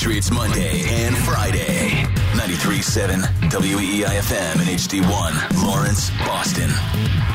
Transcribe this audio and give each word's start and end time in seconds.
Patriots 0.00 0.30
Monday 0.30 0.80
and 0.88 1.14
Friday. 1.14 1.90
93.7 2.32 3.20
WEEIFM 3.50 4.52
and 4.54 4.70
HD1, 4.70 5.66
Lawrence, 5.66 6.08
Boston. 6.20 6.70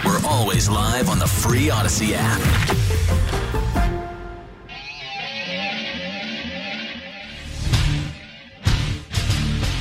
We're 0.04 0.20
always 0.28 0.68
live 0.68 1.08
on 1.08 1.20
the 1.20 1.28
free 1.28 1.70
Odyssey 1.70 2.16
app. 2.16 2.40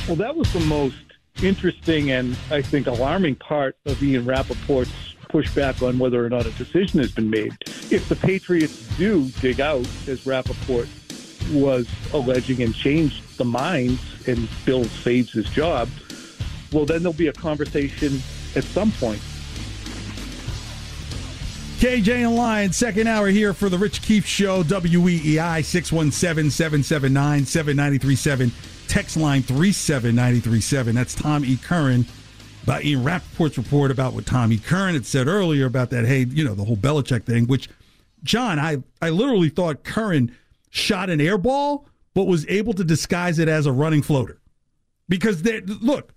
Well, 0.07 0.17
that 0.17 0.35
was 0.35 0.53
the 0.53 0.63
most 0.67 0.95
interesting 1.41 2.11
and 2.11 2.37
I 2.51 2.61
think 2.61 2.85
alarming 2.85 3.37
part 3.37 3.77
of 3.87 4.03
Ian 4.03 4.25
Rapoport's 4.25 5.15
pushback 5.29 5.81
on 5.81 5.97
whether 5.97 6.23
or 6.23 6.29
not 6.29 6.45
a 6.45 6.51
decision 6.51 6.99
has 6.99 7.11
been 7.11 7.31
made. 7.31 7.55
If 7.89 8.07
the 8.09 8.15
Patriots 8.15 8.87
do 8.95 9.27
dig 9.41 9.59
out, 9.59 9.87
as 10.07 10.27
Rapoport 10.27 10.87
was 11.51 11.87
alleging, 12.13 12.61
and 12.61 12.73
changed 12.73 13.37
the 13.37 13.45
minds, 13.45 14.01
and 14.27 14.47
Bill 14.65 14.85
saves 14.85 15.31
his 15.31 15.49
job, 15.49 15.89
well, 16.71 16.85
then 16.85 17.03
there'll 17.03 17.13
be 17.13 17.27
a 17.27 17.33
conversation 17.33 18.21
at 18.55 18.63
some 18.63 18.91
point. 18.93 19.21
KJ 21.77 22.25
and 22.25 22.35
Lion, 22.35 22.71
second 22.71 23.07
hour 23.07 23.27
here 23.27 23.53
for 23.53 23.67
the 23.69 23.77
Rich 23.77 24.01
Keefe 24.01 24.25
Show, 24.25 24.63
WEEI 24.63 25.63
617 25.63 26.49
779 26.49 27.45
7937. 27.45 28.51
Text 28.87 29.17
line 29.17 29.43
37937. 29.43 30.95
That's 30.95 31.13
Tom 31.13 31.43
E. 31.43 31.57
Curran. 31.57 32.05
About 32.63 32.83
Ian 32.83 33.03
Rapoport's 33.03 33.57
report 33.57 33.91
about 33.91 34.13
what 34.13 34.25
Tommy 34.25 34.57
Curran 34.57 34.95
had 34.95 35.05
said 35.05 35.27
earlier 35.27 35.65
about 35.65 35.91
that, 35.91 36.05
hey, 36.05 36.23
you 36.23 36.43
know, 36.43 36.55
the 36.55 36.63
whole 36.63 36.77
Belichick 36.77 37.23
thing, 37.23 37.45
which, 37.45 37.69
John, 38.23 38.57
I, 38.57 38.81
I 39.01 39.09
literally 39.09 39.49
thought 39.49 39.83
Curran 39.83 40.35
shot 40.75 41.09
an 41.09 41.21
air 41.21 41.37
ball, 41.37 41.87
but 42.13 42.25
was 42.25 42.47
able 42.47 42.73
to 42.73 42.83
disguise 42.83 43.39
it 43.39 43.47
as 43.47 43.65
a 43.65 43.71
running 43.71 44.01
floater. 44.01 44.41
Because, 45.07 45.43
they, 45.43 45.61
look, 45.61 46.13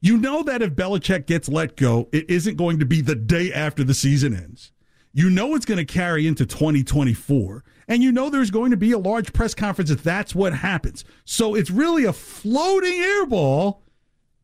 you 0.00 0.16
know 0.16 0.42
that 0.42 0.62
if 0.62 0.74
Belichick 0.74 1.26
gets 1.26 1.48
let 1.48 1.76
go, 1.76 2.08
it 2.12 2.28
isn't 2.28 2.56
going 2.56 2.78
to 2.78 2.86
be 2.86 3.00
the 3.00 3.14
day 3.14 3.52
after 3.52 3.84
the 3.84 3.94
season 3.94 4.34
ends. 4.34 4.72
You 5.12 5.28
know 5.28 5.54
it's 5.54 5.66
going 5.66 5.78
to 5.78 5.84
carry 5.84 6.26
into 6.26 6.46
2024. 6.46 7.64
And 7.88 8.02
you 8.02 8.12
know 8.12 8.30
there's 8.30 8.50
going 8.50 8.70
to 8.70 8.76
be 8.76 8.92
a 8.92 8.98
large 8.98 9.32
press 9.32 9.54
conference 9.54 9.90
if 9.90 10.02
that's 10.02 10.34
what 10.34 10.54
happens. 10.54 11.04
So 11.24 11.54
it's 11.54 11.70
really 11.70 12.04
a 12.04 12.12
floating 12.12 12.98
air 13.00 13.26
ball 13.26 13.82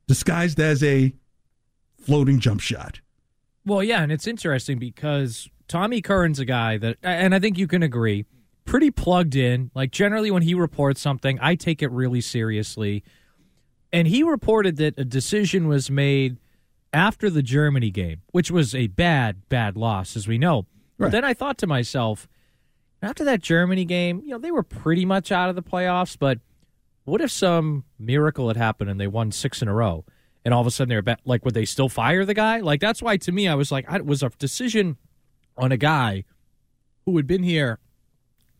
disguised 0.06 0.60
as 0.60 0.82
a 0.82 1.14
floating 2.00 2.40
jump 2.40 2.60
shot. 2.60 3.00
Well, 3.64 3.82
yeah, 3.82 4.02
and 4.02 4.12
it's 4.12 4.26
interesting 4.26 4.78
because 4.78 5.48
Tommy 5.68 6.02
Curran's 6.02 6.38
a 6.38 6.44
guy 6.44 6.76
that, 6.78 6.98
and 7.02 7.34
I 7.34 7.38
think 7.38 7.58
you 7.58 7.66
can 7.66 7.82
agree, 7.82 8.26
pretty 8.66 8.90
plugged 8.90 9.34
in. 9.34 9.70
Like 9.74 9.90
generally, 9.90 10.30
when 10.30 10.42
he 10.42 10.54
reports 10.54 11.00
something, 11.00 11.38
I 11.40 11.54
take 11.54 11.82
it 11.82 11.90
really 11.90 12.20
seriously. 12.20 13.02
And 13.92 14.06
he 14.06 14.22
reported 14.22 14.76
that 14.76 14.98
a 14.98 15.04
decision 15.04 15.68
was 15.68 15.90
made 15.90 16.36
after 16.92 17.30
the 17.30 17.42
Germany 17.42 17.90
game, 17.90 18.22
which 18.32 18.50
was 18.50 18.74
a 18.74 18.88
bad, 18.88 19.48
bad 19.48 19.76
loss, 19.76 20.16
as 20.16 20.28
we 20.28 20.36
know. 20.36 20.66
Right. 20.98 21.06
But 21.06 21.12
then 21.12 21.24
I 21.24 21.34
thought 21.34 21.58
to 21.58 21.66
myself, 21.66 22.28
after 23.02 23.24
that 23.24 23.40
Germany 23.40 23.84
game, 23.84 24.22
you 24.24 24.30
know, 24.30 24.38
they 24.38 24.50
were 24.50 24.62
pretty 24.62 25.04
much 25.04 25.30
out 25.30 25.48
of 25.48 25.56
the 25.56 25.62
playoffs, 25.62 26.16
but 26.18 26.38
what 27.04 27.20
if 27.20 27.30
some 27.30 27.84
miracle 27.98 28.48
had 28.48 28.56
happened 28.56 28.90
and 28.90 29.00
they 29.00 29.06
won 29.06 29.30
six 29.30 29.62
in 29.62 29.68
a 29.68 29.74
row? 29.74 30.04
And 30.44 30.54
all 30.54 30.60
of 30.60 30.66
a 30.66 30.70
sudden 30.70 30.88
they're 30.88 31.02
back, 31.02 31.20
like, 31.24 31.44
would 31.44 31.54
they 31.54 31.64
still 31.64 31.88
fire 31.88 32.24
the 32.24 32.34
guy? 32.34 32.60
Like, 32.60 32.80
that's 32.80 33.02
why 33.02 33.16
to 33.18 33.32
me, 33.32 33.48
I 33.48 33.54
was 33.54 33.70
like, 33.70 33.84
it 33.92 34.06
was 34.06 34.22
a 34.22 34.30
decision 34.30 34.96
on 35.56 35.72
a 35.72 35.76
guy 35.76 36.24
who 37.04 37.16
had 37.16 37.26
been 37.26 37.42
here, 37.42 37.78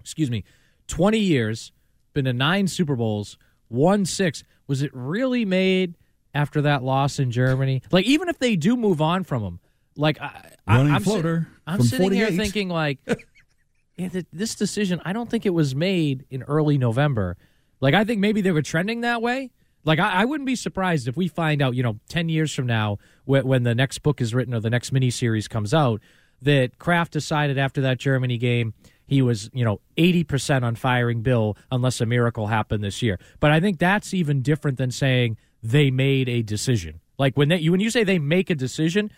excuse 0.07 0.31
me, 0.31 0.45
20 0.87 1.19
years, 1.19 1.73
been 2.15 2.27
to 2.27 2.33
nine 2.33 2.69
Super 2.69 2.95
Bowls, 2.95 3.37
won 3.69 4.07
six. 4.07 4.45
Was 4.69 4.81
it 4.81 4.93
really 4.95 5.45
made 5.45 5.97
after 6.33 6.62
that 6.62 6.85
loss 6.85 7.19
in 7.19 7.33
Germany? 7.33 7.83
Like, 7.91 8.05
even 8.05 8.29
if 8.29 8.39
they 8.39 8.55
do 8.55 8.77
move 8.77 9.03
on 9.03 9.25
from 9.25 9.43
him, 9.43 9.59
like, 9.97 10.21
I, 10.21 10.53
I'm, 10.65 11.03
floater. 11.03 11.49
Si- 11.50 11.62
I'm 11.66 11.83
sitting 11.83 12.05
48. 12.05 12.28
here 12.28 12.39
thinking, 12.45 12.69
like, 12.69 13.00
yeah, 13.97 14.09
this 14.33 14.55
decision, 14.55 15.03
I 15.05 15.12
don't 15.12 15.28
think 15.28 15.45
it 15.45 15.50
was 15.50 15.75
made 15.75 16.25
in 16.31 16.45
early 16.45 16.78
November. 16.78 17.37
Like, 17.81 17.95
I 17.95 18.05
think 18.05 18.21
maybe 18.21 18.43
they 18.43 18.53
were 18.53 18.62
trending 18.62 19.00
that 19.00 19.21
way. 19.22 19.50
Like, 19.84 19.99
I, 19.99 20.22
I 20.22 20.25
wouldn't 20.25 20.47
be 20.47 20.55
surprised 20.55 21.09
if 21.09 21.16
we 21.16 21.27
find 21.27 21.61
out, 21.61 21.75
you 21.75 21.83
know, 21.83 21.99
10 22.11 22.28
years 22.28 22.55
from 22.55 22.66
now, 22.66 22.99
when, 23.25 23.45
when 23.45 23.62
the 23.65 23.75
next 23.75 23.99
book 24.05 24.21
is 24.21 24.33
written 24.34 24.55
or 24.55 24.61
the 24.61 24.71
next 24.71 24.95
miniseries 24.95 25.50
comes 25.50 25.75
out, 25.75 26.00
that 26.43 26.78
Kraft 26.78 27.12
decided 27.12 27.59
after 27.59 27.81
that 27.81 27.99
Germany 27.99 28.39
game 28.39 28.72
he 29.06 29.22
was, 29.22 29.50
you 29.53 29.65
know, 29.65 29.81
80% 29.97 30.62
on 30.62 30.75
firing 30.75 31.22
Bill 31.22 31.56
unless 31.71 32.00
a 32.00 32.06
miracle 32.06 32.49
happened 32.49 32.83
this 32.83 33.03
year. 33.03 33.19
But 33.41 33.53
I 33.53 33.61
think 33.61 33.78
that's 33.78 34.12
even 34.12 34.43
different 34.43 34.78
than 34.78 34.91
saying 34.91 35.37
they 35.62 35.91
made 35.91 36.28
a 36.28 36.43
decision. 36.43 37.00
Like 37.19 37.37
when 37.37 37.49
they, 37.49 37.69
when 37.69 37.81
you 37.81 37.91
say 37.91 38.05
they 38.05 38.19
make 38.19 38.50
a 38.50 38.55
decision, 38.55 39.11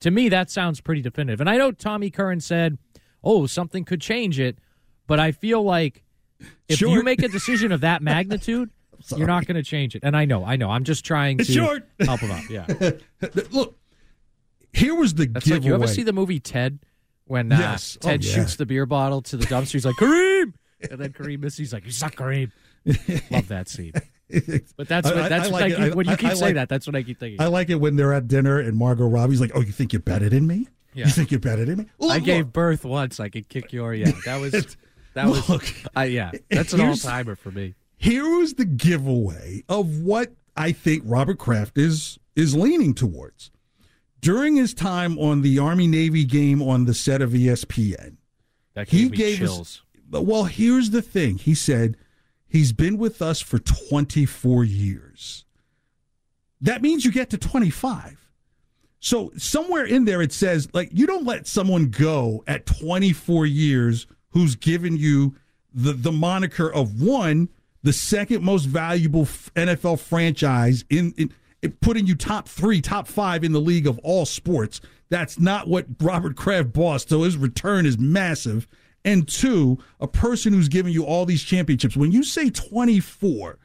to 0.00 0.10
me 0.10 0.28
that 0.28 0.50
sounds 0.50 0.80
pretty 0.80 1.00
definitive. 1.00 1.40
And 1.40 1.48
I 1.48 1.56
know 1.56 1.72
Tommy 1.72 2.10
Curran 2.10 2.40
said 2.40 2.78
oh, 3.26 3.46
something 3.46 3.84
could 3.84 4.00
change 4.00 4.40
it. 4.40 4.58
But 5.06 5.20
I 5.20 5.32
feel 5.32 5.62
like 5.62 6.04
if 6.68 6.78
short. 6.78 6.92
you 6.92 7.02
make 7.02 7.22
a 7.22 7.28
decision 7.28 7.72
of 7.72 7.82
that 7.82 8.02
magnitude, 8.02 8.70
you're 9.16 9.26
not 9.26 9.46
going 9.46 9.56
to 9.56 9.62
change 9.62 9.94
it. 9.94 10.02
And 10.02 10.16
I 10.16 10.24
know, 10.24 10.44
I 10.44 10.56
know. 10.56 10.70
I'm 10.70 10.84
just 10.84 11.04
trying 11.04 11.38
it's 11.40 11.48
to 11.48 11.54
short. 11.54 11.88
help 12.00 12.20
him 12.20 12.30
out. 12.30 12.48
Yeah. 12.48 12.66
Look, 13.50 13.76
here 14.72 14.94
was 14.94 15.14
the 15.14 15.26
That's 15.26 15.44
giveaway. 15.44 15.58
Like, 15.60 15.66
you 15.66 15.74
ever 15.74 15.86
see 15.86 16.02
the 16.02 16.12
movie 16.12 16.40
Ted? 16.40 16.78
When 17.26 17.50
uh, 17.52 17.58
yes. 17.58 17.98
Ted 18.00 18.20
oh, 18.22 18.26
yeah. 18.26 18.34
shoots 18.34 18.56
the 18.56 18.66
beer 18.66 18.86
bottle 18.86 19.22
to 19.22 19.36
the 19.36 19.46
dumpster, 19.46 19.72
he's 19.72 19.86
like, 19.86 19.96
Kareem! 19.96 20.54
And 20.90 21.00
then 21.00 21.12
Kareem 21.12 21.40
misses, 21.40 21.58
he's 21.58 21.72
like, 21.72 21.84
you 21.84 21.90
suck, 21.90 22.14
Kareem. 22.14 22.52
Love 23.30 23.48
that 23.48 23.68
scene. 23.68 23.92
But 24.76 24.88
that's 24.88 25.08
what, 25.08 25.28
that's 25.28 25.46
I, 25.46 25.48
I 25.48 25.50
what 25.52 25.52
like 25.52 25.72
I 25.72 25.84
keep, 25.84 25.94
when 25.94 26.08
you 26.08 26.16
keep 26.16 26.30
saying 26.30 26.40
like, 26.40 26.54
that, 26.56 26.68
that's 26.68 26.84
what 26.84 26.96
I 26.96 27.04
keep 27.04 27.20
thinking. 27.20 27.40
I 27.40 27.46
like 27.46 27.70
it 27.70 27.76
when 27.76 27.94
they're 27.94 28.12
at 28.12 28.26
dinner 28.26 28.58
and 28.58 28.76
Margot 28.76 29.06
Robbie's 29.06 29.40
like, 29.40 29.52
"Oh, 29.54 29.60
you 29.60 29.70
think 29.70 29.92
you're 29.92 30.02
better 30.02 30.28
than 30.28 30.48
me? 30.48 30.66
Yeah. 30.94 31.04
You 31.04 31.12
think 31.12 31.30
you're 31.30 31.38
better 31.38 31.64
than 31.64 31.78
me? 31.78 31.86
Look, 31.98 32.10
I 32.10 32.18
gave 32.18 32.46
look. 32.46 32.52
birth 32.52 32.84
once. 32.84 33.20
I 33.20 33.28
could 33.28 33.48
kick 33.48 33.72
your 33.72 33.94
yeah. 33.94 34.10
That 34.24 34.40
was 34.40 34.52
that 35.14 35.28
was 35.28 35.48
look, 35.48 35.64
I, 35.94 36.06
yeah. 36.06 36.32
That's 36.50 36.72
an 36.72 36.80
all 36.80 36.96
timer 36.96 37.36
for 37.36 37.52
me. 37.52 37.74
Here 37.98 38.28
was 38.28 38.54
the 38.54 38.64
giveaway 38.64 39.62
of 39.68 40.00
what 40.00 40.32
I 40.56 40.72
think 40.72 41.02
Robert 41.06 41.38
Kraft 41.38 41.78
is 41.78 42.18
is 42.34 42.56
leaning 42.56 42.94
towards. 42.94 43.50
During 44.20 44.56
his 44.56 44.74
time 44.74 45.18
on 45.18 45.42
the 45.42 45.58
Army 45.58 45.86
Navy 45.86 46.24
game 46.24 46.62
on 46.62 46.84
the 46.84 46.94
set 46.94 47.22
of 47.22 47.30
ESPN, 47.30 48.16
that 48.74 48.88
gave 48.88 49.00
he 49.00 49.08
gave 49.08 49.38
chills. 49.38 49.60
us. 49.60 49.82
Well, 50.10 50.44
here's 50.44 50.90
the 50.90 51.02
thing. 51.02 51.38
He 51.38 51.54
said 51.54 51.96
he's 52.46 52.72
been 52.72 52.98
with 52.98 53.20
us 53.20 53.40
for 53.40 53.58
24 53.58 54.64
years. 54.64 55.44
That 56.60 56.82
means 56.82 57.04
you 57.04 57.12
get 57.12 57.30
to 57.30 57.38
25. 57.38 58.26
So 58.98 59.30
somewhere 59.36 59.84
in 59.84 60.04
there 60.04 60.22
it 60.22 60.32
says 60.32 60.68
like 60.72 60.88
you 60.92 61.06
don't 61.06 61.24
let 61.24 61.46
someone 61.46 61.90
go 61.90 62.42
at 62.46 62.66
24 62.66 63.46
years 63.46 64.06
who's 64.30 64.56
given 64.56 64.96
you 64.96 65.36
the 65.72 65.92
the 65.92 66.12
moniker 66.12 66.72
of 66.72 67.00
one 67.00 67.48
the 67.82 67.92
second 67.92 68.42
most 68.42 68.64
valuable 68.64 69.24
NFL 69.24 70.00
franchise 70.00 70.84
in, 70.90 71.14
in 71.16 71.32
putting 71.68 72.06
you 72.06 72.14
top 72.14 72.48
3 72.48 72.80
top 72.80 73.08
5 73.08 73.44
in 73.44 73.52
the 73.52 73.60
league 73.60 73.86
of 73.86 73.98
all 74.00 74.26
sports. 74.26 74.80
That's 75.08 75.38
not 75.38 75.68
what 75.68 75.86
Robert 76.00 76.36
Kraft 76.36 76.72
bossed. 76.72 77.08
So 77.08 77.22
his 77.22 77.36
return 77.36 77.86
is 77.86 77.98
massive. 77.98 78.66
And 79.04 79.28
two, 79.28 79.78
a 80.00 80.08
person 80.08 80.52
who's 80.52 80.68
giving 80.68 80.92
you 80.92 81.04
all 81.04 81.26
these 81.26 81.42
championships. 81.42 81.96
When 81.96 82.10
you 82.10 82.24
say 82.24 82.50
24, 82.50 83.58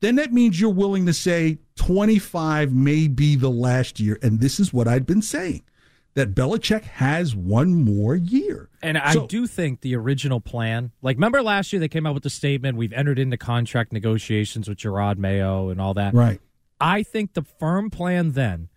then 0.00 0.16
that 0.16 0.32
means 0.32 0.58
you're 0.58 0.70
willing 0.70 1.04
to 1.06 1.12
say 1.12 1.58
25 1.76 2.72
may 2.72 3.08
be 3.08 3.36
the 3.36 3.50
last 3.50 4.00
year. 4.00 4.18
And 4.22 4.40
this 4.40 4.58
is 4.58 4.72
what 4.72 4.88
I'd 4.88 5.06
been 5.06 5.22
saying 5.22 5.62
that 6.16 6.34
Belichick 6.34 6.82
has 6.84 7.36
one 7.36 7.84
more 7.84 8.16
year. 8.16 8.70
And 8.82 8.96
I 8.96 9.12
so, 9.12 9.26
do 9.26 9.46
think 9.46 9.82
the 9.82 9.94
original 9.96 10.40
plan, 10.40 10.92
like, 11.02 11.18
remember 11.18 11.42
last 11.42 11.74
year 11.74 11.80
they 11.80 11.88
came 11.88 12.06
out 12.06 12.14
with 12.14 12.22
the 12.22 12.30
statement, 12.30 12.78
we've 12.78 12.92
entered 12.94 13.18
into 13.18 13.36
contract 13.36 13.92
negotiations 13.92 14.66
with 14.66 14.78
Jerod 14.78 15.18
Mayo 15.18 15.68
and 15.68 15.78
all 15.78 15.92
that. 15.94 16.14
Right. 16.14 16.40
I 16.80 17.02
think 17.02 17.32
the 17.32 17.42
firm 17.42 17.90
plan 17.90 18.32
then 18.32 18.68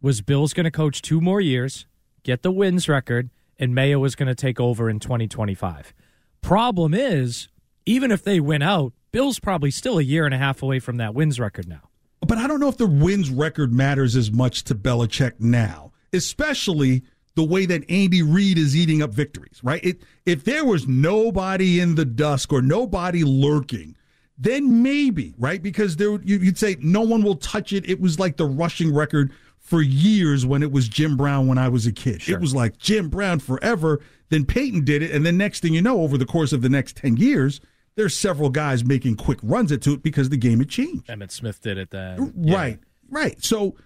was 0.00 0.20
Bill's 0.20 0.52
going 0.52 0.64
to 0.64 0.70
coach 0.70 1.02
two 1.02 1.20
more 1.20 1.40
years, 1.40 1.86
get 2.22 2.42
the 2.42 2.52
wins 2.52 2.88
record, 2.88 3.30
and 3.58 3.74
Mayo 3.74 3.98
was 3.98 4.14
going 4.14 4.28
to 4.28 4.34
take 4.34 4.60
over 4.60 4.88
in 4.88 5.00
2025. 5.00 5.92
Problem 6.40 6.94
is, 6.94 7.48
even 7.84 8.10
if 8.10 8.22
they 8.22 8.40
win 8.40 8.62
out, 8.62 8.92
Bill's 9.12 9.40
probably 9.40 9.70
still 9.70 9.98
a 9.98 10.02
year 10.02 10.24
and 10.24 10.34
a 10.34 10.38
half 10.38 10.62
away 10.62 10.78
from 10.78 10.96
that 10.98 11.14
wins 11.14 11.40
record 11.40 11.68
now. 11.68 11.90
But 12.26 12.38
I 12.38 12.46
don't 12.46 12.60
know 12.60 12.68
if 12.68 12.76
the 12.76 12.86
wins 12.86 13.30
record 13.30 13.72
matters 13.72 14.14
as 14.14 14.30
much 14.30 14.64
to 14.64 14.74
Belichick 14.74 15.40
now, 15.40 15.92
especially 16.12 17.02
the 17.34 17.44
way 17.44 17.66
that 17.66 17.88
Andy 17.90 18.22
Reid 18.22 18.58
is 18.58 18.76
eating 18.76 19.02
up 19.02 19.12
victories, 19.12 19.60
right? 19.62 19.84
It, 19.84 20.02
if 20.24 20.44
there 20.44 20.64
was 20.64 20.86
nobody 20.86 21.80
in 21.80 21.94
the 21.96 22.04
dusk 22.04 22.52
or 22.52 22.62
nobody 22.62 23.24
lurking, 23.24 23.96
then 24.40 24.82
maybe, 24.82 25.34
right? 25.38 25.62
Because 25.62 25.96
there 25.96 26.18
you'd 26.22 26.56
say 26.56 26.76
no 26.80 27.02
one 27.02 27.22
will 27.22 27.36
touch 27.36 27.74
it. 27.74 27.88
It 27.88 28.00
was 28.00 28.18
like 28.18 28.38
the 28.38 28.46
rushing 28.46 28.92
record 28.92 29.32
for 29.58 29.82
years 29.82 30.46
when 30.46 30.62
it 30.62 30.72
was 30.72 30.88
Jim 30.88 31.16
Brown 31.16 31.46
when 31.46 31.58
I 31.58 31.68
was 31.68 31.86
a 31.86 31.92
kid. 31.92 32.22
Sure. 32.22 32.36
It 32.36 32.40
was 32.40 32.54
like 32.54 32.78
Jim 32.78 33.10
Brown 33.10 33.38
forever. 33.38 34.00
Then 34.30 34.46
Peyton 34.46 34.84
did 34.84 35.02
it, 35.02 35.10
and 35.10 35.26
then 35.26 35.36
next 35.36 35.60
thing 35.60 35.74
you 35.74 35.82
know, 35.82 36.00
over 36.00 36.16
the 36.16 36.24
course 36.24 36.52
of 36.54 36.62
the 36.62 36.70
next 36.70 36.96
ten 36.96 37.18
years, 37.18 37.60
there's 37.96 38.16
several 38.16 38.48
guys 38.48 38.82
making 38.82 39.16
quick 39.16 39.38
runs 39.42 39.70
into 39.70 39.92
it 39.92 40.02
because 40.02 40.30
the 40.30 40.38
game 40.38 40.60
had 40.60 40.70
changed. 40.70 41.06
Emmitt 41.08 41.30
Smith 41.30 41.60
did 41.60 41.76
it 41.76 41.90
then. 41.90 42.32
Right, 42.34 42.78
yeah. 42.80 43.10
right. 43.10 43.44
So 43.44 43.76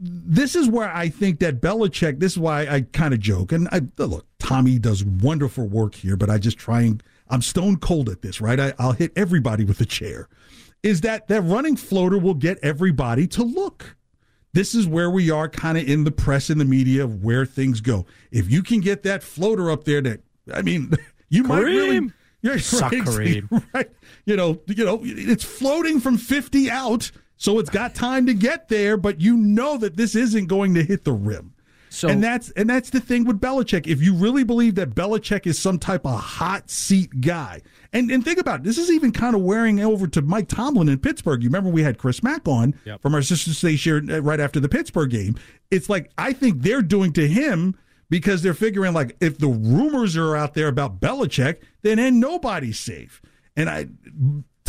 this 0.00 0.56
is 0.56 0.68
where 0.68 0.92
I 0.92 1.10
think 1.10 1.38
that 1.40 1.60
Belichick. 1.60 2.18
This 2.18 2.32
is 2.32 2.38
why 2.38 2.66
I 2.66 2.80
kind 2.92 3.14
of 3.14 3.20
joke, 3.20 3.52
and 3.52 3.68
I 3.70 3.82
look. 3.98 4.26
Tommy 4.40 4.80
does 4.80 5.04
wonderful 5.04 5.68
work 5.68 5.94
here, 5.94 6.16
but 6.16 6.28
I 6.28 6.38
just 6.38 6.58
try 6.58 6.80
and 6.80 7.00
I'm 7.32 7.42
stone 7.42 7.76
cold 7.78 8.08
at 8.08 8.22
this. 8.22 8.40
Right, 8.40 8.60
I, 8.60 8.74
I'll 8.78 8.92
hit 8.92 9.12
everybody 9.16 9.64
with 9.64 9.80
a 9.80 9.84
chair. 9.84 10.28
Is 10.82 11.00
that 11.00 11.28
that 11.28 11.42
running 11.42 11.76
floater 11.76 12.18
will 12.18 12.34
get 12.34 12.58
everybody 12.62 13.26
to 13.28 13.42
look? 13.42 13.96
This 14.52 14.74
is 14.74 14.86
where 14.86 15.10
we 15.10 15.30
are, 15.30 15.48
kind 15.48 15.78
of 15.78 15.88
in 15.88 16.04
the 16.04 16.10
press 16.10 16.50
and 16.50 16.60
the 16.60 16.64
media 16.64 17.04
of 17.04 17.24
where 17.24 17.46
things 17.46 17.80
go. 17.80 18.04
If 18.30 18.50
you 18.50 18.62
can 18.62 18.80
get 18.80 19.02
that 19.04 19.22
floater 19.22 19.70
up 19.70 19.84
there, 19.84 20.02
that 20.02 20.20
I 20.52 20.62
mean, 20.62 20.92
you 21.28 21.42
Kareem. 21.42 21.48
might 21.48 21.60
really. 21.60 22.10
Yeah, 22.42 22.58
right, 22.80 23.64
right. 23.74 23.90
You 24.26 24.36
know, 24.36 24.60
you 24.66 24.84
know, 24.84 25.00
it's 25.02 25.44
floating 25.44 26.00
from 26.00 26.18
50 26.18 26.68
out 26.68 27.12
so 27.42 27.58
it's 27.58 27.70
got 27.70 27.96
time 27.96 28.26
to 28.26 28.34
get 28.34 28.68
there, 28.68 28.96
but 28.96 29.20
you 29.20 29.36
know 29.36 29.76
that 29.78 29.96
this 29.96 30.14
isn't 30.14 30.46
going 30.46 30.74
to 30.74 30.84
hit 30.84 31.02
the 31.02 31.12
rim. 31.12 31.51
So, 31.92 32.08
and 32.08 32.24
that's 32.24 32.50
and 32.52 32.70
that's 32.70 32.88
the 32.88 33.00
thing 33.00 33.24
with 33.24 33.38
Belichick. 33.38 33.86
If 33.86 34.00
you 34.00 34.14
really 34.14 34.44
believe 34.44 34.76
that 34.76 34.94
Belichick 34.94 35.46
is 35.46 35.58
some 35.58 35.78
type 35.78 36.06
of 36.06 36.18
hot 36.18 36.70
seat 36.70 37.20
guy, 37.20 37.60
and 37.92 38.10
and 38.10 38.24
think 38.24 38.38
about 38.38 38.60
it, 38.60 38.62
this 38.62 38.78
is 38.78 38.90
even 38.90 39.12
kind 39.12 39.36
of 39.36 39.42
wearing 39.42 39.78
over 39.78 40.06
to 40.06 40.22
Mike 40.22 40.48
Tomlin 40.48 40.88
in 40.88 40.98
Pittsburgh. 40.98 41.42
You 41.42 41.50
remember 41.50 41.68
we 41.68 41.82
had 41.82 41.98
Chris 41.98 42.22
Mack 42.22 42.48
on 42.48 42.74
yep. 42.86 43.02
from 43.02 43.14
our 43.14 43.20
sister 43.20 43.52
station 43.52 44.10
uh, 44.10 44.22
right 44.22 44.40
after 44.40 44.58
the 44.58 44.70
Pittsburgh 44.70 45.10
game. 45.10 45.36
It's 45.70 45.90
like 45.90 46.10
I 46.16 46.32
think 46.32 46.62
they're 46.62 46.80
doing 46.80 47.12
to 47.12 47.28
him 47.28 47.76
because 48.08 48.40
they're 48.40 48.54
figuring 48.54 48.94
like 48.94 49.14
if 49.20 49.36
the 49.36 49.48
rumors 49.48 50.16
are 50.16 50.34
out 50.34 50.54
there 50.54 50.68
about 50.68 50.98
Belichick, 50.98 51.58
then 51.82 51.98
then 51.98 52.18
nobody's 52.18 52.80
safe. 52.80 53.20
And 53.54 53.68
I 53.68 53.88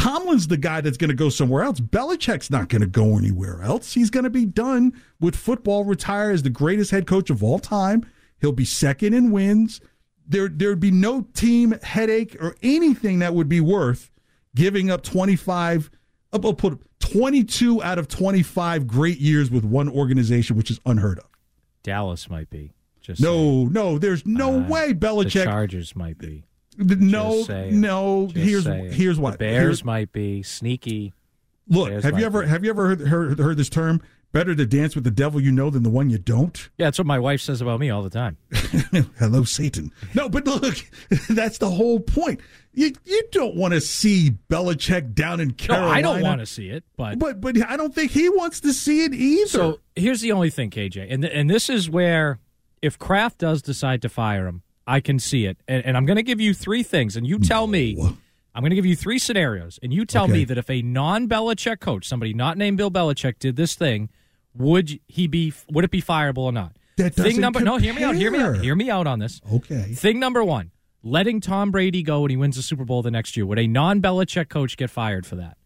Tomlin's 0.04 0.48
the 0.48 0.58
guy 0.58 0.82
that's 0.82 0.98
going 0.98 1.12
to 1.12 1.16
go 1.16 1.30
somewhere 1.30 1.64
else. 1.64 1.80
Belichick's 1.80 2.52
not 2.52 2.68
going 2.68 2.82
to 2.82 2.88
go 2.88 3.18
anywhere 3.18 3.62
else. 3.62 3.94
He's 3.94 4.10
going 4.10 4.26
to 4.26 4.30
be 4.30 4.44
done 4.44 4.92
with 5.22 5.34
football, 5.34 5.86
retire 5.86 6.30
as 6.32 6.44
the 6.44 6.50
greatest 6.50 6.92
head 6.92 7.08
coach 7.08 7.30
of 7.30 7.42
all 7.42 7.58
time. 7.58 8.06
He'll 8.42 8.52
be 8.52 8.66
second 8.66 9.14
in 9.14 9.32
wins. 9.32 9.80
There, 10.28 10.50
there'd 10.50 10.82
be 10.82 10.92
no 10.92 11.22
team 11.34 11.74
headache 11.84 12.36
or 12.42 12.58
anything 12.62 13.20
that 13.20 13.34
would 13.34 13.48
be 13.48 13.62
worth 13.62 14.12
giving 14.56 14.92
up 14.92 15.04
25, 15.04 15.90
I'll 16.34 16.54
put 16.54 16.82
22 17.00 17.82
out 17.82 17.98
of 17.98 18.10
25 18.10 18.88
great 18.88 19.20
years 19.20 19.50
with 19.50 19.64
one 19.64 19.88
organization, 19.88 20.58
which 20.58 20.70
is 20.70 20.82
unheard 20.86 21.20
of. 21.20 21.30
Dallas 21.82 22.30
might 22.30 22.50
be. 22.50 22.74
Just 23.00 23.22
no, 23.22 23.36
saying. 23.36 23.72
no, 23.72 23.98
there's 23.98 24.26
no 24.26 24.60
uh, 24.60 24.68
way 24.68 24.94
Belichick. 24.94 25.34
The 25.34 25.44
Chargers 25.46 25.96
might 25.96 26.18
be. 26.18 26.44
No, 26.78 27.46
no. 27.72 28.28
Here's 28.34 28.66
here's 28.66 29.20
what 29.20 29.34
the 29.34 29.38
Bears 29.40 29.62
here's, 29.62 29.86
might 29.86 30.12
be 30.12 30.44
sneaky. 30.44 31.14
Look, 31.68 31.90
Bears 31.90 32.04
have 32.04 32.20
you 32.20 32.26
ever 32.26 32.44
be. 32.44 32.50
have 32.50 32.64
you 32.64 32.70
ever 32.70 32.88
heard, 32.88 33.02
heard 33.02 33.40
heard 33.40 33.58
this 33.58 33.70
term? 33.70 34.02
Better 34.32 34.56
to 34.56 34.66
dance 34.66 34.96
with 34.96 35.04
the 35.04 35.12
devil 35.12 35.40
you 35.40 35.52
know 35.52 35.70
than 35.70 35.84
the 35.84 35.92
one 35.92 36.10
you 36.10 36.18
don't. 36.18 36.58
Yeah, 36.80 36.88
that's 36.88 36.98
what 36.98 37.06
my 37.06 37.20
wife 37.20 37.40
says 37.40 37.62
about 37.62 37.80
me 37.80 37.92
all 37.92 38.02
the 38.02 38.10
time. 38.10 38.38
Hello, 39.20 39.44
Satan. 39.44 39.92
No, 40.16 40.28
but 40.28 40.48
look, 40.48 40.76
that's 41.30 41.60
the 41.60 41.70
whole 41.70 42.00
point. 42.00 42.40
You 42.74 42.94
you 43.06 43.24
don't 43.32 43.56
want 43.56 43.76
to 43.76 43.82
see 43.82 44.32
Belichick 44.50 45.14
down 45.14 45.40
in 45.40 45.52
Carolina. 45.52 45.88
No, 45.88 45.94
I 45.94 46.02
don't 46.02 46.22
want 46.24 46.40
to 46.40 46.48
see 46.48 46.70
it, 46.70 46.84
but 46.98 47.20
but 47.20 47.42
but 47.42 47.62
I 47.70 47.78
don't 47.78 47.94
think 47.94 48.12
he 48.12 48.28
wants 48.30 48.60
to 48.62 48.74
see 48.74 49.04
it 49.04 49.14
either. 49.14 49.48
So 49.48 49.80
here's 49.96 50.22
the 50.22 50.32
only 50.32 50.50
thing, 50.50 50.72
KJ, 50.72 51.08
and 51.12 51.24
and 51.24 51.48
this 51.48 51.70
is 51.70 51.88
where 51.88 52.40
if 52.82 52.98
Kraft 52.98 53.38
does 53.38 53.62
decide 53.62 54.02
to 54.02 54.10
fire 54.10 54.48
him, 54.48 54.64
I 54.86 55.00
can 55.00 55.20
see 55.20 55.46
it. 55.46 55.58
And, 55.68 55.86
and 55.86 55.98
I'm 55.98 56.06
going 56.06 56.18
to 56.18 56.24
give 56.24 56.42
you 56.42 56.54
three 56.54 56.84
things, 56.84 57.16
and 57.16 57.26
you 57.26 57.40
tell 57.40 57.68
me. 57.68 57.98
I'm 58.56 58.62
going 58.62 58.70
to 58.70 58.76
give 58.76 58.86
you 58.86 58.96
three 58.96 59.18
scenarios, 59.18 59.80
and 59.82 59.92
you 59.92 60.06
tell 60.06 60.26
okay. 60.26 60.34
me 60.34 60.46
that 60.46 60.60
if 60.60 60.70
a 60.70 60.84
non-Belichick 60.84 61.80
coach, 61.80 62.08
somebody 62.08 62.36
not 62.36 62.56
named 62.56 62.78
Bill 62.78 62.92
Belichick, 62.92 63.40
did 63.40 63.56
this 63.56 63.74
thing, 63.74 64.10
would 64.54 65.00
he 65.08 65.26
be? 65.26 65.52
Would 65.72 65.84
it 65.84 65.90
be 65.90 66.04
fireable 66.04 66.44
or 66.44 66.52
not? 66.52 66.74
That 66.98 67.16
thing 67.16 67.42
number 67.42 67.58
compare. 67.60 67.74
no. 67.74 67.80
Hear 67.80 67.96
me 67.96 68.04
out. 68.04 68.14
Hear 68.14 68.30
me 68.30 68.40
out. 68.40 68.58
Hear 68.58 68.76
me 68.76 68.92
out 68.92 69.08
on 69.08 69.18
this. 69.18 69.42
Okay. 69.52 69.94
Thing 69.94 70.20
number 70.20 70.44
one: 70.44 70.70
letting 71.02 71.42
Tom 71.42 71.72
Brady 71.72 72.04
go 72.04 72.22
when 72.22 72.30
he 72.30 72.38
wins 72.38 72.56
the 72.56 72.62
Super 72.62 72.86
Bowl 72.86 73.02
the 73.02 73.10
next 73.10 73.36
year. 73.36 73.48
Would 73.48 73.58
a 73.58 73.66
non-Belichick 73.66 74.50
coach 74.50 74.78
get 74.78 74.92
fired 74.92 75.26
for 75.26 75.36
that? 75.38 75.58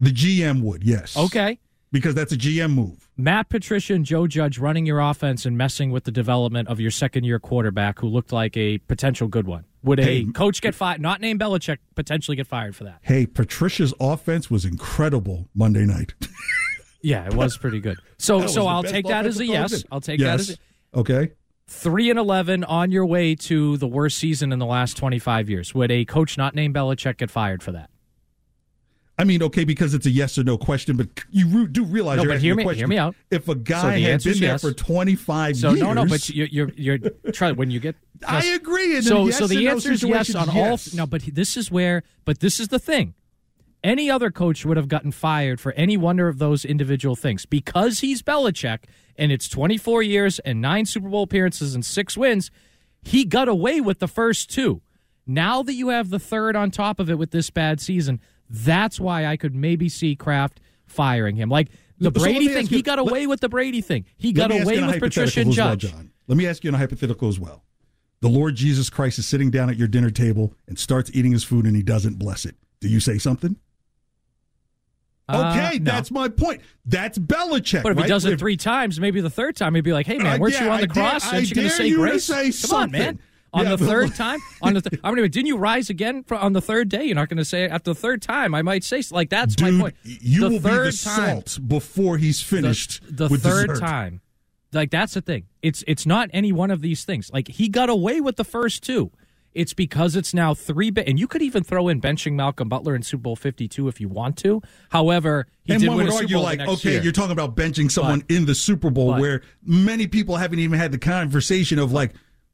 The 0.00 0.12
GM 0.12 0.62
would. 0.62 0.82
Yes. 0.82 1.14
Okay 1.14 1.58
because 1.92 2.14
that's 2.14 2.32
a 2.32 2.36
GM 2.36 2.74
move. 2.74 3.08
Matt 3.16 3.48
Patricia 3.48 3.94
and 3.94 4.04
Joe 4.04 4.26
Judge 4.26 4.58
running 4.58 4.86
your 4.86 5.00
offense 5.00 5.44
and 5.44 5.56
messing 5.56 5.90
with 5.90 6.04
the 6.04 6.10
development 6.10 6.68
of 6.68 6.80
your 6.80 6.90
second 6.90 7.24
year 7.24 7.38
quarterback 7.38 7.98
who 7.98 8.08
looked 8.08 8.32
like 8.32 8.56
a 8.56 8.78
potential 8.78 9.28
good 9.28 9.46
one. 9.46 9.64
Would 9.82 9.98
hey, 9.98 10.26
a 10.28 10.32
coach 10.32 10.60
get 10.60 10.74
fired, 10.74 11.00
not 11.00 11.20
named 11.20 11.40
Belichick, 11.40 11.78
potentially 11.94 12.36
get 12.36 12.46
fired 12.46 12.76
for 12.76 12.84
that? 12.84 12.98
Hey, 13.02 13.26
Patricia's 13.26 13.94
offense 13.98 14.50
was 14.50 14.64
incredible 14.64 15.48
Monday 15.54 15.86
night. 15.86 16.14
yeah, 17.02 17.26
it 17.26 17.34
was 17.34 17.56
pretty 17.56 17.80
good. 17.80 17.96
So 18.18 18.46
so 18.46 18.66
I'll 18.66 18.82
take 18.82 19.06
that 19.06 19.26
as 19.26 19.40
a 19.40 19.46
yes. 19.46 19.84
I'll 19.90 20.00
take 20.00 20.20
yes. 20.20 20.46
that 20.46 20.52
as 20.52 20.56
a 20.56 20.98
Okay. 20.98 21.32
3 21.68 22.10
and 22.10 22.18
11 22.18 22.64
on 22.64 22.90
your 22.90 23.06
way 23.06 23.36
to 23.36 23.76
the 23.76 23.86
worst 23.86 24.18
season 24.18 24.52
in 24.52 24.58
the 24.58 24.66
last 24.66 24.96
25 24.96 25.48
years. 25.48 25.72
Would 25.72 25.92
a 25.92 26.04
coach 26.04 26.36
not 26.36 26.54
named 26.54 26.74
Belichick 26.74 27.18
get 27.18 27.30
fired 27.30 27.62
for 27.62 27.70
that? 27.72 27.90
I 29.20 29.24
mean, 29.24 29.42
okay, 29.42 29.64
because 29.64 29.92
it's 29.92 30.06
a 30.06 30.10
yes 30.10 30.38
or 30.38 30.44
no 30.44 30.56
question, 30.56 30.96
but 30.96 31.08
you 31.30 31.68
do 31.68 31.84
realize 31.84 32.16
no, 32.16 32.22
you're 32.22 32.32
but 32.32 32.40
hear 32.40 32.54
me, 32.54 32.74
hear 32.74 32.86
me 32.86 32.96
out. 32.96 33.14
If 33.30 33.48
a 33.48 33.54
guy 33.54 34.00
so 34.00 34.10
had 34.10 34.22
been 34.24 34.40
there 34.40 34.58
for 34.58 34.72
25 34.72 35.56
so, 35.58 35.68
years, 35.68 35.80
no, 35.80 35.92
no, 35.92 36.06
but 36.06 36.30
you're 36.30 36.46
you're, 36.46 36.70
you're 36.74 36.98
trying 37.30 37.56
when 37.56 37.70
you 37.70 37.80
get. 37.80 37.96
I 38.26 38.46
agree. 38.46 38.98
so 39.02 39.26
yes 39.26 39.36
so 39.36 39.46
the 39.46 39.62
no 39.62 39.72
answer 39.72 39.92
is 39.92 40.02
yes 40.02 40.34
on 40.34 40.48
yes. 40.54 40.94
all. 40.94 40.96
No, 40.96 41.06
but 41.06 41.22
this 41.34 41.58
is 41.58 41.70
where. 41.70 42.02
But 42.24 42.40
this 42.40 42.58
is 42.58 42.68
the 42.68 42.78
thing. 42.78 43.12
Any 43.84 44.10
other 44.10 44.30
coach 44.30 44.64
would 44.64 44.78
have 44.78 44.88
gotten 44.88 45.12
fired 45.12 45.60
for 45.60 45.72
any 45.72 45.98
one 45.98 46.18
of 46.18 46.38
those 46.38 46.64
individual 46.64 47.14
things 47.14 47.44
because 47.44 48.00
he's 48.00 48.22
Belichick 48.22 48.84
and 49.16 49.30
it's 49.30 49.48
24 49.48 50.02
years 50.02 50.38
and 50.38 50.62
nine 50.62 50.86
Super 50.86 51.10
Bowl 51.10 51.24
appearances 51.24 51.74
and 51.74 51.84
six 51.84 52.16
wins. 52.16 52.50
He 53.02 53.26
got 53.26 53.48
away 53.48 53.82
with 53.82 53.98
the 53.98 54.08
first 54.08 54.50
two. 54.50 54.80
Now 55.26 55.62
that 55.62 55.74
you 55.74 55.88
have 55.88 56.08
the 56.08 56.18
third 56.18 56.56
on 56.56 56.70
top 56.70 56.98
of 56.98 57.10
it 57.10 57.18
with 57.18 57.32
this 57.32 57.50
bad 57.50 57.80
season, 57.80 58.20
that's 58.50 58.98
why 59.00 59.26
I 59.26 59.36
could 59.36 59.54
maybe 59.54 59.88
see 59.88 60.16
Kraft 60.16 60.60
firing 60.86 61.36
him. 61.36 61.48
Like 61.48 61.68
the 61.98 62.06
so 62.06 62.22
Brady 62.24 62.48
thing, 62.48 62.66
you, 62.66 62.78
he 62.78 62.82
got 62.82 62.98
away 62.98 63.20
let, 63.20 63.28
with 63.28 63.40
the 63.40 63.48
Brady 63.48 63.80
thing. 63.80 64.04
He 64.16 64.32
got 64.32 64.50
away 64.50 64.82
with 64.82 65.00
Patricia 65.00 65.40
and 65.40 65.52
Judge. 65.52 65.84
Well, 65.84 66.04
let 66.26 66.36
me 66.36 66.46
ask 66.46 66.64
you 66.64 66.68
in 66.68 66.74
a 66.74 66.78
hypothetical 66.78 67.28
as 67.28 67.38
well. 67.38 67.64
The 68.20 68.28
Lord 68.28 68.54
Jesus 68.54 68.90
Christ 68.90 69.18
is 69.18 69.26
sitting 69.26 69.50
down 69.50 69.70
at 69.70 69.76
your 69.76 69.88
dinner 69.88 70.10
table 70.10 70.52
and 70.68 70.78
starts 70.78 71.10
eating 71.14 71.32
his 71.32 71.44
food 71.44 71.64
and 71.64 71.74
he 71.74 71.82
doesn't 71.82 72.18
bless 72.18 72.44
it. 72.44 72.54
Do 72.80 72.88
you 72.88 73.00
say 73.00 73.18
something? 73.18 73.56
Uh, 75.28 75.54
okay, 75.54 75.78
no. 75.78 75.92
that's 75.92 76.10
my 76.10 76.28
point. 76.28 76.60
That's 76.84 77.16
Belichick. 77.16 77.84
But 77.84 77.92
if 77.92 77.98
right? 77.98 78.06
he 78.06 78.08
does 78.08 78.24
it 78.24 78.38
three 78.38 78.56
times, 78.56 78.98
maybe 78.98 79.20
the 79.20 79.30
third 79.30 79.54
time 79.54 79.76
he'd 79.76 79.84
be 79.84 79.92
like, 79.92 80.06
"Hey 80.06 80.18
man, 80.18 80.40
weren't 80.40 80.58
you 80.58 80.68
on 80.68 80.80
the 80.80 80.88
cross? 80.88 81.22
Dare, 81.22 81.34
Aren't 81.34 81.50
you 81.50 81.54
going 81.54 81.68
to 81.68 81.74
say 81.74 81.90
grace? 81.92 82.26
Come 82.28 82.52
something. 82.52 82.76
on, 82.76 82.90
man." 82.90 83.20
On 83.52 83.64
yeah, 83.64 83.76
the 83.76 83.86
third 83.86 84.14
time. 84.16 84.40
On 84.62 84.74
the 84.74 84.80
th- 84.80 85.00
I 85.02 85.10
mean, 85.12 85.28
didn't 85.30 85.46
you 85.46 85.56
rise 85.56 85.90
again 85.90 86.22
for, 86.24 86.36
on 86.36 86.52
the 86.52 86.60
third 86.60 86.88
day? 86.88 87.04
You're 87.04 87.14
not 87.14 87.28
going 87.28 87.38
to 87.38 87.44
say 87.44 87.64
it 87.64 87.70
after 87.70 87.92
the 87.92 88.00
third 88.00 88.22
time. 88.22 88.54
I 88.54 88.62
might 88.62 88.84
say 88.84 89.02
like 89.10 89.30
that's 89.30 89.54
Dude, 89.54 89.74
my 89.74 89.80
point. 89.80 89.96
You 90.02 90.40
the 90.42 90.48
will 90.50 90.60
third 90.60 90.84
be 90.84 90.96
the 90.96 91.02
time, 91.02 91.46
salt 91.46 91.58
before 91.66 92.18
he's 92.18 92.40
finished. 92.40 93.02
The, 93.04 93.28
the 93.28 93.38
third 93.38 93.68
dessert. 93.68 93.80
time, 93.80 94.20
like 94.72 94.90
that's 94.90 95.14
the 95.14 95.20
thing. 95.20 95.46
It's 95.62 95.84
it's 95.86 96.06
not 96.06 96.30
any 96.32 96.52
one 96.52 96.70
of 96.70 96.80
these 96.80 97.04
things. 97.04 97.30
Like 97.32 97.48
he 97.48 97.68
got 97.68 97.88
away 97.88 98.20
with 98.20 98.36
the 98.36 98.44
first 98.44 98.82
two. 98.82 99.10
It's 99.52 99.74
because 99.74 100.14
it's 100.14 100.32
now 100.32 100.54
three, 100.54 100.92
and 101.04 101.18
you 101.18 101.26
could 101.26 101.42
even 101.42 101.64
throw 101.64 101.88
in 101.88 102.00
benching 102.00 102.34
Malcolm 102.34 102.68
Butler 102.68 102.94
in 102.94 103.02
Super 103.02 103.22
Bowl 103.22 103.36
Fifty 103.36 103.66
Two 103.66 103.88
if 103.88 104.00
you 104.00 104.08
want 104.08 104.36
to. 104.38 104.62
However, 104.90 105.48
he 105.64 105.72
and 105.72 105.82
did 105.82 105.88
one 105.88 105.98
win 105.98 106.06
would 106.06 106.14
argue 106.14 106.38
like, 106.38 106.60
okay, 106.60 106.92
year. 106.92 107.02
you're 107.02 107.12
talking 107.12 107.32
about 107.32 107.56
benching 107.56 107.90
someone 107.90 108.20
but, 108.20 108.30
in 108.30 108.46
the 108.46 108.54
Super 108.54 108.90
Bowl, 108.90 109.12
but, 109.12 109.20
where 109.20 109.42
many 109.64 110.06
people 110.06 110.36
haven't 110.36 110.60
even 110.60 110.78
had 110.78 110.92
the 110.92 110.98
conversation 110.98 111.80
of 111.80 111.90
like 111.90 112.12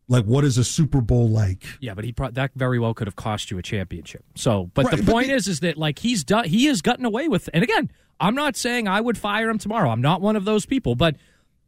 like 0.09 0.25
what 0.25 0.45
is 0.45 0.59
a 0.59 0.65
Super 0.65 1.01
Bowl 1.01 1.29
like? 1.29 1.65
Yeah, 1.81 1.95
but 1.95 2.05
he 2.05 2.13
pro- 2.13 2.31
that 2.31 2.53
very 2.55 2.79
well 2.79 2.95
could 2.95 3.07
have 3.07 3.17
cost 3.17 3.51
you 3.51 3.59
a 3.59 3.63
championship. 3.63 4.25
So, 4.35 4.71
but 4.75 4.87
right, 4.87 4.97
the 4.97 5.11
point 5.11 5.27
but 5.27 5.33
the, 5.33 5.35
is, 5.35 5.49
is 5.49 5.61
that 5.61 5.77
like 5.77 5.99
he's 5.99 6.25
done, 6.25 6.45
he 6.45 6.67
has 6.67 6.83
gotten 6.83 7.05
away 7.05 7.29
with. 7.29 7.49
And 7.53 7.65
again, 7.65 7.91
I'm 8.21 8.35
not 8.35 8.57
saying 8.57 8.89
I 8.89 9.01
would 9.01 9.19
fire 9.19 9.49
him 9.49 9.59
tomorrow. 9.59 9.91
I'm 9.91 10.01
not 10.01 10.21
one 10.21 10.37
of 10.37 10.45
those 10.45 10.65
people. 10.65 10.95
But 10.95 11.17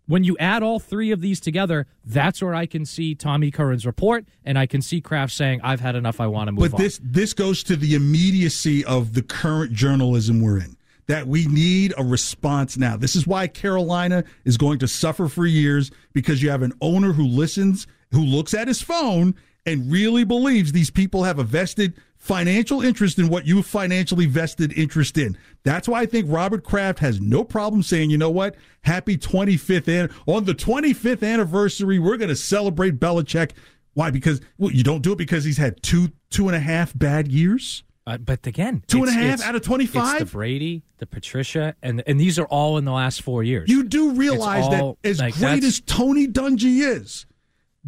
when 0.07 0.25
you 0.25 0.37
add 0.39 0.63
all 0.63 0.79
three 0.79 1.11
of 1.11 1.21
these 1.21 1.41
together, 1.41 1.87
that's 2.05 2.41
where 2.41 2.55
I 2.55 2.67
can 2.67 2.87
see 2.87 3.15
Tommy 3.15 3.51
Curran's 3.51 3.85
report, 3.85 4.25
and 4.45 4.59
I 4.59 4.67
can 4.67 4.81
see 4.83 5.01
Kraft 5.01 5.33
saying, 5.33 5.61
"I've 5.63 5.81
had 5.81 5.97
enough. 5.97 6.21
I 6.21 6.29
want 6.29 6.49
to 6.49 6.53
move." 6.53 6.71
But 6.71 6.79
this 6.79 6.99
on. 7.01 7.07
this 7.11 7.35
goes 7.35 7.63
to 7.65 7.77
the 7.77 7.95
immediacy 7.95 8.85
of 8.85 9.15
the 9.15 9.23
current 9.23 9.73
journalism 9.73 10.41
we're 10.41 10.59
in 10.59 10.77
that 11.09 11.27
we 11.27 11.47
need 11.47 11.93
a 11.97 12.05
response 12.05 12.77
now. 12.77 12.97
This 12.97 13.17
is 13.17 13.27
why 13.27 13.49
Carolina 13.49 14.25
is 14.45 14.57
going 14.57 14.79
to 14.81 14.89
suffer 14.89 15.27
for 15.27 15.47
years 15.47 15.91
because 16.13 16.43
you 16.43 16.51
have 16.51 16.63
an 16.63 16.75
owner 16.81 17.13
who 17.13 17.27
listens 17.27 17.87
who 18.13 18.25
looks 18.25 18.55
at 18.55 18.69
his 18.69 18.81
phone 18.83 19.35
and 19.67 19.91
really 19.93 20.25
believes 20.25 20.73
these 20.73 20.91
people 20.91 21.25
have 21.25 21.39
a 21.39 21.45
vested 21.45 21.95
financial 22.17 22.83
interest 22.83 23.19
in 23.19 23.29
what 23.29 23.47
you 23.47 23.63
financially 23.63 24.27
vested 24.27 24.73
interest 24.77 25.19
in. 25.19 25.37
That's 25.63 25.87
why 25.89 26.01
I 26.01 26.07
think 26.07 26.27
Robert 26.29 26.65
Kraft 26.65 26.99
has 27.01 27.21
no 27.21 27.45
problem 27.45 27.83
saying, 27.83 28.11
you 28.11 28.19
know 28.19 28.31
what? 28.31 28.57
Happy 28.83 29.17
25th 29.17 29.89
an- 29.89 30.11
on 30.27 30.45
the 30.45 30.55
25th 30.55 31.23
anniversary, 31.23 31.99
we're 31.99 32.17
going 32.17 32.29
to 32.31 32.37
celebrate 32.37 32.99
Belichick 32.99 33.53
Why? 33.95 34.11
Because 34.11 34.41
well, 34.59 34.73
you 34.73 34.83
don't 34.83 35.03
do 35.03 35.13
it 35.13 35.19
because 35.19 35.45
he's 35.45 35.59
had 35.59 35.83
two 35.83 36.13
two 36.31 36.49
and 36.49 36.57
a 36.57 36.61
half 36.61 36.97
bad 36.97 37.29
years. 37.29 37.85
Uh, 38.07 38.17
but 38.17 38.47
again, 38.47 38.83
Two 38.87 39.01
and 39.05 39.09
a 39.09 39.13
half 39.13 39.43
out 39.45 39.55
of 39.55 39.61
25? 39.61 40.23
It's 40.23 40.31
the 40.31 40.37
Brady, 40.37 40.83
the 40.97 41.07
Patricia, 41.07 41.75
and 41.83 42.03
and 42.07 42.19
these 42.19 42.39
are 42.39 42.47
all 42.47 42.79
in 42.79 42.87
the 42.87 42.93
last 42.93 43.21
four 43.21 43.43
years. 43.43 43.69
You 43.69 43.85
do 43.85 44.13
realize 44.13 44.65
all- 44.65 44.97
that 45.03 45.09
as 45.09 45.19
like, 45.21 45.35
great 45.35 45.63
as 45.63 45.81
Tony 45.81 46.27
Dungy 46.27 46.81
is, 46.81 47.27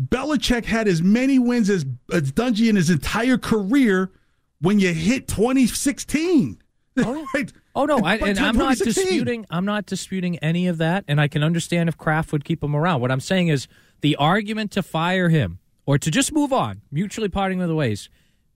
Belichick 0.00 0.64
had 0.64 0.88
as 0.88 1.02
many 1.02 1.38
wins 1.38 1.68
as, 1.68 1.84
as 2.12 2.32
Dungy 2.32 2.68
in 2.68 2.76
his 2.76 2.88
entire 2.90 3.36
career 3.36 4.10
when 4.60 4.78
you 4.78 4.94
hit 4.94 5.28
2016. 5.28 6.58
Oh, 6.98 7.26
right? 7.34 7.52
Oh 7.74 7.84
no, 7.84 7.98
I, 7.98 8.16
and 8.16 8.38
I'm 8.38 8.56
not 8.56 8.78
disputing. 8.78 9.46
I'm 9.50 9.64
not 9.64 9.86
disputing 9.86 10.38
any 10.38 10.66
of 10.66 10.78
that, 10.78 11.04
and 11.06 11.20
I 11.20 11.28
can 11.28 11.42
understand 11.42 11.88
if 11.88 11.96
Kraft 11.96 12.32
would 12.32 12.44
keep 12.44 12.64
him 12.64 12.74
around. 12.74 13.00
What 13.00 13.12
I'm 13.12 13.20
saying 13.20 13.48
is 13.48 13.68
the 14.00 14.16
argument 14.16 14.72
to 14.72 14.82
fire 14.82 15.28
him 15.28 15.60
or 15.86 15.98
to 15.98 16.10
just 16.10 16.32
move 16.32 16.52
on, 16.52 16.82
mutually 16.90 17.28
parting 17.28 17.58
with 17.58 17.68
the 17.68 17.74
ways, 17.74 18.08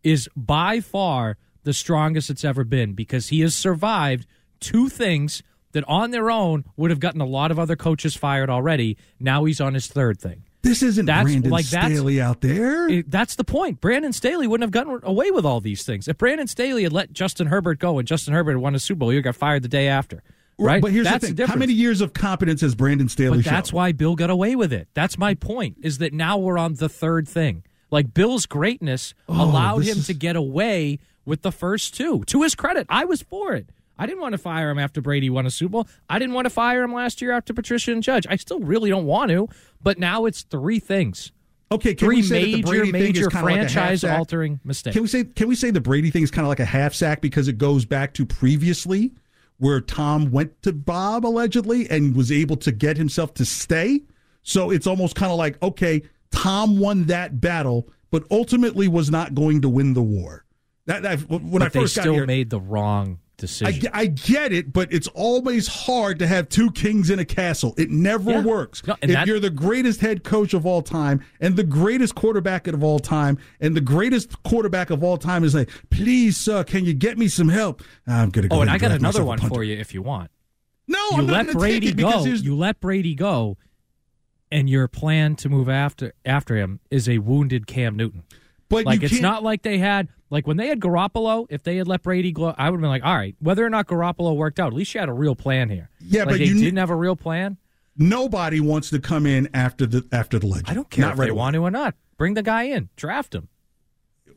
is 0.02 0.28
by 0.34 0.80
far 0.80 1.36
the 1.62 1.72
strongest 1.72 2.30
it's 2.30 2.44
ever 2.44 2.64
been 2.64 2.92
because 2.92 3.28
he 3.28 3.40
has 3.40 3.54
survived 3.54 4.26
two 4.60 4.88
things 4.88 5.42
that 5.72 5.84
on 5.86 6.10
their 6.10 6.30
own 6.30 6.64
would 6.76 6.90
have 6.90 7.00
gotten 7.00 7.20
a 7.20 7.26
lot 7.26 7.50
of 7.50 7.58
other 7.58 7.76
coaches 7.76 8.14
fired 8.14 8.50
already. 8.50 8.96
Now 9.18 9.44
he's 9.44 9.60
on 9.60 9.74
his 9.74 9.86
third 9.86 10.20
thing. 10.20 10.44
This 10.64 10.83
isn't 10.83 11.06
That's- 11.06 11.25
Brandon 11.25 11.50
like, 11.50 11.64
Staley 11.66 12.21
out 12.21 12.40
there. 12.40 12.88
It- 12.88 13.11
that's 13.11 13.37
the 13.37 13.44
point. 13.44 13.80
Brandon 13.80 14.12
Staley 14.12 14.47
wouldn't 14.47 14.64
have 14.64 14.71
gotten 14.87 15.00
away 15.09 15.30
with 15.30 15.44
all 15.47 15.61
these 15.61 15.85
things. 15.85 16.09
If 16.09 16.18
Brandon 16.18 16.47
Staley 16.47 16.83
had 16.83 16.92
let 16.92 17.12
Justin 17.12 17.47
Herbert 17.49 17.78
go 17.78 17.99
and 17.99 18.09
Justin 18.09 18.35
Herbert 18.35 18.52
had 18.52 18.61
won 18.61 18.75
a 18.75 18.78
Super 18.80 18.99
Bowl, 19.00 19.11
he 19.11 19.21
got 19.21 19.37
fired 19.37 19.62
the 19.62 19.68
day 19.68 19.88
after. 19.88 20.23
Right? 20.59 20.80
But 20.80 20.92
here's 20.92 21.04
that's 21.06 21.21
the 21.23 21.26
thing: 21.28 21.37
difference. 21.37 21.54
how 21.54 21.59
many 21.59 21.73
years 21.73 22.00
of 22.00 22.12
competence 22.12 22.61
has 22.61 22.75
Brandon 22.75 23.09
Staley 23.09 23.38
But 23.38 23.44
shown? 23.44 23.54
that's 23.54 23.73
why 23.73 23.92
Bill 23.92 24.14
got 24.14 24.30
away 24.30 24.54
with 24.56 24.73
it. 24.73 24.88
That's 24.94 25.18
my 25.18 25.35
point. 25.35 25.76
Is 25.83 25.99
that 25.99 26.12
now 26.12 26.38
we're 26.38 26.59
on 26.59 26.75
the 26.75 26.88
third 26.88 27.28
thing. 27.28 27.64
Like 27.90 28.14
Bill's 28.14 28.47
greatness 28.47 29.14
oh, 29.28 29.44
allowed 29.44 29.76
Oh, 29.76 29.80
this 29.80 29.88
him 29.92 29.99
is- 29.99 30.06
to 30.06 30.14
get 30.14 30.37
away 30.37 30.99
with 31.25 31.42
the 31.42 31.50
first 31.52 31.94
two. 31.94 32.23
To 32.26 32.42
his 32.42 32.54
credit, 32.54 32.87
I 32.88 33.04
was 33.04 33.23
for 33.23 33.54
it. 33.54 33.68
I 33.98 34.06
didn't 34.06 34.20
want 34.20 34.32
to 34.32 34.38
fire 34.38 34.70
him 34.70 34.78
after 34.78 35.00
Brady 35.00 35.30
won 35.30 35.46
a 35.46 35.50
Super 35.50 35.70
Bowl. 35.72 35.88
I 36.08 36.18
didn't 36.18 36.34
want 36.34 36.46
to 36.46 36.50
fire 36.50 36.82
him 36.82 36.92
last 36.92 37.22
year 37.22 37.32
after 37.32 37.54
Patricia 37.54 37.92
and 37.92 38.02
Judge. 38.02 38.26
I 38.28 38.36
still 38.36 38.60
really 38.60 38.90
don't 38.90 39.06
want 39.06 39.30
to. 39.30 39.48
But 39.82 39.98
now 39.98 40.24
it's 40.26 40.42
three 40.42 40.80
things. 40.80 41.32
okay. 41.70 41.94
Can 41.94 42.08
Three 42.08 42.16
we 42.16 42.22
say 42.22 42.40
that 42.40 42.46
the 42.46 42.52
major, 42.52 42.68
Brady 42.68 42.92
thing 42.92 43.00
is 43.02 43.06
major 43.08 43.30
kinda 43.30 43.44
like 43.44 43.54
a 43.54 43.58
franchise-altering 43.58 44.60
mistakes. 44.64 44.94
Can 44.94 45.02
we 45.02 45.08
say 45.08 45.24
can 45.24 45.48
we 45.48 45.54
say 45.54 45.70
the 45.70 45.80
Brady 45.80 46.10
thing 46.10 46.22
is 46.22 46.30
kind 46.30 46.44
of 46.44 46.48
like 46.48 46.60
a 46.60 46.64
half 46.64 46.94
sack 46.94 47.20
because 47.20 47.48
it 47.48 47.58
goes 47.58 47.84
back 47.84 48.14
to 48.14 48.26
previously 48.26 49.12
where 49.58 49.80
Tom 49.80 50.30
went 50.32 50.60
to 50.62 50.72
Bob 50.72 51.24
allegedly 51.24 51.88
and 51.88 52.16
was 52.16 52.32
able 52.32 52.56
to 52.56 52.72
get 52.72 52.96
himself 52.96 53.34
to 53.34 53.44
stay. 53.44 54.00
So 54.42 54.70
it's 54.70 54.86
almost 54.86 55.14
kind 55.14 55.30
of 55.30 55.38
like 55.38 55.62
okay, 55.62 56.02
Tom 56.30 56.78
won 56.80 57.04
that 57.04 57.40
battle, 57.40 57.88
but 58.10 58.24
ultimately 58.30 58.88
was 58.88 59.10
not 59.10 59.34
going 59.34 59.60
to 59.62 59.68
win 59.68 59.94
the 59.94 60.02
war. 60.02 60.44
That, 60.86 61.02
that 61.02 61.20
when 61.30 61.62
I 61.62 61.66
but 61.66 61.72
they 61.72 61.80
first 61.80 61.96
got 61.96 62.02
still 62.02 62.14
here, 62.14 62.26
made 62.26 62.50
the 62.50 62.60
wrong 62.60 63.18
I, 63.18 63.24
decision. 63.46 63.80
ge- 63.80 63.90
I 63.92 64.06
get 64.06 64.52
it, 64.52 64.72
but 64.72 64.92
it's 64.92 65.08
always 65.08 65.66
hard 65.66 66.18
to 66.18 66.26
have 66.26 66.48
two 66.48 66.70
kings 66.70 67.10
in 67.10 67.18
a 67.18 67.24
castle. 67.24 67.74
It 67.76 67.90
never 67.90 68.30
Yeah. 68.32 68.42
works. 68.42 68.82
No, 68.86 68.96
if 69.02 69.10
that- 69.10 69.26
you're 69.26 69.40
the 69.40 69.50
greatest 69.50 70.00
head 70.00 70.24
coach 70.24 70.54
of 70.54 70.66
all 70.66 70.82
time 70.82 71.20
and 71.40 71.56
the 71.56 71.64
greatest 71.64 72.14
quarterback 72.14 72.66
of 72.66 72.82
all 72.82 72.98
time, 72.98 73.38
and 73.60 73.76
the 73.76 73.80
greatest 73.80 74.42
quarterback 74.42 74.90
of 74.90 75.02
all 75.04 75.16
time 75.16 75.44
is 75.44 75.54
like, 75.54 75.70
please, 75.90 76.36
sir, 76.36 76.64
can 76.64 76.84
you 76.84 76.94
get 76.94 77.18
me 77.18 77.28
some 77.28 77.48
help? 77.48 77.82
I'm 78.06 78.30
gonna 78.30 78.48
go. 78.48 78.56
oh, 78.56 78.60
and 78.60 78.68
ahead 78.70 78.82
I 78.82 78.88
got 78.88 78.96
another 78.98 79.24
one 79.24 79.38
punter." 79.38 79.54
for 79.54 79.64
you 79.64 79.76
if 79.76 79.94
you 79.94 80.02
want. 80.02 80.30
No, 80.86 80.98
you 81.12 81.18
I'm 81.18 81.26
let 81.26 81.52
Brady 81.52 81.92
go. 81.92 82.24
You 82.26 82.54
let 82.56 82.78
Brady 82.80 83.14
go, 83.14 83.56
and 84.50 84.68
your 84.68 84.86
plan 84.88 85.34
to 85.36 85.48
move 85.48 85.68
after 85.68 86.12
after 86.24 86.56
him 86.56 86.80
is 86.90 87.08
a 87.08 87.18
wounded 87.18 87.66
Cam 87.66 87.96
Newton. 87.96 88.22
But 88.68 88.85
Like 88.87 89.02
it's 89.02 89.18
can't- 89.18 89.42
like 89.42 89.62
they 89.62 89.78
had 89.78 90.09
like 90.30 90.47
when 90.47 90.56
they 90.56 90.66
had 90.68 90.80
Garoppolo. 90.80 91.47
If 91.50 91.62
they 91.62 91.76
had 91.76 91.87
let 91.88 92.02
Brady 92.02 92.33
go, 92.33 92.54
I 92.56 92.71
would 92.71 92.76
have 92.76 92.80
been 92.80 92.90
like, 92.90 93.04
all 93.04 93.14
right, 93.16 93.37
whether 93.40 93.64
or 93.64 93.71
not 93.71 93.87
Garoppolo 93.87 94.35
worked 94.37 94.59
out, 94.59 94.68
at 94.68 94.73
least 94.75 94.94
you 94.94 95.00
had 95.00 95.09
a 95.09 95.12
real 95.12 95.35
plan 95.37 95.68
here. 95.68 95.90
Yeah, 96.00 96.21
like 96.21 96.28
but 96.30 96.38
they 96.38 96.44
you 96.47 96.54
didn't 96.59 96.78
have 96.78 96.90
a 96.90 96.97
real 96.97 97.16
plan. 97.16 97.56
Nobody 97.97 98.59
wants 98.61 98.90
to 98.90 98.99
come 98.99 99.26
in 99.26 99.49
after 99.54 99.87
the 99.87 100.04
after 100.11 100.38
the 100.38 100.47
legend. 100.47 100.68
I 100.68 100.75
don't 100.75 100.90
care 100.90 101.04
Not 101.04 101.12
if 101.14 101.18
right 101.21 101.26
they 101.26 101.30
away. 101.30 101.38
want 101.38 101.54
to 101.54 101.61
or 101.62 101.71
not. 101.71 101.94
Bring 102.16 102.35
the 102.35 102.42
guy 102.42 102.64
in, 102.64 102.88
draft 102.97 103.35
him. 103.35 103.49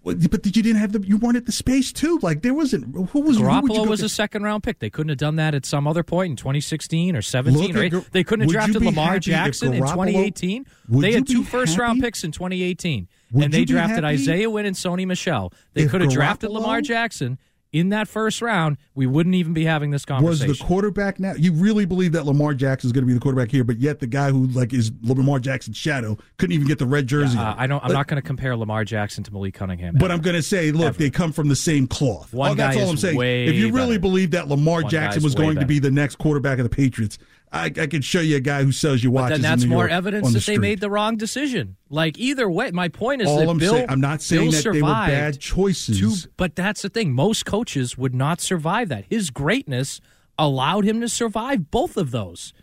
But 0.03 0.22
you 0.24 0.63
didn't 0.63 0.77
have 0.77 0.93
the. 0.93 1.01
You 1.05 1.17
weren't 1.17 1.36
at 1.36 1.46
the 1.48 1.51
space 1.51 1.91
too. 1.91 2.17
Like 2.22 2.41
there 2.41 2.53
wasn't. 2.53 2.96
Who 3.10 3.19
was? 3.22 3.38
who 3.38 3.43
Garoppolo 3.43 3.67
go 3.75 3.84
was 3.84 4.00
get? 4.00 4.05
a 4.05 4.10
second 4.10 4.43
round 4.43 4.63
pick. 4.63 4.79
They 4.79 4.89
couldn't 4.89 5.10
have 5.10 5.17
done 5.17 5.36
that 5.36 5.53
at 5.53 5.65
some 5.65 5.86
other 5.86 6.01
point 6.03 6.31
in 6.31 6.36
2016 6.38 7.15
or 7.15 7.22
17 7.22 7.62
Look 7.62 7.75
or 7.75 7.98
uh, 7.98 8.00
at 8.00 8.12
They 8.13 8.24
couldn't 8.24 8.43
have 8.43 8.51
drafted 8.51 8.84
Lamar 8.86 9.13
happy 9.13 9.19
Jackson 9.22 9.74
in 9.74 9.81
2018. 9.81 10.65
They 10.89 11.12
had 11.12 11.27
two 11.27 11.43
first 11.43 11.77
round 11.77 12.01
picks 12.01 12.24
in 12.24 12.31
2018, 12.31 13.10
Would 13.31 13.46
and 13.46 13.53
they 13.53 13.65
drafted 13.65 14.03
Isaiah 14.03 14.50
Wynn 14.50 14.65
and 14.65 14.75
Sony 14.75 15.05
Michel. 15.05 15.51
They 15.74 15.88
could 15.88 16.01
have 16.01 16.12
drafted 16.12 16.50
Lamar 16.51 16.81
Jackson 16.81 17.38
in 17.74 17.89
that 17.89 18.07
first 18.07 18.41
round. 18.41 18.77
We 18.96 19.05
wouldn't 19.05 19.36
even 19.36 19.53
be 19.53 19.65
having 19.65 19.91
this 19.91 20.05
conversation. 20.05 20.48
was 20.48 20.57
the 20.60 20.63
quarterback 20.63 21.19
now? 21.19 21.34
You 21.38 21.51
really 21.51 21.86
believe 21.86 22.13
that 22.13 22.25
Lamar 22.25 22.53
Jackson 22.53 22.88
is 22.88 22.93
going 22.93 23.03
to 23.03 23.07
be 23.07 23.13
the 23.13 23.19
quarterback 23.19 23.51
here, 23.51 23.65
but 23.65 23.77
yet 23.79 24.00
the 24.00 24.07
guy 24.07 24.31
who 24.31 24.48
like 24.48 24.74
is 24.74 24.91
Lamar 25.03 25.39
Jackson's 25.39 25.75
shadow 25.75 26.17
couldn't 26.38 26.53
even 26.53 26.65
get 26.67 26.79
the 26.79 26.86
red 26.86 27.07
jersey. 27.07 27.38
Uh. 27.38 27.55
I 27.57 27.67
don't. 27.67 27.84
I'm 27.84 27.89
But- 27.89 27.93
not 27.96 28.07
going 28.07 28.22
to 28.22 28.25
compare 28.25 28.55
Lamar 28.55 28.86
Jackson 28.86 29.24
to 29.25 29.34
Malik 29.34 29.53
Cunningham. 29.53 29.96
But 29.96 30.05
ever. 30.05 30.13
I'm 30.13 30.22
going 30.22 30.36
to 30.38 30.41
say, 30.41 30.72
look, 30.72 30.88
Ever. 30.88 30.98
they 30.98 31.10
come 31.10 31.34
from 31.34 31.50
the 31.50 31.55
same 31.55 31.88
cloth. 31.88 32.34
One 32.34 32.51
oh, 32.51 32.55
that's 32.55 32.77
all 32.77 32.84
is 32.84 32.89
I'm 32.91 32.98
saying. 32.98 33.17
way 33.17 33.46
If 33.48 33.55
you 33.55 33.72
really 33.74 33.89
better. 33.98 34.00
believe 34.00 34.31
that 34.31 34.48
Lamar 34.48 34.84
One 34.84 34.89
Jackson 34.89 35.22
was 35.24 35.36
going 35.36 35.60
to 35.60 35.65
be 35.65 35.79
the 35.79 35.91
next 35.91 36.15
quarterback 36.15 36.60
of 36.60 36.63
the 36.63 36.69
Patriots, 36.74 37.17
I, 37.57 37.65
I 37.65 37.87
could 37.87 38.03
show 38.03 38.19
you 38.21 38.37
a 38.37 38.39
guy 38.39 38.63
who 38.63 38.71
sells 38.71 39.03
you 39.03 39.11
watches. 39.11 39.41
then 39.41 39.53
in 39.53 39.59
that's 39.59 39.65
more 39.69 39.83
York 39.83 39.91
evidence 39.91 40.27
the 40.27 40.33
that 40.39 40.45
they 40.45 40.57
made 40.57 40.79
the 40.79 40.89
wrong 40.89 41.17
decision. 41.17 41.75
Like 41.89 42.17
either 42.17 42.49
way, 42.49 42.71
my 42.71 42.87
point 42.89 43.21
is 43.21 43.27
All 43.27 43.39
that 43.39 43.49
I'm 43.49 43.57
Bill. 43.57 43.73
saying, 43.73 43.85
I'm 43.89 44.01
not 44.01 44.21
saying 44.21 44.51
Bill 44.51 44.61
that 44.61 44.71
they 44.73 44.81
were 44.81 44.87
bad 44.89 45.39
choices. 45.39 46.23
to- 46.23 46.29
but 46.37 46.55
that's 46.55 46.81
the 46.81 46.89
thing. 46.89 47.13
Most 47.13 47.45
coaches 47.45 47.97
would 47.97 48.15
not 48.15 48.41
survive 48.41 48.89
that. 48.89 49.05
His 49.09 49.29
greatness 49.29 49.99
allowed 50.39 50.85
him 50.85 51.01
to 51.01 51.09
survive 51.09 51.71
both 51.71 51.97
of 51.97 52.11
those. 52.11 52.53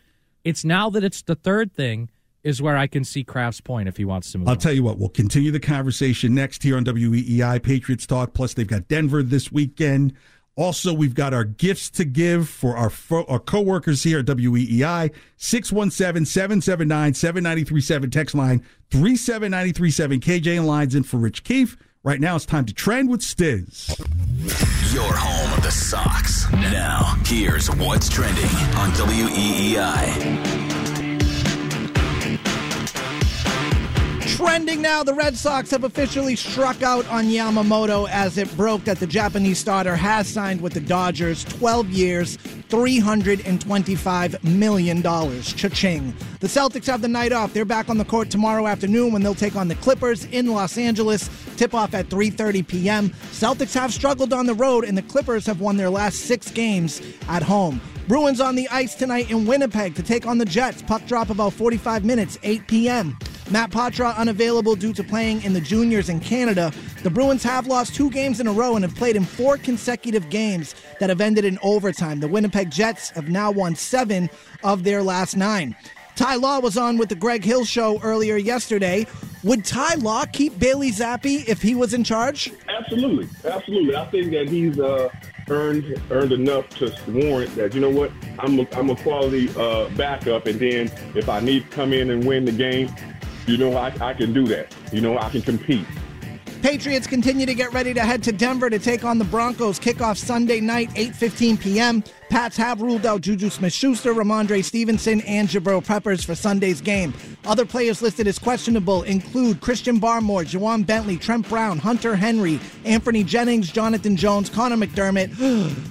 It's 0.44 0.64
now 0.64 0.90
that 0.90 1.02
it's 1.04 1.22
the 1.22 1.34
third 1.34 1.72
thing 1.72 2.10
is 2.42 2.60
where 2.60 2.76
I 2.76 2.86
can 2.86 3.04
see 3.04 3.24
Kraft's 3.24 3.62
point 3.62 3.88
if 3.88 3.96
he 3.96 4.04
wants 4.04 4.30
to 4.32 4.38
move. 4.38 4.48
I'll 4.48 4.52
on. 4.52 4.58
tell 4.58 4.72
you 4.72 4.82
what, 4.82 4.98
we'll 4.98 5.08
continue 5.08 5.50
the 5.50 5.58
conversation 5.60 6.34
next 6.34 6.62
here 6.62 6.76
on 6.76 6.84
WEEI 6.84 7.62
Patriots 7.62 8.06
Talk. 8.06 8.34
Plus, 8.34 8.52
they've 8.52 8.66
got 8.66 8.86
Denver 8.88 9.22
this 9.22 9.50
weekend. 9.50 10.12
Also, 10.56 10.94
we've 10.94 11.14
got 11.14 11.34
our 11.34 11.44
gifts 11.44 11.90
to 11.90 12.04
give 12.04 12.48
for 12.48 12.76
our, 12.76 12.90
fo- 12.90 13.24
our 13.24 13.40
coworkers 13.40 14.04
here 14.04 14.20
at 14.20 14.26
WEEI. 14.26 15.12
617 15.36 16.24
779 16.24 17.14
7937. 17.14 18.10
Text 18.10 18.34
line 18.34 18.64
37937. 18.90 20.20
KJ 20.20 20.58
and 20.58 20.66
Lyons 20.66 20.94
in 20.94 21.02
for 21.02 21.16
Rich 21.16 21.42
Keefe. 21.44 21.76
Right 22.04 22.20
now, 22.20 22.36
it's 22.36 22.44
time 22.46 22.66
to 22.66 22.74
trend 22.74 23.08
with 23.08 23.22
Stiz. 23.22 23.88
Your 24.94 25.12
home 25.16 25.56
of 25.56 25.64
the 25.64 25.70
Sox. 25.70 26.50
Now, 26.52 27.16
here's 27.24 27.68
what's 27.76 28.08
trending 28.10 28.44
on 28.76 28.90
WEEI. 28.92 30.63
Trending 34.34 34.82
now, 34.82 35.04
the 35.04 35.14
Red 35.14 35.36
Sox 35.36 35.70
have 35.70 35.84
officially 35.84 36.34
struck 36.34 36.82
out 36.82 37.06
on 37.06 37.26
Yamamoto 37.26 38.08
as 38.10 38.36
it 38.36 38.52
broke 38.56 38.82
that 38.82 38.98
the 38.98 39.06
Japanese 39.06 39.60
starter 39.60 39.94
has 39.94 40.26
signed 40.26 40.60
with 40.60 40.72
the 40.72 40.80
Dodgers 40.80 41.44
12 41.44 41.90
years, 41.90 42.36
$325 42.68 44.42
million. 44.42 45.02
Cha-ching. 45.04 46.12
The 46.40 46.48
Celtics 46.48 46.86
have 46.86 47.00
the 47.00 47.06
night 47.06 47.30
off. 47.30 47.52
They're 47.52 47.64
back 47.64 47.88
on 47.88 47.96
the 47.96 48.04
court 48.04 48.28
tomorrow 48.28 48.66
afternoon 48.66 49.12
when 49.12 49.22
they'll 49.22 49.36
take 49.36 49.54
on 49.54 49.68
the 49.68 49.76
Clippers 49.76 50.24
in 50.24 50.48
Los 50.48 50.76
Angeles. 50.78 51.30
Tip 51.56 51.72
off 51.72 51.94
at 51.94 52.08
3:30 52.08 52.66
p.m. 52.66 53.10
Celtics 53.30 53.74
have 53.74 53.94
struggled 53.94 54.32
on 54.32 54.46
the 54.46 54.54
road 54.54 54.84
and 54.84 54.98
the 54.98 55.02
Clippers 55.02 55.46
have 55.46 55.60
won 55.60 55.76
their 55.76 55.90
last 55.90 56.22
6 56.22 56.50
games 56.50 57.00
at 57.28 57.44
home. 57.44 57.80
Bruins 58.08 58.40
on 58.40 58.56
the 58.56 58.68
ice 58.70 58.96
tonight 58.96 59.30
in 59.30 59.46
Winnipeg 59.46 59.94
to 59.94 60.02
take 60.02 60.26
on 60.26 60.38
the 60.38 60.44
Jets. 60.44 60.82
Puck 60.82 61.06
drop 61.06 61.30
about 61.30 61.52
45 61.52 62.04
minutes, 62.04 62.36
8 62.42 62.66
p.m. 62.66 63.16
Matt 63.50 63.70
Poitras 63.70 64.16
unavailable 64.16 64.74
due 64.74 64.92
to 64.94 65.04
playing 65.04 65.42
in 65.42 65.52
the 65.52 65.60
juniors 65.60 66.08
in 66.08 66.18
Canada. 66.20 66.72
The 67.02 67.10
Bruins 67.10 67.42
have 67.42 67.66
lost 67.66 67.94
two 67.94 68.10
games 68.10 68.40
in 68.40 68.46
a 68.46 68.52
row 68.52 68.74
and 68.74 68.84
have 68.84 68.94
played 68.94 69.16
in 69.16 69.24
four 69.24 69.58
consecutive 69.58 70.30
games 70.30 70.74
that 70.98 71.10
have 71.10 71.20
ended 71.20 71.44
in 71.44 71.58
overtime. 71.62 72.20
The 72.20 72.28
Winnipeg 72.28 72.70
Jets 72.70 73.10
have 73.10 73.28
now 73.28 73.50
won 73.50 73.74
seven 73.74 74.30
of 74.62 74.84
their 74.84 75.02
last 75.02 75.36
nine. 75.36 75.76
Ty 76.16 76.36
Law 76.36 76.60
was 76.60 76.78
on 76.78 76.96
with 76.96 77.08
the 77.08 77.16
Greg 77.16 77.44
Hill 77.44 77.64
show 77.64 78.00
earlier 78.00 78.36
yesterday. 78.36 79.04
Would 79.42 79.64
Ty 79.64 79.96
Law 79.96 80.24
keep 80.26 80.58
Bailey 80.58 80.90
Zappe 80.92 81.46
if 81.48 81.60
he 81.60 81.74
was 81.74 81.92
in 81.92 82.04
charge? 82.04 82.52
Absolutely, 82.68 83.28
absolutely. 83.44 83.96
I 83.96 84.06
think 84.06 84.30
that 84.30 84.48
he's 84.48 84.78
uh, 84.78 85.08
earned 85.50 86.00
earned 86.10 86.32
enough 86.32 86.68
to 86.70 86.94
warrant 87.08 87.54
that. 87.56 87.74
You 87.74 87.80
know 87.80 87.90
what? 87.90 88.12
I'm 88.38 88.60
a, 88.60 88.66
I'm 88.72 88.90
a 88.90 88.96
quality 88.96 89.50
uh, 89.56 89.88
backup, 89.90 90.46
and 90.46 90.58
then 90.58 90.90
if 91.16 91.28
I 91.28 91.40
need 91.40 91.64
to 91.64 91.76
come 91.76 91.92
in 91.92 92.10
and 92.10 92.24
win 92.24 92.44
the 92.44 92.52
game, 92.52 92.94
you 93.46 93.56
know 93.56 93.76
I, 93.76 93.94
I 94.00 94.14
can 94.14 94.32
do 94.32 94.46
that. 94.46 94.74
You 94.92 95.00
know 95.00 95.18
I 95.18 95.30
can 95.30 95.42
compete. 95.42 95.86
Patriots 96.64 97.06
continue 97.06 97.44
to 97.44 97.52
get 97.52 97.74
ready 97.74 97.92
to 97.92 98.00
head 98.00 98.22
to 98.22 98.32
Denver 98.32 98.70
to 98.70 98.78
take 98.78 99.04
on 99.04 99.18
the 99.18 99.24
Broncos. 99.26 99.78
Kickoff 99.78 100.16
Sunday 100.16 100.60
night, 100.60 100.88
8.15 100.94 101.60
p.m. 101.60 102.02
Pats 102.30 102.56
have 102.56 102.80
ruled 102.80 103.04
out 103.04 103.20
Juju 103.20 103.50
Smith-Schuster, 103.50 104.14
Rhamondre 104.14 104.64
Stevenson, 104.64 105.20
and 105.22 105.46
Jabrill 105.46 105.84
Peppers 105.84 106.24
for 106.24 106.34
Sunday's 106.34 106.80
game. 106.80 107.12
Other 107.44 107.66
players 107.66 108.00
listed 108.00 108.26
as 108.26 108.38
questionable 108.38 109.02
include 109.02 109.60
Christian 109.60 110.00
Barmore, 110.00 110.46
Ja'Whaun 110.46 110.86
Bentley, 110.86 111.18
Trent 111.18 111.46
Brown, 111.50 111.76
Hunter 111.78 112.16
Henry, 112.16 112.56
Anfernee 112.84 113.26
Jennings, 113.26 113.70
Jonathan 113.70 114.16
Jones, 114.16 114.48
Conor 114.48 114.76
McDermott, 114.76 115.36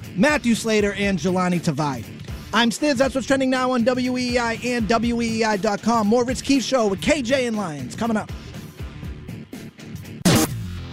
Matthew 0.17 0.55
Slater, 0.55 0.93
and 0.93 1.19
Jahlani 1.19 1.61
Tavai. 1.61 2.22
I'm 2.53 2.69
Stiz. 2.69 2.95
That's 2.95 3.15
what's 3.15 3.25
trending 3.25 3.49
now 3.49 3.71
on 3.71 3.83
WEEI 3.83 4.63
and 4.63 4.87
WEEI.com. 4.87 6.07
More 6.07 6.23
Rich 6.23 6.43
Keefe 6.43 6.63
Show 6.63 6.87
with 6.87 7.01
KJ 7.01 7.47
and 7.47 7.57
Lyons 7.57 7.95
coming 7.95 8.15
up. 8.15 8.31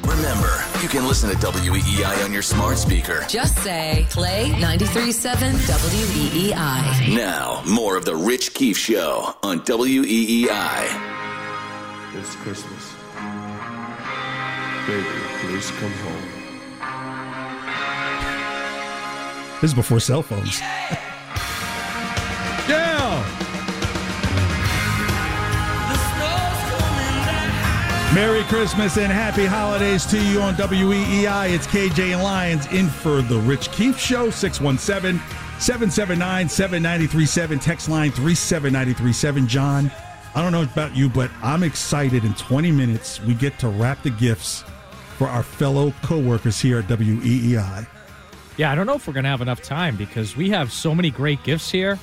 Remember, 0.05 0.65
you 0.83 0.89
can 0.89 1.07
listen 1.07 1.29
to 1.31 1.37
WEEI 1.37 2.25
on 2.25 2.33
your 2.33 2.43
smart 2.43 2.79
speaker. 2.79 3.25
Just 3.29 3.59
say 3.59 4.07
play 4.09 4.49
937 4.53 5.53
WEEI. 5.53 7.15
Now, 7.15 7.63
more 7.69 7.97
of 7.97 8.07
the 8.07 8.17
Rich 8.17 8.55
Keefe 8.55 8.79
Show 8.79 9.35
on 9.43 9.59
E 9.59 9.61
WEEI. 9.61 11.11
It's 12.15 12.35
Christmas. 12.37 12.95
Baby, 14.87 15.07
please 15.41 15.71
come 15.73 15.93
home. 15.93 16.41
This 19.61 19.71
is 19.71 19.75
before 19.75 20.01
cell 20.01 20.23
phones. 20.23 20.61
Merry 28.13 28.43
Christmas 28.43 28.99
and 28.99 29.13
happy 29.13 29.47
holidays 29.47 30.05
to 30.07 30.21
you 30.21 30.41
on 30.43 30.55
WEEI. 30.57 31.55
It's 31.55 31.69
KJ 31.69 32.13
and 32.13 32.25
Lyons 32.25 32.67
in 32.73 32.89
for 32.89 33.23
the 33.23 33.39
Rich 33.39 33.71
Keefe 33.71 34.01
Show, 34.01 34.31
617 34.31 35.21
779 35.61 36.49
7937. 36.49 37.61
Text 37.61 37.89
line 37.89 38.11
37937. 38.11 39.47
John, 39.47 39.93
I 40.35 40.43
don't 40.43 40.51
know 40.51 40.65
about 40.65 40.97
you, 40.97 41.09
but 41.09 41.31
I'm 41.41 41.63
excited. 41.63 42.25
In 42.25 42.35
20 42.35 42.73
minutes, 42.73 43.21
we 43.23 43.33
get 43.33 43.61
to 43.61 43.69
wrap 43.69 44.03
the 44.03 44.11
gifts 44.11 44.65
for 45.17 45.29
our 45.29 45.45
fellow 45.45 45.95
co-workers 46.03 46.61
here 46.61 46.81
at 46.81 46.89
WEEI. 46.89 47.87
Yeah, 48.57 48.73
I 48.73 48.75
don't 48.75 48.89
know 48.89 48.95
if 48.95 49.07
we're 49.07 49.13
going 49.13 49.23
to 49.23 49.31
have 49.31 49.41
enough 49.41 49.63
time 49.63 49.95
because 49.95 50.37
we 50.37 50.51
have 50.51 50.73
so 50.73 50.97
many 50.97 51.13
great 51.13 51.45
gifts 51.45 51.71
here. 51.71 51.97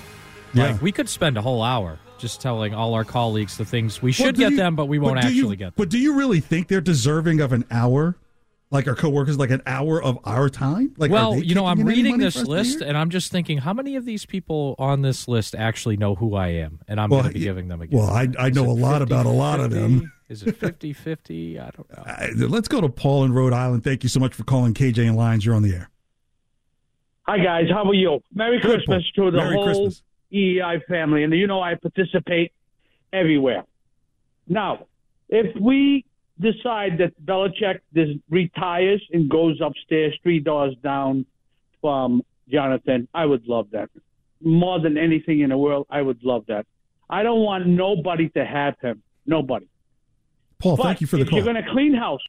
Yeah. 0.53 0.77
We 0.77 0.93
could 0.93 1.09
spend 1.09 1.35
a 1.37 1.41
whole 1.41 1.61
hour 1.61 1.99
just 2.17 2.41
telling 2.41 2.73
all 2.73 2.93
our 2.93 3.03
colleagues 3.05 3.57
the 3.57 3.65
things 3.65 4.01
we 4.01 4.11
should 4.11 4.37
Well, 4.37 4.49
get 4.49 4.51
you- 4.51 4.57
them, 4.57 4.75
but 4.75 4.85
we 4.87 4.99
won't 4.99 5.21
do 5.21 5.31
you- 5.33 5.43
actually 5.43 5.55
get 5.57 5.65
them. 5.65 5.73
But 5.77 5.89
do 5.89 5.97
you 5.99 6.15
really 6.17 6.39
think 6.39 6.67
they're 6.67 6.81
deserving 6.81 7.39
of 7.41 7.53
an 7.53 7.65
hour? 7.71 8.17
Like 8.69 8.85
our 8.85 8.95
coworkers, 8.95 9.37
like 9.39 9.49
an 9.51 9.61
hour 9.65 10.03
of 10.03 10.19
our 10.25 10.49
time? 10.49 10.93
Like, 10.97 11.09
well, 11.09 11.37
you 11.41 11.55
know, 11.55 11.65
I'm 11.67 11.77
kicking 11.77 11.87
in 11.87 11.93
any 11.93 12.03
reading 12.03 12.17
this 12.19 12.33
for 12.33 12.39
us 12.41 12.45
to 12.45 12.51
list 12.51 12.81
and 12.81 12.97
I'm 12.97 13.09
just 13.09 13.31
thinking, 13.31 13.59
how 13.59 13.71
many 13.73 13.95
of 13.95 14.03
these 14.03 14.25
people 14.25 14.75
on 14.77 15.03
this 15.03 15.25
list 15.29 15.55
actually 15.55 15.95
know 15.95 16.15
who 16.15 16.35
I 16.35 16.49
am? 16.49 16.79
And 16.85 16.99
I'm 16.99 17.09
Well, 17.09 17.21
going 17.21 17.31
to 17.31 17.39
be 17.39 17.45
giving 17.45 17.69
them 17.69 17.81
a 17.81 17.87
gift. 17.87 17.93
well, 17.97 18.09
I- 18.09 18.27
I 18.37 18.49
know 18.49 18.65
a 18.65 18.73
lot 18.75 19.01
about 19.01 19.25
a 19.25 19.29
lot 19.29 19.61
of 19.61 19.71
them. 19.71 20.11
Is 20.27 20.43
it 20.43 20.57
50 20.57 20.91
50? 20.91 21.57
I 21.57 21.69
don't 21.69 21.89
know. 21.89 22.03
Uh, 22.43 22.47
let's 22.49 22.67
go 22.67 22.81
to 22.81 22.89
Paul 22.89 23.23
in 23.23 23.31
Rhode 23.31 23.53
Island. 23.53 23.85
Thank 23.85 24.03
you 24.03 24.09
so 24.09 24.19
much 24.19 24.33
for 24.33 24.43
calling 24.43 24.73
KJ 24.73 25.07
and 25.07 25.15
Lyons. 25.15 25.45
You're 25.45 25.55
on 25.55 25.63
the 25.63 25.73
air. 25.73 25.89
Hi 27.25 27.37
guys, 27.37 27.65
how 27.69 27.83
are 27.85 27.93
you? 27.93 28.19
Merry 28.33 28.59
Christmas 28.59 29.03
Paul. 29.15 29.25
to 29.27 29.31
the 29.31 29.37
Merry 29.37 29.55
whole 29.55 29.65
Christmas. 29.65 30.03
EEI 30.33 30.83
family, 30.87 31.23
and 31.23 31.33
you 31.33 31.47
know 31.47 31.61
I 31.61 31.75
participate 31.75 32.51
everywhere. 33.13 33.63
Now, 34.47 34.87
if 35.29 35.55
we 35.59 36.05
decide 36.39 36.97
that 36.99 37.13
Belichick 37.25 37.79
dis- 37.93 38.17
retires 38.29 39.01
and 39.11 39.29
goes 39.29 39.59
upstairs 39.61 40.17
three 40.23 40.39
doors 40.39 40.75
down 40.83 41.25
from 41.81 42.21
Jonathan, 42.49 43.07
I 43.13 43.25
would 43.25 43.45
love 43.47 43.67
that 43.71 43.89
more 44.41 44.79
than 44.79 44.97
anything 44.97 45.39
in 45.41 45.49
the 45.49 45.57
world. 45.57 45.87
I 45.89 46.01
would 46.01 46.23
love 46.23 46.45
that. 46.47 46.65
I 47.09 47.23
don't 47.23 47.41
want 47.41 47.65
nobody 47.67 48.29
to 48.29 48.45
have 48.45 48.75
him. 48.81 49.01
Nobody. 49.25 49.67
Paul, 50.59 50.77
but 50.77 50.83
thank 50.83 51.01
you 51.01 51.07
for 51.07 51.17
the 51.17 51.23
if 51.23 51.29
call. 51.29 51.39
you're 51.39 51.53
going 51.53 51.63
to 51.63 51.71
clean 51.71 51.93
house, 51.93 52.21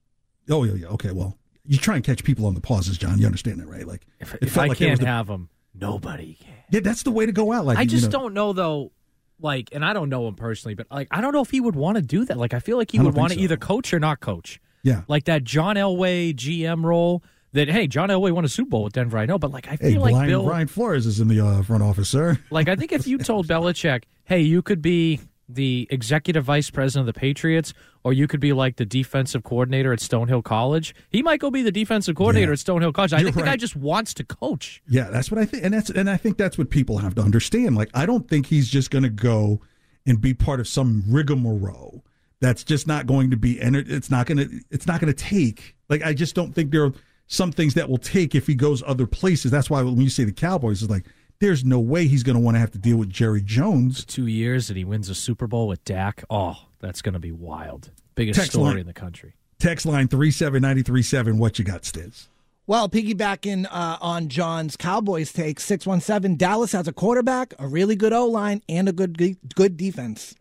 Oh, 0.50 0.64
yeah, 0.64 0.73
yeah. 0.75 0.87
Okay, 0.88 1.11
well, 1.12 1.37
you 1.67 1.76
try 1.76 1.97
and 1.97 2.02
catch 2.05 2.25
people 2.25 2.47
on 2.47 2.55
the 2.55 2.61
pauses, 2.62 2.97
John. 2.97 3.19
You 3.19 3.26
understand 3.26 3.61
that, 3.61 3.67
right? 3.67 3.87
Like, 3.87 4.07
If, 4.19 4.35
if 4.40 4.57
I 4.57 4.67
like 4.67 4.78
there 4.78 4.88
was 4.88 4.99
can't 4.99 5.00
the- 5.00 5.07
have 5.07 5.26
them, 5.26 5.50
nobody 5.80 6.35
can. 6.35 6.54
Yeah, 6.70 6.80
that's 6.80 7.03
the 7.03 7.11
way 7.11 7.26
to 7.26 7.33
go 7.33 7.53
out. 7.53 7.64
Like, 7.64 7.79
I 7.79 7.83
you 7.83 7.88
just 7.88 8.05
know, 8.07 8.20
don't 8.20 8.35
know 8.35 8.53
though. 8.53 8.92
Like, 9.40 9.68
and 9.72 9.85
I 9.85 9.92
don't 9.92 10.09
know 10.09 10.26
him 10.26 10.35
personally, 10.35 10.74
but 10.74 10.88
like, 10.90 11.09
I 11.11 11.20
don't 11.20 11.33
know 11.33 11.42
if 11.42 11.50
he 11.50 11.61
would 11.61 11.76
want 11.76 11.96
to 11.96 12.03
do 12.03 12.24
that. 12.24 12.37
Like, 12.37 12.55
I 12.55 12.59
feel 12.59 12.76
like 12.76 12.90
he 12.90 12.98
would 12.98 13.14
want 13.14 13.33
to 13.33 13.38
so. 13.38 13.42
either 13.44 13.57
coach 13.57 13.94
or 13.94 14.00
not 14.00 14.20
coach. 14.20 14.61
Yeah. 14.83 15.03
Like 15.07 15.24
that 15.24 15.44
John 15.44 15.76
Elway 15.76 16.35
GM 16.35 16.85
role. 16.85 17.22
That 17.53 17.68
hey, 17.68 17.87
John 17.87 18.11
Elway 18.11 18.31
won 18.31 18.44
a 18.44 18.48
Super 18.48 18.70
Bowl 18.70 18.85
with 18.85 18.92
Denver. 18.92 19.16
I 19.16 19.24
know, 19.24 19.38
but 19.38 19.50
like, 19.50 19.68
I 19.68 19.76
feel 19.76 19.90
Hey, 19.90 19.98
like 19.98 20.12
Brian, 20.12 20.29
Bill. 20.29 20.44
Brian 20.44 20.66
Flores 20.68 21.07
is 21.07 21.18
in 21.18 21.29
the 21.29 21.40
uh, 21.40 21.62
front 21.62 21.83
office, 21.83 22.09
sir. 22.11 22.38
Like, 22.50 22.68
I 22.68 22.76
think 22.76 22.92
if 22.92 23.07
you 23.07 23.16
told 23.16 23.46
Belichick, 23.48 24.03
hey, 24.24 24.40
you 24.40 24.61
could 24.61 24.83
be 24.83 25.20
the 25.48 25.87
executive 25.90 26.44
vice 26.44 26.68
president 26.70 27.08
of 27.08 27.14
the 27.14 27.18
Patriots, 27.18 27.72
or 28.04 28.12
you 28.12 28.26
could 28.26 28.40
be 28.40 28.52
like 28.52 28.76
the 28.76 28.84
defensive 28.84 29.42
coordinator 29.44 29.92
at 29.92 29.98
Stonehill 29.98 30.44
College, 30.44 30.94
he 31.08 31.22
might 31.22 31.40
go 31.40 31.50
be 31.50 31.62
the 31.62 31.72
defensive 31.72 32.16
coordinator 32.16 32.50
Yeah. 32.50 32.52
at 32.52 32.58
Stonehill 32.58 32.92
College. 32.92 33.12
I 33.14 33.20
You're 33.20 33.26
think 33.32 33.37
the 33.37 33.50
guy 33.50 33.56
just 33.56 33.74
wants 33.76 34.12
to 34.14 34.24
coach. 34.24 34.82
Yeah, 34.88 35.08
that's 35.11 35.30
what 35.30 35.38
I 35.40 35.46
think, 35.46 35.64
and 35.64 35.72
that's 35.72 35.88
and 35.90 36.11
I 36.11 36.16
think 36.18 36.37
that's 36.37 36.58
what 36.58 36.68
people 36.70 36.98
have 36.98 37.14
to 37.14 37.22
understand. 37.22 37.76
Like, 37.76 37.90
I 37.94 38.04
don't 38.06 38.28
think 38.28 38.46
he's 38.46 38.68
just 38.68 38.90
going 38.90 39.04
to 39.04 39.08
go 39.11 39.61
and 40.06 40.20
be 40.20 40.34
part 40.34 40.61
of 40.61 40.68
some 40.68 41.02
rigmarole 41.08 42.04
that's 42.40 42.62
just 42.62 42.87
not 42.87 43.06
going 43.06 43.30
to 43.30 43.37
be, 43.37 43.61
and 43.61 43.74
it's 43.74 44.11
not 44.11 44.26
going 44.26 44.38
to, 44.38 44.61
it's 44.70 44.87
not 44.87 45.00
going 45.00 45.12
to 45.12 45.24
take. 45.24 45.74
Like, 45.88 46.02
I 46.02 46.12
just 46.14 46.34
don't 46.34 46.54
think 46.54 46.70
there 46.70 46.84
are 46.84 46.92
some 47.26 47.50
things 47.52 47.74
that 47.74 47.88
will 47.88 47.98
take 47.98 48.34
if 48.34 48.46
he 48.46 48.54
goes 48.54 48.82
other 48.87 49.06
places. 49.06 49.50
That's 49.50 49.68
why 49.68 49.82
when 49.82 50.00
you 50.00 50.08
say 50.08 50.24
the 50.24 50.32
Cowboys, 50.32 50.82
is 50.82 50.88
like 50.88 51.04
there's 51.40 51.64
no 51.64 51.79
way 51.79 52.07
he's 52.07 52.22
going 52.22 52.35
to 52.35 52.40
want 52.40 52.57
to 52.57 52.61
have 52.61 52.70
to 52.72 52.79
deal 52.79 52.96
with 52.96 53.11
Jerry 53.11 53.42
Jones. 53.42 54.05
Two 54.05 54.27
years 54.27 54.68
and 54.70 54.77
he 54.77 54.85
wins 54.85 55.09
a 55.09 55.14
Super 55.14 55.46
Bowl 55.46 55.68
with 55.68 55.85
Dak. 55.85 56.24
Oh, 56.31 56.57
that's 56.81 57.03
going 57.03 57.12
to 57.12 57.18
be 57.18 57.33
wild. 57.33 57.90
Biggest 58.14 58.38
Text 58.38 58.53
story 58.53 58.70
line. 58.70 58.79
in 58.79 58.87
the 58.87 58.92
country. 58.92 59.35
Text 59.59 59.87
line 59.87 60.09
three 60.09 60.31
seven 60.31 60.62
ninety 60.62 60.83
three 60.83 61.03
seven. 61.03 61.38
What 61.38 61.59
you 61.59 61.64
got, 61.64 61.83
Stiz? 61.83 62.29
Well, 62.66 62.88
piggybacking 62.88 63.66
uh, 63.70 63.96
on 64.01 64.29
John's 64.29 64.77
Cowboys 64.77 65.33
take, 65.33 65.59
617, 65.59 66.37
Dallas 66.37 66.72
has 66.72 66.87
a 66.87 66.92
quarterback, 66.92 67.55
a 67.59 67.66
really 67.66 67.96
good 67.96 68.12
O 68.12 68.27
line, 68.27 68.62
and 68.68 68.88
a 68.88 68.92
good 68.92 69.16
good 69.55 69.77
defense. 69.77 70.35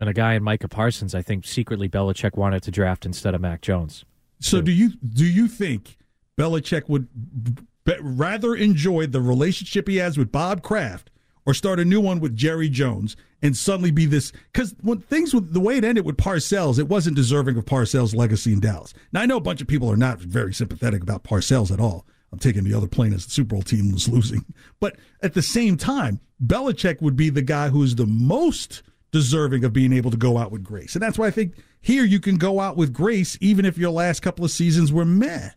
And 0.00 0.10
a 0.10 0.12
guy 0.12 0.34
in 0.34 0.42
Micah 0.42 0.68
Parsons, 0.68 1.14
I 1.14 1.22
think 1.22 1.46
secretly 1.46 1.88
Belichick 1.88 2.36
wanted 2.36 2.62
to 2.64 2.70
draft 2.70 3.06
instead 3.06 3.34
of 3.34 3.40
Mac 3.40 3.60
Jones. 3.62 4.04
So 4.40 4.60
do 4.60 4.72
you 4.72 4.90
do 4.96 5.24
you 5.24 5.48
think 5.48 5.96
Belichick 6.36 6.88
would 6.88 7.08
b- 7.86 7.96
rather 8.00 8.54
enjoy 8.54 9.06
the 9.06 9.22
relationship 9.22 9.88
he 9.88 9.96
has 9.96 10.18
with 10.18 10.30
Bob 10.30 10.62
Kraft 10.62 11.10
or 11.46 11.54
start 11.54 11.80
a 11.80 11.84
new 11.84 12.00
one 12.00 12.20
with 12.20 12.36
Jerry 12.36 12.68
Jones 12.68 13.16
and 13.40 13.56
suddenly 13.56 13.90
be 13.90 14.04
this 14.04 14.32
because 14.52 14.74
when 14.82 15.00
things 15.00 15.32
with 15.32 15.54
the 15.54 15.60
way 15.60 15.78
it 15.78 15.84
ended 15.84 16.04
with 16.04 16.16
Parcells, 16.16 16.78
it 16.78 16.88
wasn't 16.88 17.16
deserving 17.16 17.56
of 17.56 17.64
Parcells' 17.64 18.14
legacy 18.14 18.52
in 18.52 18.60
Dallas. 18.60 18.92
Now 19.12 19.22
I 19.22 19.26
know 19.26 19.36
a 19.36 19.40
bunch 19.40 19.62
of 19.62 19.68
people 19.68 19.90
are 19.90 19.96
not 19.96 20.18
very 20.18 20.52
sympathetic 20.52 21.02
about 21.02 21.24
Parcells 21.24 21.70
at 21.70 21.80
all. 21.80 22.04
I'm 22.32 22.40
taking 22.40 22.64
the 22.64 22.74
other 22.74 22.88
plane 22.88 23.14
as 23.14 23.24
the 23.24 23.30
Super 23.30 23.54
Bowl 23.54 23.62
team 23.62 23.92
was 23.92 24.08
losing, 24.08 24.44
but 24.80 24.96
at 25.22 25.32
the 25.32 25.42
same 25.42 25.76
time, 25.76 26.20
Belichick 26.44 27.00
would 27.00 27.16
be 27.16 27.30
the 27.30 27.40
guy 27.40 27.68
who's 27.68 27.94
the 27.94 28.06
most 28.06 28.82
deserving 29.12 29.64
of 29.64 29.72
being 29.72 29.92
able 29.92 30.10
to 30.10 30.16
go 30.16 30.36
out 30.36 30.50
with 30.50 30.64
grace, 30.64 30.96
and 30.96 31.02
that's 31.02 31.18
why 31.18 31.28
I 31.28 31.30
think 31.30 31.54
here 31.80 32.04
you 32.04 32.18
can 32.18 32.36
go 32.36 32.58
out 32.58 32.76
with 32.76 32.92
grace 32.92 33.38
even 33.40 33.64
if 33.64 33.78
your 33.78 33.90
last 33.90 34.20
couple 34.20 34.44
of 34.44 34.50
seasons 34.50 34.92
were 34.92 35.04
meh. 35.04 35.50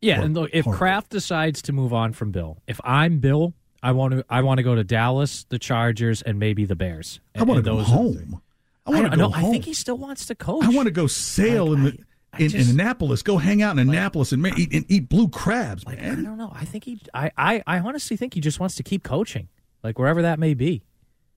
Yeah, 0.00 0.20
Or- 0.20 0.24
and 0.24 0.34
look, 0.34 0.50
if 0.52 0.64
Kraft 0.66 1.10
decides 1.10 1.62
to 1.62 1.72
move 1.72 1.92
on 1.92 2.12
from 2.12 2.30
Bill, 2.30 2.58
if 2.68 2.80
I'm 2.84 3.18
Bill, 3.18 3.54
I 3.82 3.92
want 3.92 4.12
to 4.14 4.24
I 4.28 4.42
want 4.42 4.58
to 4.58 4.62
go 4.62 4.74
to 4.74 4.84
Dallas, 4.84 5.44
the 5.48 5.58
Chargers, 5.58 6.22
and 6.22 6.38
maybe 6.38 6.64
the 6.64 6.76
Bears. 6.76 7.20
I 7.36 7.42
want 7.44 7.58
to 7.58 7.62
go 7.62 7.76
those 7.78 7.90
are 7.92 7.96
the 8.04 8.12
things. 8.18 8.30
home. 8.32 8.42
I 8.86 8.90
want 8.90 9.04
to 9.04 9.10
go 9.10 9.16
know. 9.24 9.30
home. 9.30 9.44
I 9.46 9.50
think 9.50 9.64
he 9.64 9.74
still 9.74 9.98
wants 9.98 10.26
to 10.26 10.34
coach. 10.34 10.64
I 10.64 10.70
want 10.70 10.86
to 10.86 10.90
go 10.92 11.06
sail 11.06 11.72
in, 11.74 11.84
the, 11.84 11.98
I 12.32 12.38
in, 12.42 12.48
just- 12.48 12.70
in 12.70 12.74
Annapolis. 12.80 13.22
Go 13.22 13.36
hang 13.38 13.60
out 13.62 13.78
in 13.78 13.88
Annapolis 13.88 14.32
and, 14.32 14.46
eat, 14.58 14.72
and 14.72 14.84
eat 14.88 15.08
blue 15.08 15.28
crabs, 15.28 15.84
Like, 15.84 16.00
I 16.00 16.06
don't 16.06 16.36
know. 16.38 16.50
I 16.54 16.64
think 16.64 16.84
he. 16.84 17.00
I, 17.12 17.30
I 17.36 17.62
I 17.66 17.78
honestly 17.80 18.16
think 18.16 18.34
he 18.34 18.40
just 18.40 18.58
wants 18.60 18.76
to 18.76 18.82
keep 18.82 19.02
coaching, 19.02 19.48
like 19.82 19.98
wherever 19.98 20.22
that 20.22 20.38
may 20.38 20.54
be. 20.54 20.82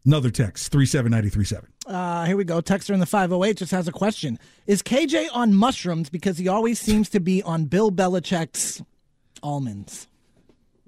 Another 0.05 0.31
text 0.31 0.71
three 0.71 0.85
seven 0.85 1.11
ninety 1.11 1.29
three 1.29 1.45
seven. 1.45 1.71
Uh, 1.85 2.25
here 2.25 2.37
we 2.37 2.43
go. 2.43 2.61
Texter 2.61 2.93
in 2.93 2.99
the 2.99 3.05
508 3.05 3.57
just 3.57 3.71
has 3.71 3.87
a 3.87 3.91
question. 3.91 4.39
Is 4.67 4.81
KJ 4.81 5.27
on 5.33 5.53
mushrooms 5.53 6.09
because 6.09 6.37
he 6.37 6.47
always 6.47 6.79
seems 6.79 7.09
to 7.09 7.19
be 7.19 7.41
on 7.43 7.65
Bill 7.65 7.91
Belichick's 7.91 8.81
almonds? 9.41 10.07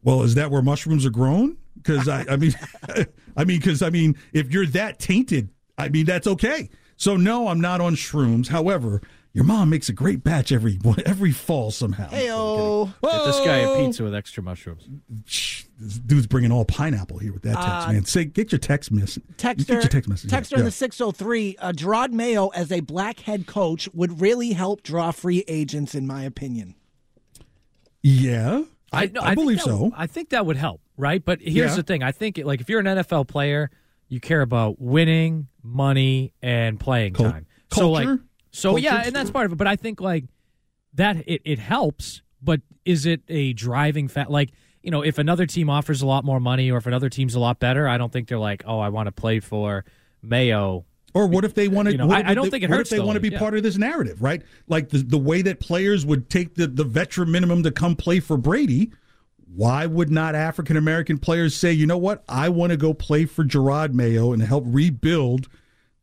Well, 0.04 0.22
is 0.22 0.36
that 0.36 0.52
where 0.52 0.62
mushrooms 0.62 1.06
are 1.06 1.10
grown? 1.10 1.58
Because 1.76 2.08
I, 2.08 2.26
I 2.30 2.38
mean, 2.38 2.54
I 3.38 3.44
mean, 3.44 3.60
because 3.60 3.82
I 3.82 3.90
mean, 3.90 4.16
if 4.34 4.52
you're 4.52 4.68
that 4.68 5.00
tainted, 5.00 5.50
I 5.78 5.90
mean, 5.90 6.06
that's 6.06 6.28
okay. 6.28 6.70
So 6.96 7.18
no, 7.18 7.48
I'm 7.48 7.60
not 7.60 7.82
on 7.82 7.96
shrooms. 7.96 8.48
However, 8.48 9.02
your 9.34 9.44
mom 9.46 9.70
makes 9.70 9.90
a 9.90 9.94
great 9.94 10.24
batch 10.24 10.52
every 10.52 10.80
every 11.06 11.32
fall 11.32 11.72
somehow. 11.72 12.08
Heyo. 12.10 12.94
Get 13.02 13.26
this 13.26 13.40
guy 13.40 13.58
a 13.58 13.76
pizza 13.86 14.04
with 14.04 14.14
extra 14.14 14.44
mushrooms. 14.44 14.88
Shh, 15.26 15.64
this 15.80 15.98
dude's 15.98 16.28
bringing 16.28 16.52
all 16.52 16.66
pineapple 16.66 17.18
here 17.18 17.34
with 17.34 17.42
that 17.44 17.56
text, 17.56 17.88
Uh, 17.88 17.92
man. 17.94 18.06
Say, 18.06 18.26
get 18.26 18.52
your 18.52 18.60
text 18.60 18.92
message. 18.92 19.24
Texter, 19.38 19.58
Get 19.68 19.70
your 19.70 19.82
text 19.84 20.10
message. 20.10 20.30
Texter 20.32 20.52
Yeah. 20.54 20.60
in 20.60 20.66
the 20.66 20.72
603, 20.72 21.58
uh, 21.60 21.72
Jerod 21.72 22.12
Mayo 22.12 22.50
as 22.50 22.72
a 22.72 22.82
black 22.82 23.22
head 23.22 23.48
coach 23.48 23.90
would 23.94 24.22
really 24.22 24.52
help 24.54 24.84
draw 24.84 25.12
free 25.12 25.44
agents, 25.48 25.96
in 25.96 26.06
my 26.06 26.24
opinion. 26.24 26.76
Yeah, 28.02 28.64
I, 28.92 29.06
no, 29.08 29.22
I, 29.22 29.28
think 29.28 29.36
believe 29.36 29.58
that- 29.60 29.66
so. 29.66 29.92
I 29.96 30.08
think 30.08 30.30
that 30.30 30.46
would 30.46 30.58
help, 30.58 30.82
right? 30.98 31.24
But 31.24 31.40
here's 31.42 31.72
Yeah. 31.72 31.76
the 31.78 31.84
thing: 31.84 32.04
I 32.04 32.12
think 32.12 32.38
like 32.44 32.62
if 32.62 32.70
you're 32.70 32.80
an 32.80 32.86
NFL 32.88 33.28
player, 33.28 33.72
you 34.10 34.20
care 34.20 34.42
about 34.42 34.80
winning, 34.80 35.48
money, 35.64 36.34
and 36.42 36.80
playing 36.80 37.14
Cul- 37.14 37.32
time. 37.32 37.46
So 37.72 37.90
like, 37.92 38.08
culture? 38.54 38.78
so 38.78 38.78
yeah, 38.78 39.04
and 39.06 39.16
that's 39.16 39.32
part 39.32 39.46
of 39.46 39.52
it. 39.52 39.56
But 39.56 39.68
I 39.68 39.76
think 39.76 40.02
like 40.02 40.26
that 40.94 41.18
it, 41.28 41.42
it 41.46 41.60
helps. 41.60 42.22
But 42.42 42.62
is 42.86 43.06
it 43.06 43.22
a 43.30 43.54
driving 43.54 44.08
fact? 44.08 44.30
Like 44.30 44.52
you 44.82 44.92
know, 44.92 45.02
if 45.02 45.18
another 45.18 45.46
team 45.46 45.70
offers 45.70 46.02
a 46.02 46.06
lot 46.06 46.26
more 46.26 46.40
money, 46.40 46.70
or 46.70 46.78
if 46.78 46.86
another 46.86 47.10
team's 47.10 47.36
a 47.36 47.40
lot 47.40 47.60
better, 47.60 47.88
I 47.88 47.98
don't 47.98 48.12
think 48.12 48.28
they're 48.28 48.38
like, 48.38 48.64
oh, 48.66 48.80
I 48.80 48.90
want 48.90 49.08
to 49.08 49.12
play 49.12 49.40
for 49.40 49.86
Mayo. 50.22 50.86
Or 51.16 51.28
what 51.28 51.46
if 51.46 51.54
they 51.54 51.68
want 51.68 51.88
to? 51.88 51.92
You 51.92 52.00
know, 52.00 52.12
I- 52.12 52.32
I 52.32 52.34
don't 52.34 52.46
they, 52.46 52.52
think 52.52 52.64
it 52.64 52.70
what 52.70 52.78
hurts, 52.78 52.92
if 52.92 52.98
they 52.98 53.04
want 53.04 53.16
to 53.16 53.22
be 53.22 53.30
yeah. 53.30 53.40
part 53.40 53.56
of 53.56 53.64
this 53.64 53.78
narrative, 53.78 54.22
right? 54.22 54.42
Like 54.68 54.90
the 54.90 54.98
the 54.98 55.18
way 55.18 55.42
that 55.44 55.60
players 55.60 56.06
would 56.06 56.30
take 56.30 56.56
the 56.56 56.68
the 56.68 56.84
veteran 56.84 57.32
minimum 57.32 57.64
to 57.64 57.72
come 57.72 57.96
play 57.96 58.20
for 58.20 58.36
Brady. 58.36 58.92
Why 59.56 59.86
would 59.86 60.10
not 60.10 60.34
African 60.34 60.78
American 60.78 61.20
players 61.20 61.56
say, 61.56 61.72
you 61.72 61.86
know 61.86 61.98
what, 61.98 62.24
I 62.28 62.50
want 62.50 62.72
to 62.72 62.78
go 62.78 62.92
play 62.96 63.26
for 63.26 63.44
Jerod 63.44 63.94
Mayo 63.94 64.34
and 64.34 64.42
help 64.42 64.64
rebuild 64.66 65.48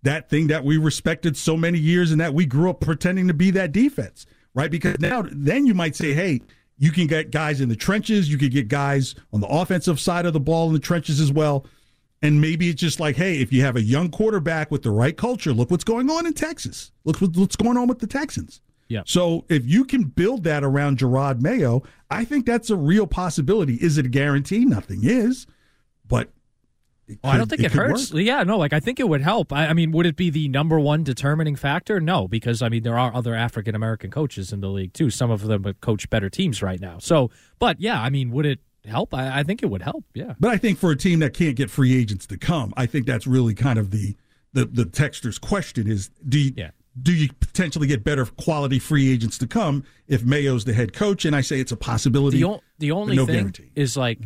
that 0.02 0.30
thing 0.30 0.46
that 0.48 0.64
we 0.64 0.76
respected 0.76 1.36
so 1.36 1.56
many 1.56 1.78
years 1.78 2.10
and 2.10 2.20
that 2.20 2.34
we 2.34 2.46
grew 2.46 2.70
up 2.70 2.80
pretending 2.80 3.28
to 3.28 3.34
be 3.34 3.50
that 3.50 3.72
defense, 3.72 4.26
right? 4.54 4.70
Because 4.70 4.98
now, 4.98 5.24
then 5.30 5.66
you 5.66 5.74
might 5.74 5.94
say, 5.94 6.12
hey, 6.12 6.40
you 6.78 6.90
can 6.90 7.06
get 7.06 7.30
guys 7.30 7.60
in 7.60 7.68
the 7.68 7.76
trenches, 7.76 8.30
you 8.30 8.38
could 8.38 8.52
get 8.52 8.68
guys 8.68 9.14
on 9.32 9.40
the 9.40 9.46
offensive 9.46 10.00
side 10.00 10.24
of 10.24 10.32
the 10.32 10.40
ball 10.40 10.68
in 10.68 10.72
the 10.72 10.78
trenches 10.78 11.20
as 11.20 11.30
well. 11.30 11.66
And 12.22 12.40
maybe 12.40 12.68
it's 12.68 12.80
just 12.80 13.00
like, 13.00 13.16
hey, 13.16 13.40
if 13.40 13.52
you 13.52 13.62
have 13.62 13.76
a 13.76 13.82
young 13.82 14.10
quarterback 14.10 14.70
with 14.70 14.82
the 14.82 14.90
right 14.90 15.16
culture, 15.16 15.52
look 15.52 15.70
what's 15.70 15.84
going 15.84 16.10
on 16.10 16.26
in 16.26 16.34
Texas. 16.34 16.92
Look 17.04 17.18
what's 17.20 17.56
going 17.56 17.76
on 17.76 17.86
with 17.86 17.98
the 17.98 18.06
Texans. 18.06 18.60
Yeah. 18.88 19.02
So 19.06 19.44
if 19.48 19.64
you 19.66 19.84
can 19.84 20.04
build 20.04 20.44
that 20.44 20.64
around 20.64 20.98
Jerod 20.98 21.40
Mayo, 21.40 21.82
I 22.10 22.24
think 22.24 22.44
that's 22.44 22.70
a 22.70 22.76
real 22.76 23.06
possibility. 23.06 23.76
Is 23.76 23.98
it 23.98 24.06
a 24.06 24.08
guarantee? 24.08 24.64
Nothing 24.64 25.00
is, 25.02 25.46
but 26.06 26.30
it 27.10 27.18
Oh, 27.24 27.28
I 27.28 27.36
don't 27.36 27.48
think 27.48 27.60
it, 27.60 27.70
could 27.70 27.78
hurts. 27.78 28.12
work. 28.12 28.22
Yeah, 28.22 28.42
no, 28.44 28.56
like 28.58 28.72
I 28.72 28.80
think 28.80 29.00
it 29.00 29.08
would 29.08 29.20
help. 29.22 29.52
I, 29.52 29.66
I 29.68 29.72
mean, 29.72 29.92
would 29.92 30.06
it 30.06 30.16
be 30.16 30.30
the 30.30 30.48
number 30.48 30.78
one 30.80 31.04
determining 31.04 31.56
factor? 31.56 32.00
No, 32.00 32.28
because 32.28 32.62
I 32.62 32.68
mean 32.68 32.82
there 32.82 32.98
are 32.98 33.14
other 33.14 33.34
African 33.34 33.74
American 33.74 34.10
coaches 34.10 34.52
in 34.52 34.60
the 34.60 34.68
league 34.68 34.92
too. 34.92 35.10
Some 35.10 35.30
of 35.30 35.42
them 35.42 35.64
coach 35.80 36.08
better 36.10 36.30
teams 36.30 36.62
right 36.62 36.80
now. 36.80 36.98
So, 36.98 37.30
but 37.58 37.80
yeah, 37.80 38.00
I 38.00 38.10
mean, 38.10 38.30
would 38.30 38.46
it 38.46 38.60
help? 38.86 39.12
I, 39.12 39.40
I 39.40 39.42
think 39.42 39.62
it 39.62 39.66
would 39.66 39.82
help. 39.82 40.04
Yeah. 40.14 40.34
But 40.40 40.50
I 40.52 40.56
think 40.56 40.78
for 40.78 40.90
a 40.90 40.96
team 40.96 41.18
that 41.20 41.34
can't 41.34 41.54
get 41.56 41.70
free 41.70 41.94
agents 41.96 42.26
to 42.28 42.38
come, 42.38 42.72
I 42.76 42.86
think 42.86 43.06
that's 43.06 43.26
really 43.26 43.54
kind 43.54 43.78
of 43.78 43.90
the 43.90 44.16
the 44.52 44.64
the 44.64 44.84
texter's 44.84 45.38
question 45.38 45.86
is 45.90 46.10
do 46.28 46.38
you 46.38 46.52
Yeah. 46.56 46.70
do 47.00 47.12
you 47.12 47.28
potentially 47.40 47.86
get 47.86 48.02
better 48.02 48.24
quality 48.26 48.78
free 48.78 49.12
agents 49.12 49.38
to 49.38 49.46
come 49.46 49.84
if 50.08 50.24
Mayo's 50.24 50.64
the 50.64 50.72
head 50.72 50.92
coach? 50.92 51.24
And 51.24 51.36
I 51.36 51.40
say 51.40 51.60
it's 51.60 51.72
a 51.72 51.76
possibility. 51.76 52.38
The, 52.38 52.44
o- 52.44 52.60
the 52.78 52.90
only 52.92 53.16
no 53.16 53.26
thing 53.26 53.36
guarantee. 53.36 53.70
is 53.76 53.96
like 53.96 54.18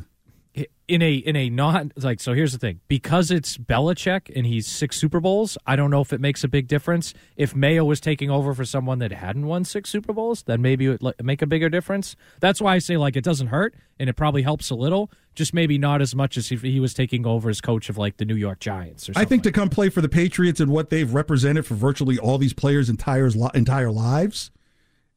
in 0.86 1.02
a 1.02 1.14
in 1.14 1.36
a 1.36 1.48
not 1.50 1.86
like 2.02 2.20
so 2.20 2.34
here's 2.34 2.52
the 2.52 2.58
thing. 2.58 2.80
Because 2.88 3.30
it's 3.30 3.56
Belichick 3.56 4.30
and 4.34 4.46
he's 4.46 4.66
six 4.66 4.96
Super 4.96 5.20
Bowls 5.20 5.56
I 5.66 5.76
don't 5.76 5.90
know 5.90 6.00
if 6.00 6.12
it 6.12 6.20
makes 6.20 6.44
a 6.44 6.48
big 6.48 6.68
difference. 6.68 7.14
If 7.36 7.54
Mayo 7.54 7.84
was 7.84 8.00
taking 8.00 8.30
over 8.30 8.54
for 8.54 8.64
someone 8.64 8.98
that 8.98 9.12
hadn't 9.12 9.46
won 9.46 9.64
six 9.64 9.90
Super 9.90 10.12
Bowls 10.12 10.42
then 10.42 10.60
maybe 10.62 10.86
it 10.86 11.02
would 11.02 11.14
make 11.22 11.42
a 11.42 11.46
bigger 11.46 11.68
difference. 11.68 12.16
That's 12.40 12.60
why 12.60 12.74
I 12.74 12.78
say 12.78 12.96
like 12.96 13.16
it 13.16 13.24
doesn't 13.24 13.48
hurt 13.48 13.74
and 13.98 14.10
it 14.10 14.14
probably 14.14 14.42
helps 14.42 14.70
a 14.70 14.74
little. 14.74 15.10
Just 15.34 15.54
maybe 15.54 15.78
not 15.78 16.00
as 16.00 16.14
much 16.14 16.36
as 16.36 16.52
if 16.52 16.62
he 16.62 16.78
was 16.78 16.94
taking 16.94 17.26
over 17.26 17.50
as 17.50 17.60
coach 17.60 17.88
of 17.88 17.98
like 17.98 18.18
the 18.18 18.24
New 18.24 18.36
York 18.36 18.60
Giants 18.60 19.08
or 19.08 19.14
something. 19.14 19.26
I 19.26 19.28
think 19.28 19.42
to 19.44 19.52
come 19.52 19.68
play 19.68 19.88
for 19.88 20.00
the 20.00 20.08
Patriots 20.08 20.60
and 20.60 20.70
what 20.70 20.90
they've 20.90 21.12
represented 21.12 21.66
for 21.66 21.74
virtually 21.74 22.18
all 22.18 22.38
these 22.38 22.52
players' 22.52 22.88
entire 22.88 23.28
entire 23.54 23.90
lives, 23.90 24.50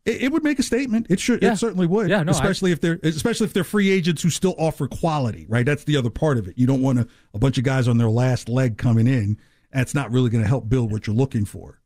it, 0.08 0.24
it 0.24 0.32
would 0.32 0.44
make 0.44 0.58
a 0.58 0.64
statement. 0.64 1.08
It 1.10 1.20
should. 1.20 1.44
Yeah. 1.44 1.54
It 1.54 1.58
certainly 1.58 1.86
would. 1.88 2.10
Yeah, 2.10 2.24
no, 2.24 2.32
I- 2.32 2.36
especially 2.36 2.72
if 2.72 2.82
they're 2.82 3.00
especially 3.04 3.46
if 3.46 3.54
they're 3.54 3.64
free 3.64 3.90
agents 3.92 4.24
who 4.24 4.30
still 4.30 4.56
offer 4.58 4.88
quality. 4.88 5.46
Right. 5.48 5.66
That's 5.66 5.84
the 5.84 5.98
other 5.98 6.10
part 6.10 6.38
of 6.38 6.48
it. 6.48 6.58
You 6.58 6.66
don't 6.66 6.82
want 6.82 7.00
a, 7.00 7.08
a 7.34 7.40
bunch 7.40 7.58
of 7.58 7.64
guys 7.64 7.88
on 7.88 7.98
their 7.98 8.10
last 8.10 8.50
leg 8.50 8.78
coming 8.78 9.08
in. 9.08 9.38
That's 9.72 9.94
not 9.94 10.12
really 10.12 10.30
going 10.30 10.44
to 10.44 10.48
help 10.48 10.70
build 10.70 10.92
what 10.92 11.06
you're 11.06 11.16
looking 11.16 11.46
for. 11.46 11.82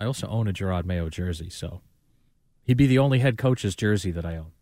I 0.00 0.04
also 0.06 0.26
own 0.28 0.48
a 0.48 0.52
Jerod 0.52 0.84
Mayo 0.84 1.08
jersey 1.10 1.50
so 1.50 1.82
he'd 2.64 2.76
be 2.76 2.86
the 2.86 2.98
only 2.98 3.18
head 3.20 3.38
coach's 3.38 3.74
jersey 3.76 4.10
that 4.12 4.24
I 4.24 4.36
own 4.36 4.52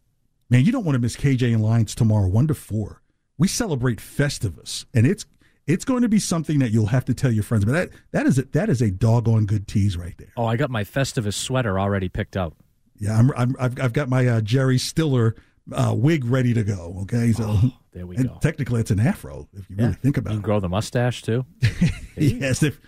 Man, 0.50 0.64
you 0.64 0.72
don't 0.72 0.84
want 0.84 0.96
to 0.96 0.98
miss 1.00 1.16
KJ 1.16 1.52
and 1.54 1.62
Lyons 1.62 1.94
tomorrow, 1.94 2.26
one 2.28 2.48
to 2.48 2.54
four. 2.54 3.02
We 3.38 3.46
celebrate 3.46 4.00
Festivus, 4.00 4.84
and 4.92 5.06
it's 5.06 5.24
it's 5.66 5.84
going 5.84 6.02
to 6.02 6.08
be 6.08 6.18
something 6.18 6.58
that 6.58 6.72
you'll 6.72 6.86
have 6.86 7.04
to 7.04 7.14
tell 7.14 7.30
your 7.30 7.44
friends. 7.44 7.64
But 7.64 7.72
that 7.72 7.90
that 8.10 8.26
is 8.26 8.38
a, 8.38 8.42
that 8.52 8.68
is 8.68 8.82
a 8.82 8.90
doggone 8.90 9.46
good 9.46 9.68
tease 9.68 9.96
right 9.96 10.14
there. 10.18 10.32
oh 10.36 10.46
I 10.46 10.56
got 10.56 10.68
my 10.70 10.82
Festivus 10.82 11.34
sweater 11.34 11.78
already 11.78 12.08
picked 12.08 12.36
out 12.36 12.56
Yeah, 13.00 13.18
I'm, 13.18 13.32
I'm 13.36 13.56
I've, 13.58 13.80
I've 13.80 13.92
got 13.92 14.08
my 14.08 14.26
uh, 14.28 14.40
Jerry 14.42 14.78
Stiller 14.78 15.34
uh, 15.72 15.94
wig 15.96 16.24
ready 16.24 16.54
to 16.54 16.62
go. 16.62 16.98
Okay, 17.02 17.32
so 17.32 17.44
Oh, 17.48 17.72
there 17.92 18.06
we 18.06 18.16
and 18.16 18.28
go. 18.28 18.38
technically 18.40 18.80
it's 18.80 18.90
an 18.92 19.00
afro 19.00 19.48
if 19.54 19.68
you 19.70 19.76
really 19.76 19.92
think 19.94 20.16
about 20.16 20.30
you 20.32 20.38
it. 20.38 20.42
can 20.42 20.44
grow 20.44 20.60
the 20.60 20.68
mustache 20.68 21.22
too 21.22 21.44
yes, 22.16 22.62
if 22.62 22.80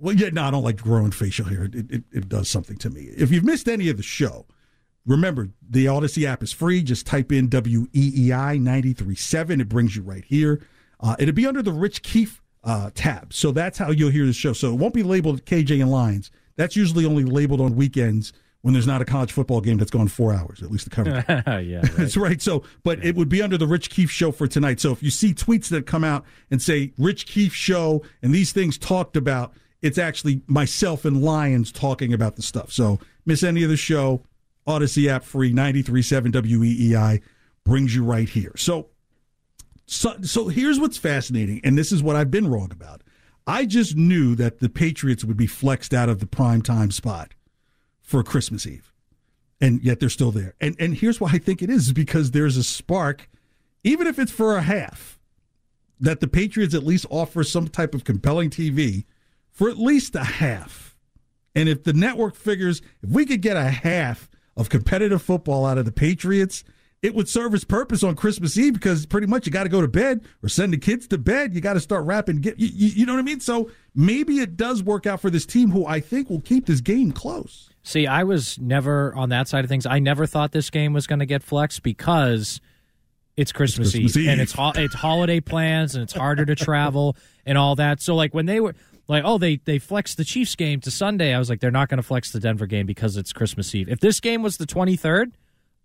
well, 0.00 0.14
yeah, 0.14 0.30
no, 0.32 0.44
I 0.44 0.50
don't 0.50 0.62
like 0.64 0.76
growing 0.80 1.10
facial 1.10 1.44
hair. 1.46 1.64
It, 1.64 1.74
it 1.90 2.04
it 2.12 2.28
does 2.28 2.48
something 2.48 2.76
to 2.78 2.90
me. 2.90 3.02
If 3.02 3.30
you've 3.30 3.44
missed 3.44 3.68
any 3.68 3.88
of 3.88 3.96
the 3.96 4.02
show, 4.02 4.46
remember 5.06 5.48
the 5.68 5.88
Odyssey 5.88 6.26
app 6.26 6.42
is 6.42 6.52
free. 6.52 6.82
Just 6.82 7.06
type 7.06 7.32
in 7.32 7.48
W 7.48 7.86
E 7.92 8.12
E 8.16 8.32
I 8.32 8.58
ninety 8.58 8.92
three 8.92 9.16
seven. 9.16 9.60
It 9.60 9.68
brings 9.68 9.96
you 9.96 10.02
right 10.02 10.24
here. 10.24 10.62
Uh, 11.00 11.16
it'll 11.18 11.34
be 11.34 11.46
under 11.46 11.62
the 11.62 11.72
Rich 11.72 12.02
Keefe 12.02 12.40
uh, 12.64 12.90
tab, 12.94 13.32
so 13.32 13.50
that's 13.52 13.78
how 13.78 13.90
you'll 13.90 14.10
hear 14.10 14.26
the 14.26 14.32
show. 14.32 14.52
So 14.52 14.72
it 14.72 14.76
won't 14.76 14.94
be 14.94 15.02
labeled 15.02 15.44
KJ 15.44 15.80
and 15.82 15.90
Lyons. 15.90 16.30
That's 16.56 16.74
usually 16.76 17.04
only 17.04 17.24
labeled 17.24 17.60
on 17.60 17.74
weekends 17.76 18.32
when 18.62 18.74
there's 18.74 18.86
not 18.86 19.00
a 19.00 19.04
college 19.04 19.32
football 19.32 19.60
game 19.60 19.78
that's 19.78 19.90
gone 19.90 20.08
four 20.08 20.32
hours, 20.32 20.62
at 20.62 20.70
least 20.70 20.84
the 20.84 20.90
coverage. 20.90 21.24
yeah 21.28 21.80
right. 21.82 21.96
That's 21.96 22.16
right. 22.16 22.42
So, 22.42 22.64
but 22.82 23.04
it 23.04 23.14
would 23.14 23.28
be 23.28 23.40
under 23.40 23.56
the 23.56 23.66
Rich 23.66 23.90
Keefe 23.90 24.10
show 24.10 24.32
for 24.32 24.46
tonight. 24.48 24.80
So 24.80 24.92
if 24.92 25.02
you 25.02 25.10
see 25.10 25.32
tweets 25.32 25.68
that 25.68 25.86
come 25.86 26.04
out 26.04 26.24
and 26.50 26.60
say 26.60 26.92
Rich 26.98 27.26
Keefe 27.26 27.54
show 27.54 28.02
and 28.20 28.34
these 28.34 28.52
things 28.52 28.76
talked 28.76 29.16
about, 29.16 29.52
it's 29.80 29.98
actually 29.98 30.42
myself 30.46 31.04
and 31.04 31.22
Lyons 31.22 31.70
talking 31.70 32.12
about 32.12 32.36
the 32.36 32.42
stuff. 32.42 32.72
So 32.72 32.98
miss 33.24 33.44
any 33.44 33.62
of 33.62 33.70
the 33.70 33.76
show, 33.76 34.24
Odyssey 34.66 35.08
app 35.08 35.22
free, 35.22 35.52
93.7 35.52 36.32
WEEI 36.32 37.16
E 37.16 37.22
brings 37.64 37.94
you 37.94 38.02
right 38.02 38.28
here. 38.28 38.52
So, 38.56 38.88
so, 39.86 40.16
so 40.22 40.48
here's 40.48 40.80
what's 40.80 40.98
fascinating, 40.98 41.60
and 41.64 41.78
this 41.78 41.92
is 41.92 42.02
what 42.02 42.16
I've 42.16 42.30
been 42.30 42.48
wrong 42.48 42.72
about. 42.72 43.02
I 43.46 43.64
just 43.64 43.96
knew 43.96 44.34
that 44.34 44.58
the 44.58 44.68
Patriots 44.68 45.24
would 45.24 45.36
be 45.36 45.46
flexed 45.46 45.94
out 45.94 46.10
of 46.10 46.18
the 46.18 46.26
prime 46.26 46.60
time 46.60 46.90
spot 46.90 47.32
for 48.08 48.22
Christmas 48.22 48.66
Eve 48.66 48.88
and 49.60 49.82
yet 49.82 50.00
they're 50.00 50.08
still 50.08 50.30
there. 50.30 50.54
And 50.60 50.76
and 50.78 50.94
here's 50.94 51.20
why 51.20 51.30
I 51.32 51.38
think 51.38 51.62
it 51.62 51.70
is, 51.70 51.88
is 51.88 51.92
because 51.92 52.30
there's 52.30 52.56
a 52.56 52.64
spark, 52.64 53.28
even 53.84 54.06
if 54.06 54.18
it's 54.18 54.32
for 54.32 54.56
a 54.56 54.62
half, 54.62 55.18
that 56.00 56.20
the 56.20 56.28
Patriots 56.28 56.74
at 56.74 56.84
least 56.84 57.06
offer 57.10 57.42
some 57.44 57.68
type 57.68 57.94
of 57.94 58.04
compelling 58.04 58.50
TV 58.50 59.04
for 59.50 59.68
at 59.68 59.78
least 59.78 60.14
a 60.14 60.24
half. 60.24 60.96
And 61.54 61.68
if 61.68 61.82
the 61.84 61.92
network 61.92 62.36
figures 62.36 62.80
if 63.02 63.10
we 63.10 63.26
could 63.26 63.42
get 63.42 63.56
a 63.56 63.64
half 63.64 64.30
of 64.56 64.68
competitive 64.68 65.22
football 65.22 65.66
out 65.66 65.78
of 65.78 65.84
the 65.84 65.92
Patriots, 65.92 66.62
it 67.02 67.14
would 67.14 67.28
serve 67.28 67.54
its 67.54 67.64
purpose 67.64 68.02
on 68.02 68.16
Christmas 68.16 68.56
Eve 68.58 68.74
because 68.74 69.06
pretty 69.06 69.26
much 69.26 69.46
you 69.46 69.52
got 69.52 69.64
to 69.64 69.68
go 69.68 69.80
to 69.80 69.88
bed 69.88 70.24
or 70.42 70.48
send 70.48 70.72
the 70.72 70.78
kids 70.78 71.06
to 71.08 71.18
bed. 71.18 71.54
You 71.54 71.60
got 71.60 71.74
to 71.74 71.80
start 71.80 72.04
wrapping. 72.04 72.40
Get 72.40 72.58
you, 72.58 72.68
you, 72.68 72.88
you 72.88 73.06
know 73.06 73.14
what 73.14 73.20
I 73.20 73.22
mean? 73.22 73.40
So 73.40 73.70
maybe 73.94 74.40
it 74.40 74.56
does 74.56 74.82
work 74.82 75.06
out 75.06 75.20
for 75.20 75.30
this 75.30 75.46
team, 75.46 75.70
who 75.70 75.86
I 75.86 76.00
think 76.00 76.28
will 76.28 76.40
keep 76.40 76.66
this 76.66 76.80
game 76.80 77.12
close. 77.12 77.70
See, 77.88 78.06
I 78.06 78.24
was 78.24 78.58
never 78.58 79.14
on 79.14 79.30
that 79.30 79.48
side 79.48 79.64
of 79.64 79.70
things. 79.70 79.86
I 79.86 79.98
never 79.98 80.26
thought 80.26 80.52
this 80.52 80.68
game 80.68 80.92
was 80.92 81.06
going 81.06 81.20
to 81.20 81.26
get 81.26 81.42
flexed 81.42 81.82
because 81.82 82.60
it's 83.34 83.50
Christmas, 83.50 83.92
Christmas 83.92 84.14
Eve, 84.14 84.28
and 84.28 84.42
it's 84.42 84.52
ho- 84.52 84.72
it's 84.74 84.94
holiday 84.94 85.40
plans 85.40 85.94
and 85.94 86.02
it's 86.02 86.12
harder 86.12 86.44
to 86.44 86.54
travel 86.54 87.16
and 87.46 87.56
all 87.56 87.76
that. 87.76 88.02
So 88.02 88.14
like 88.14 88.34
when 88.34 88.44
they 88.44 88.60
were 88.60 88.74
like, 89.08 89.22
oh, 89.24 89.38
they 89.38 89.56
they 89.56 89.78
flexed 89.78 90.18
the 90.18 90.24
Chiefs 90.24 90.54
game 90.54 90.80
to 90.80 90.90
Sunday, 90.90 91.32
I 91.32 91.38
was 91.38 91.48
like, 91.48 91.60
they're 91.60 91.70
not 91.70 91.88
going 91.88 91.96
to 91.96 92.02
flex 92.02 92.30
the 92.30 92.40
Denver 92.40 92.66
game 92.66 92.84
because 92.84 93.16
it's 93.16 93.32
Christmas 93.32 93.74
Eve. 93.74 93.88
If 93.88 94.00
this 94.00 94.20
game 94.20 94.42
was 94.42 94.58
the 94.58 94.66
twenty 94.66 94.96
third, 94.96 95.32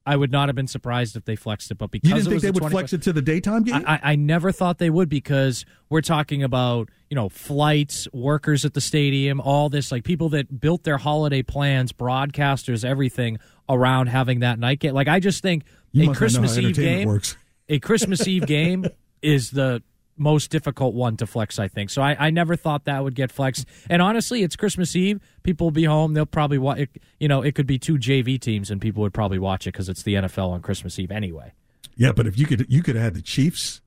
I 0.05 0.17
would 0.17 0.31
not 0.31 0.49
have 0.49 0.55
been 0.55 0.67
surprised 0.67 1.15
if 1.15 1.23
they 1.25 1.35
flexed 1.35 1.71
it. 1.71 1.77
But 1.77 1.91
because 1.91 2.09
You 2.09 2.15
didn't 2.15 2.27
it 2.27 2.29
think 2.31 2.41
they 2.41 2.51
would 2.51 2.63
21st 2.63 2.71
flex 2.71 2.93
it 2.93 3.01
to 3.03 3.13
the 3.13 3.21
daytime 3.21 3.63
game? 3.63 3.83
I, 3.87 3.99
I 4.03 4.15
never 4.15 4.51
thought 4.51 4.77
they 4.77 4.89
would 4.89 5.07
because 5.07 5.65
we're 5.89 6.01
talking 6.01 6.43
about 6.43 6.89
you 7.09 7.15
know 7.15 7.29
flights, 7.29 8.07
workers 8.11 8.65
at 8.65 8.73
the 8.73 8.81
stadium, 8.81 9.39
all 9.39 9.69
this 9.69 9.91
like 9.91 10.03
people 10.03 10.29
that 10.29 10.59
built 10.59 10.83
their 10.83 10.97
holiday 10.97 11.41
plans, 11.41 11.93
broadcasters, 11.93 12.83
everything 12.83 13.39
around 13.69 14.07
having 14.07 14.39
that 14.41 14.59
night 14.59 14.79
game. 14.79 14.93
Like 14.93 15.07
I 15.07 15.19
just 15.19 15.41
think 15.41 15.63
You 15.91 16.03
a 16.03 16.05
must 16.07 16.19
not 16.19 16.41
know 16.41 16.47
Christmas 16.47 16.57
Eve 16.57 16.75
game, 16.75 17.07
works. 17.07 17.37
a 17.69 17.79
Christmas 17.79 18.27
Eve 18.27 18.45
game 18.47 18.85
is 19.21 19.51
the 19.51 19.81
most 20.17 20.51
difficult 20.51 20.93
one 20.93 21.17
to 21.17 21.27
flex. 21.27 21.59
I 21.59 21.67
think 21.67 21.89
so. 21.89 22.01
I, 22.01 22.27
I 22.27 22.29
never 22.29 22.55
thought 22.55 22.85
that 22.85 23.03
would 23.03 23.15
get 23.15 23.31
flexed. 23.31 23.65
And 23.89 24.01
honestly, 24.01 24.43
it's 24.43 24.55
Christmas 24.55 24.95
Eve. 24.95 25.19
People 25.43 25.67
will 25.67 25.71
be 25.71 25.85
home. 25.85 26.13
They'll 26.13 26.25
probably 26.25 26.57
watch. 26.57 26.87
You 27.19 27.27
know, 27.27 27.41
it 27.41 27.55
could 27.55 27.67
be 27.67 27.79
two 27.79 27.97
JV 27.97 28.39
teams, 28.39 28.69
and 28.71 28.79
people 28.81 29.01
would 29.01 29.13
probably 29.13 29.39
watch 29.39 29.67
it 29.67 29.73
because 29.73 29.89
it's 29.89 30.03
the 30.03 30.15
NFL 30.15 30.49
on 30.49 30.61
Christmas 30.61 30.99
Eve 30.99 31.11
anyway. 31.11 31.53
Yeah, 31.95 32.11
but 32.11 32.27
if 32.27 32.37
you 32.37 32.45
could, 32.45 32.65
you 32.69 32.81
could 32.81 32.95
have 32.95 33.03
had 33.03 33.13
the 33.13 33.21
Chiefs 33.21 33.81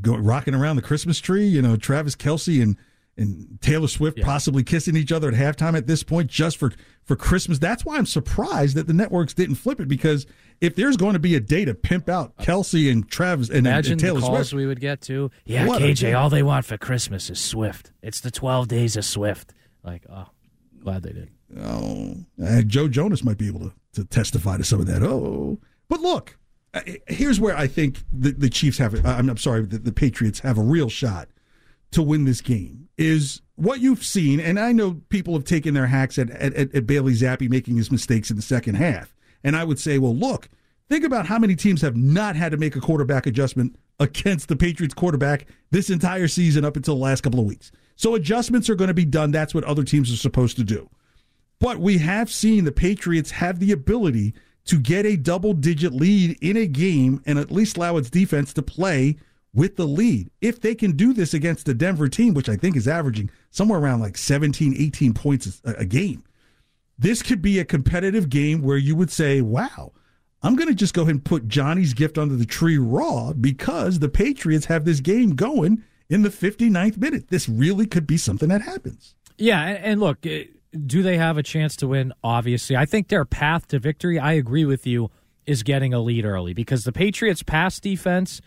go 0.00 0.16
rocking 0.16 0.54
around 0.54 0.76
the 0.76 0.82
Christmas 0.82 1.18
tree. 1.20 1.46
You 1.46 1.62
know, 1.62 1.76
Travis 1.76 2.16
Kelce 2.16 2.62
and 2.62 2.76
and 3.16 3.58
Taylor 3.60 3.88
Swift 3.88 4.18
Yeah. 4.18 4.24
possibly 4.24 4.62
kissing 4.64 4.96
each 4.96 5.12
other 5.12 5.28
at 5.28 5.34
halftime 5.34 5.76
at 5.76 5.86
this 5.86 6.02
point, 6.02 6.30
just 6.30 6.56
for 6.56 6.72
for 7.04 7.16
Christmas. 7.16 7.58
That's 7.58 7.84
why 7.84 7.96
I'm 7.98 8.06
surprised 8.06 8.76
that 8.76 8.86
the 8.86 8.92
networks 8.94 9.34
didn't 9.34 9.56
flip 9.56 9.80
it 9.80 9.88
because 9.88 10.26
if 10.60 10.74
there's 10.74 10.96
going 10.96 11.12
to 11.12 11.18
be 11.18 11.34
a 11.34 11.40
day 11.40 11.64
to 11.64 11.74
pimp 11.74 12.08
out 12.08 12.36
Kelce 12.38 12.90
and 12.90 13.08
Travis 13.08 13.48
and, 13.48 13.58
and 13.58 13.66
Imagine 13.66 13.98
Taylor 13.98 14.20
the 14.20 14.26
calls 14.26 14.48
Swift, 14.48 14.52
we 14.54 14.66
would 14.66 14.80
get 14.80 15.00
to. 15.02 15.30
Yeah, 15.44 15.66
What 15.66 15.82
KJ, 15.82 16.18
all 16.18 16.30
they 16.30 16.42
want 16.42 16.64
for 16.64 16.76
Christmas 16.78 17.28
is 17.30 17.38
Swift. 17.38 17.92
It's 18.02 18.20
the 18.20 18.30
12 18.30 18.68
days 18.68 18.96
of 18.96 19.04
Swift. 19.04 19.52
Like, 19.82 20.04
oh, 20.10 20.28
glad 20.82 21.02
they 21.02 21.12
did. 21.12 21.30
Oh, 21.60 22.16
uh, 22.42 22.62
Joe 22.62 22.88
Jonas 22.88 23.22
might 23.22 23.36
be 23.38 23.46
able 23.48 23.60
to, 23.60 23.72
to 23.94 24.04
testify 24.04 24.56
to 24.56 24.64
some 24.64 24.80
of 24.80 24.86
that. 24.86 25.02
Oh, 25.02 25.58
but 25.88 26.00
look, 26.00 26.38
uh, 26.72 26.80
here's 27.06 27.38
where 27.38 27.56
I 27.56 27.66
think 27.66 27.98
the, 28.10 28.32
the 28.32 28.48
Chiefs 28.48 28.78
have. 28.78 28.94
uh, 28.94 29.08
I'm, 29.08 29.28
I'm 29.28 29.36
sorry, 29.36 29.62
the, 29.66 29.78
the 29.78 29.92
Patriots 29.92 30.40
have 30.40 30.56
a 30.58 30.62
real 30.62 30.88
shot 30.88 31.28
to 31.94 32.02
win 32.02 32.24
this 32.24 32.40
game. 32.40 32.88
Is 32.96 33.42
what 33.56 33.80
you've 33.80 34.04
seen, 34.04 34.38
and 34.38 34.58
I 34.58 34.70
know 34.70 35.00
people 35.08 35.34
have 35.34 35.44
taken 35.44 35.74
their 35.74 35.86
hacks 35.86 36.16
at, 36.16 36.30
at, 36.30 36.74
at, 36.74 36.86
Bailey 36.86 37.12
Zappe 37.12 37.50
making 37.50 37.76
his 37.76 37.90
mistakes 37.90 38.30
in 38.30 38.36
the 38.36 38.42
second 38.42 38.76
half, 38.76 39.14
and 39.42 39.56
I 39.56 39.64
would 39.64 39.80
say, 39.80 39.98
well, 39.98 40.14
look, 40.14 40.48
think 40.88 41.04
about 41.04 41.26
how 41.26 41.40
many 41.40 41.56
teams 41.56 41.82
have 41.82 41.96
not 41.96 42.36
had 42.36 42.52
to 42.52 42.56
make 42.56 42.76
a 42.76 42.80
quarterback 42.80 43.26
adjustment 43.26 43.76
against 43.98 44.48
the 44.48 44.54
Patriots 44.54 44.94
quarterback 44.94 45.46
this 45.72 45.90
entire 45.90 46.28
season 46.28 46.64
up 46.64 46.76
until 46.76 46.94
the 46.94 47.02
last 47.02 47.22
couple 47.22 47.40
of 47.40 47.46
weeks. 47.46 47.72
So 47.96 48.14
adjustments 48.14 48.68
are 48.68 48.74
going 48.74 48.88
to 48.88 48.94
be 48.94 49.04
done. 49.04 49.30
That's 49.30 49.54
what 49.54 49.64
other 49.64 49.84
teams 49.84 50.12
are 50.12 50.16
supposed 50.16 50.56
to 50.56 50.64
do. 50.64 50.88
But 51.60 51.78
we 51.78 51.98
have 51.98 52.30
seen 52.30 52.64
the 52.64 52.72
Patriots 52.72 53.30
have 53.32 53.60
the 53.60 53.72
ability 53.72 54.34
to 54.66 54.78
get 54.78 55.06
a 55.06 55.16
double 55.16 55.52
digit 55.52 55.92
lead 55.92 56.36
in 56.40 56.56
a 56.56 56.66
game 56.66 57.22
and 57.26 57.38
at 57.38 57.50
least 57.50 57.76
allow 57.76 57.96
its 57.96 58.10
defense 58.10 58.52
to 58.54 58.62
play 58.62 59.16
with 59.54 59.76
the 59.76 59.86
lead. 59.86 60.30
If 60.40 60.60
they 60.60 60.74
can 60.74 60.92
do 60.92 61.12
this 61.12 61.32
against 61.32 61.66
the 61.66 61.74
Denver 61.74 62.08
team, 62.08 62.34
which 62.34 62.48
I 62.48 62.56
think 62.56 62.76
is 62.76 62.88
averaging 62.88 63.30
somewhere 63.50 63.78
around 63.78 64.00
like 64.00 64.18
17, 64.18 64.74
18 64.76 65.14
points 65.14 65.62
a, 65.64 65.70
a 65.74 65.84
game, 65.84 66.24
this 66.98 67.22
could 67.22 67.40
be 67.40 67.58
a 67.58 67.64
competitive 67.64 68.28
game 68.28 68.62
where 68.62 68.76
you 68.76 68.96
would 68.96 69.10
say, 69.10 69.40
wow, 69.40 69.92
I'm 70.42 70.56
going 70.56 70.68
to 70.68 70.74
just 70.74 70.94
go 70.94 71.02
ahead 71.02 71.14
and 71.14 71.24
put 71.24 71.48
Johnny's 71.48 71.94
gift 71.94 72.18
under 72.18 72.36
the 72.36 72.44
tree 72.44 72.78
raw 72.78 73.32
because 73.32 73.98
the 73.98 74.08
Patriots 74.08 74.66
have 74.66 74.84
this 74.84 75.00
game 75.00 75.34
going 75.34 75.82
in 76.10 76.22
the 76.22 76.28
59th 76.28 76.98
minute. 76.98 77.28
This 77.28 77.48
really 77.48 77.86
could 77.86 78.06
be 78.06 78.18
something 78.18 78.48
that 78.50 78.62
happens. 78.62 79.14
Yeah, 79.38 79.60
and, 79.62 80.00
look, 80.00 80.24
eh, 80.26 80.44
do 80.86 81.02
they 81.02 81.16
have 81.16 81.38
a 81.38 81.42
chance 81.42 81.76
to 81.76 81.88
win? 81.88 82.12
Obviously, 82.22 82.76
I 82.76 82.84
think 82.84 83.08
their 83.08 83.24
path 83.24 83.68
to 83.68 83.78
victory. 83.78 84.18
I 84.18 84.32
agree 84.32 84.64
with 84.64 84.86
you. 84.86 85.10
Is 85.46 85.62
getting 85.62 85.92
a 85.92 86.00
lead 86.00 86.24
early 86.24 86.54
because 86.54 86.84
the 86.84 86.92
Patriots' 86.92 87.42
pass 87.42 87.78
defense 87.78 88.40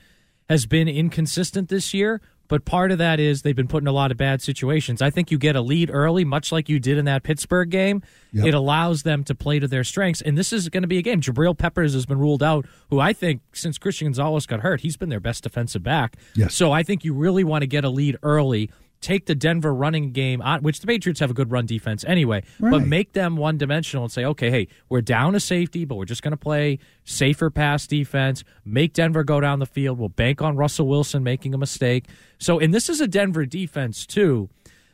has 0.50 0.66
been 0.66 0.88
inconsistent 0.88 1.70
this 1.70 1.94
year. 1.94 2.22
But 2.50 2.64
part 2.64 2.92
of 2.92 2.98
that 3.00 3.20
is 3.20 3.42
they've 3.42 3.56
been 3.56 3.68
put 3.68 3.84
in 3.84 3.88
a 3.88 3.92
lot 3.92 4.10
of 4.10 4.18
bad 4.18 4.42
situations. 4.42 5.02
I 5.02 5.10
think 5.10 5.32
you 5.32 5.38
get 5.38 5.58
a 5.58 5.62
lead 5.62 5.90
early, 5.92 6.24
much 6.24 6.52
like 6.52 6.70
you 6.70 6.80
did 6.80 6.98
in 6.98 7.04
that 7.06 7.24
Pittsburgh 7.24 7.70
game. 7.70 8.02
Yep. 8.32 8.46
It 8.48 8.54
allows 8.54 9.04
them 9.04 9.26
to 9.26 9.36
play 9.36 9.60
to 9.60 9.68
their 9.68 9.84
strengths. 9.84 10.22
And 10.22 10.38
this 10.38 10.54
is 10.54 10.70
going 10.70 10.84
to 10.84 10.88
be 10.88 10.98
a 10.98 11.02
game. 11.02 11.20
Jabrill 11.20 11.58
Peppers 11.58 11.94
has 11.94 12.06
been 12.06 12.20
ruled 12.20 12.42
out, 12.42 12.66
who 12.90 13.02
I 13.02 13.12
think, 13.12 13.42
since 13.52 13.78
Christian 13.78 14.08
Gonzalez 14.08 14.46
got 14.46 14.62
hurt, 14.62 14.82
he's 14.82 14.96
been 14.96 15.10
their 15.10 15.20
best 15.20 15.44
defensive 15.44 15.84
back. 15.84 16.16
Yes. 16.36 16.56
So 16.56 16.72
I 16.72 16.84
think 16.84 17.04
you 17.04 17.14
really 17.14 17.44
want 17.44 17.64
to 17.64 17.68
get 17.68 17.84
a 17.84 17.90
lead 17.90 18.16
early. 18.24 18.72
Take 19.02 19.26
the 19.26 19.36
Denver 19.36 19.74
running 19.74 20.12
game, 20.12 20.42
on, 20.42 20.62
which 20.64 20.80
the 20.80 20.88
Patriots 20.88 21.20
have 21.20 21.32
a 21.32 21.34
good 21.34 21.52
run 21.52 21.66
defense 21.66 22.04
anyway, 22.08 22.44
but 22.60 22.86
make 22.88 23.14
them 23.14 23.38
one 23.38 23.58
dimensional 23.58 24.04
and 24.04 24.12
say, 24.12 24.26
okay, 24.26 24.50
hey, 24.50 24.68
we're 24.90 25.02
down 25.02 25.36
a 25.36 25.40
safety, 25.40 25.86
but 25.86 25.96
we're 25.96 26.06
just 26.06 26.24
going 26.24 26.32
to 26.32 26.38
play 26.38 26.80
safer 27.04 27.50
pass 27.50 27.88
defense. 27.88 28.44
Make 28.66 28.94
Denver 28.94 29.24
go 29.24 29.40
down 29.40 29.60
the 29.60 29.66
field. 29.66 30.00
We'll 30.00 30.10
bank 30.10 30.42
on 30.42 30.56
Russell 30.56 30.88
Wilson 30.88 31.24
making 31.24 31.54
a 31.54 31.58
mistake. 31.58 32.06
So, 32.40 32.60
and 32.60 32.74
this 32.74 32.90
is 32.90 33.00
a 33.00 33.08
Denver 33.08 33.46
defense 33.46 34.06
too 34.06 34.50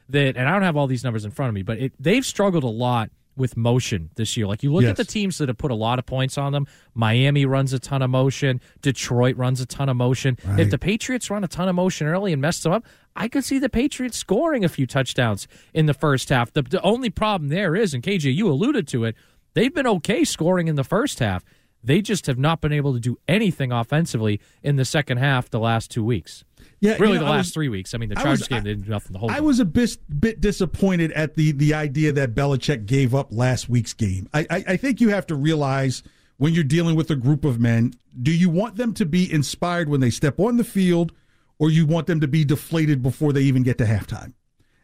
that, 0.10 0.36
and 0.38 0.48
I 0.48 0.52
don't 0.52 0.63
have 0.63 0.78
all 0.78 0.88
these 0.88 1.04
numbers 1.04 1.26
in 1.26 1.32
front 1.32 1.50
of 1.50 1.56
me, 1.56 1.63
but 1.63 1.80
it, 1.80 1.94
they've 2.00 2.26
struggled 2.26 2.63
a 2.63 2.68
lot 2.68 3.10
with 3.36 3.58
motion 3.58 4.10
this 4.15 4.38
year. 4.38 4.46
Like 4.48 4.63
you 4.63 4.72
look 4.72 4.84
Yes. 4.84 4.91
at 4.91 4.98
the 4.98 5.06
teams 5.06 5.38
that 5.39 5.48
have 5.50 5.58
put 5.58 5.72
a 5.72 5.76
lot 5.76 6.00
of 6.00 6.06
points 6.06 6.38
on 6.38 6.52
them. 6.54 6.67
Miami 6.93 7.46
runs 7.46 7.74
a 7.74 7.80
ton 7.80 8.02
of 8.02 8.10
motion. 8.10 8.62
Detroit 8.82 9.36
runs 9.38 9.60
a 9.62 9.65
ton 9.65 9.89
of 9.89 9.96
motion. 9.98 10.38
Right. 10.46 10.60
If 10.60 10.69
the 10.69 10.78
Patriots 10.78 11.30
run 11.30 11.43
a 11.43 11.48
ton 11.48 11.67
of 11.67 11.76
motion 11.76 12.08
early 12.08 12.34
and 12.34 12.41
mess 12.41 12.62
them 12.62 12.72
up, 12.74 12.86
I 13.15 13.28
could 13.28 13.43
see 13.43 13.60
the 13.60 13.69
Patriots 13.69 14.17
scoring 14.17 14.63
a 14.63 14.69
few 14.69 14.86
touchdowns 14.88 15.48
in 15.74 15.86
the 15.86 15.93
first 15.93 16.30
half. 16.30 16.52
The, 16.54 16.62
the 16.63 16.82
only 16.82 17.10
problem 17.10 17.50
there 17.50 17.76
is, 17.76 17.93
and 17.93 18.04
KJ, 18.04 18.34
you 18.36 18.50
alluded 18.50 18.88
to 18.89 19.04
it, 19.06 19.15
they've 19.54 19.74
been 19.74 19.88
okay 19.88 20.24
scoring 20.24 20.67
in 20.67 20.76
the 20.76 20.84
first 20.84 21.19
half. 21.19 21.43
They 21.84 22.02
just 22.02 22.28
have 22.28 22.38
not 22.39 22.62
been 22.62 22.72
able 22.72 22.93
to 22.93 23.00
do 23.00 23.17
anything 23.28 23.72
offensively 23.72 24.39
in 24.62 24.78
the 24.78 24.86
second 24.86 25.17
half 25.17 25.50
the 25.50 25.60
last 25.60 25.91
two 25.91 26.04
weeks. 26.04 26.43
Yeah, 26.80 26.93
Really, 26.98 27.13
you 27.13 27.19
know, 27.19 27.26
the 27.26 27.32
last 27.32 27.46
was- 27.48 27.54
three 27.54 27.69
weeks. 27.69 27.93
I 27.93 27.98
mean, 27.98 28.10
the 28.10 28.15
Chargers 28.15 28.39
was- 28.39 28.48
game, 28.48 28.63
they 28.63 28.72
didn't 28.72 28.86
do 28.86 28.91
nothing 28.91 29.12
the 29.13 29.19
whole 29.19 29.30
I 29.32 29.36
game. 29.36 29.43
was 29.46 29.60
a 29.60 29.65
bit, 29.65 29.98
bit 30.19 30.39
disappointed 30.41 31.12
at 31.13 31.36
the 31.36 31.52
the 31.52 31.74
idea 31.74 32.12
that 32.13 32.34
Belichick 32.36 32.86
gave 32.86 33.13
up 33.13 33.28
last 33.32 33.69
week's 33.69 33.93
game. 33.93 34.28
I, 34.34 34.46
I, 34.50 34.63
I 34.69 34.78
think 34.78 35.02
you 35.02 35.10
have 35.10 35.26
to 35.28 35.36
realize 35.36 36.04
when 36.38 36.54
you're 36.54 36.63
dealing 36.63 36.96
with 36.96 37.10
a 37.12 37.15
group 37.15 37.46
of 37.46 37.60
men, 37.60 37.93
do 38.22 38.32
you 38.32 38.50
want 38.50 38.76
them 38.76 38.93
to 38.96 39.06
be 39.06 39.32
inspired 39.32 39.88
when 39.89 40.00
they 40.02 40.10
step 40.10 40.39
on 40.39 40.58
the 40.58 40.63
field, 40.63 41.12
or 41.60 41.69
you 41.69 41.86
want 41.86 42.08
them 42.08 42.19
to 42.22 42.28
be 42.28 42.43
deflated 42.43 43.02
before 43.04 43.32
they 43.34 43.41
even 43.41 43.63
get 43.63 43.78
to 43.78 43.86
halftime? 43.86 44.34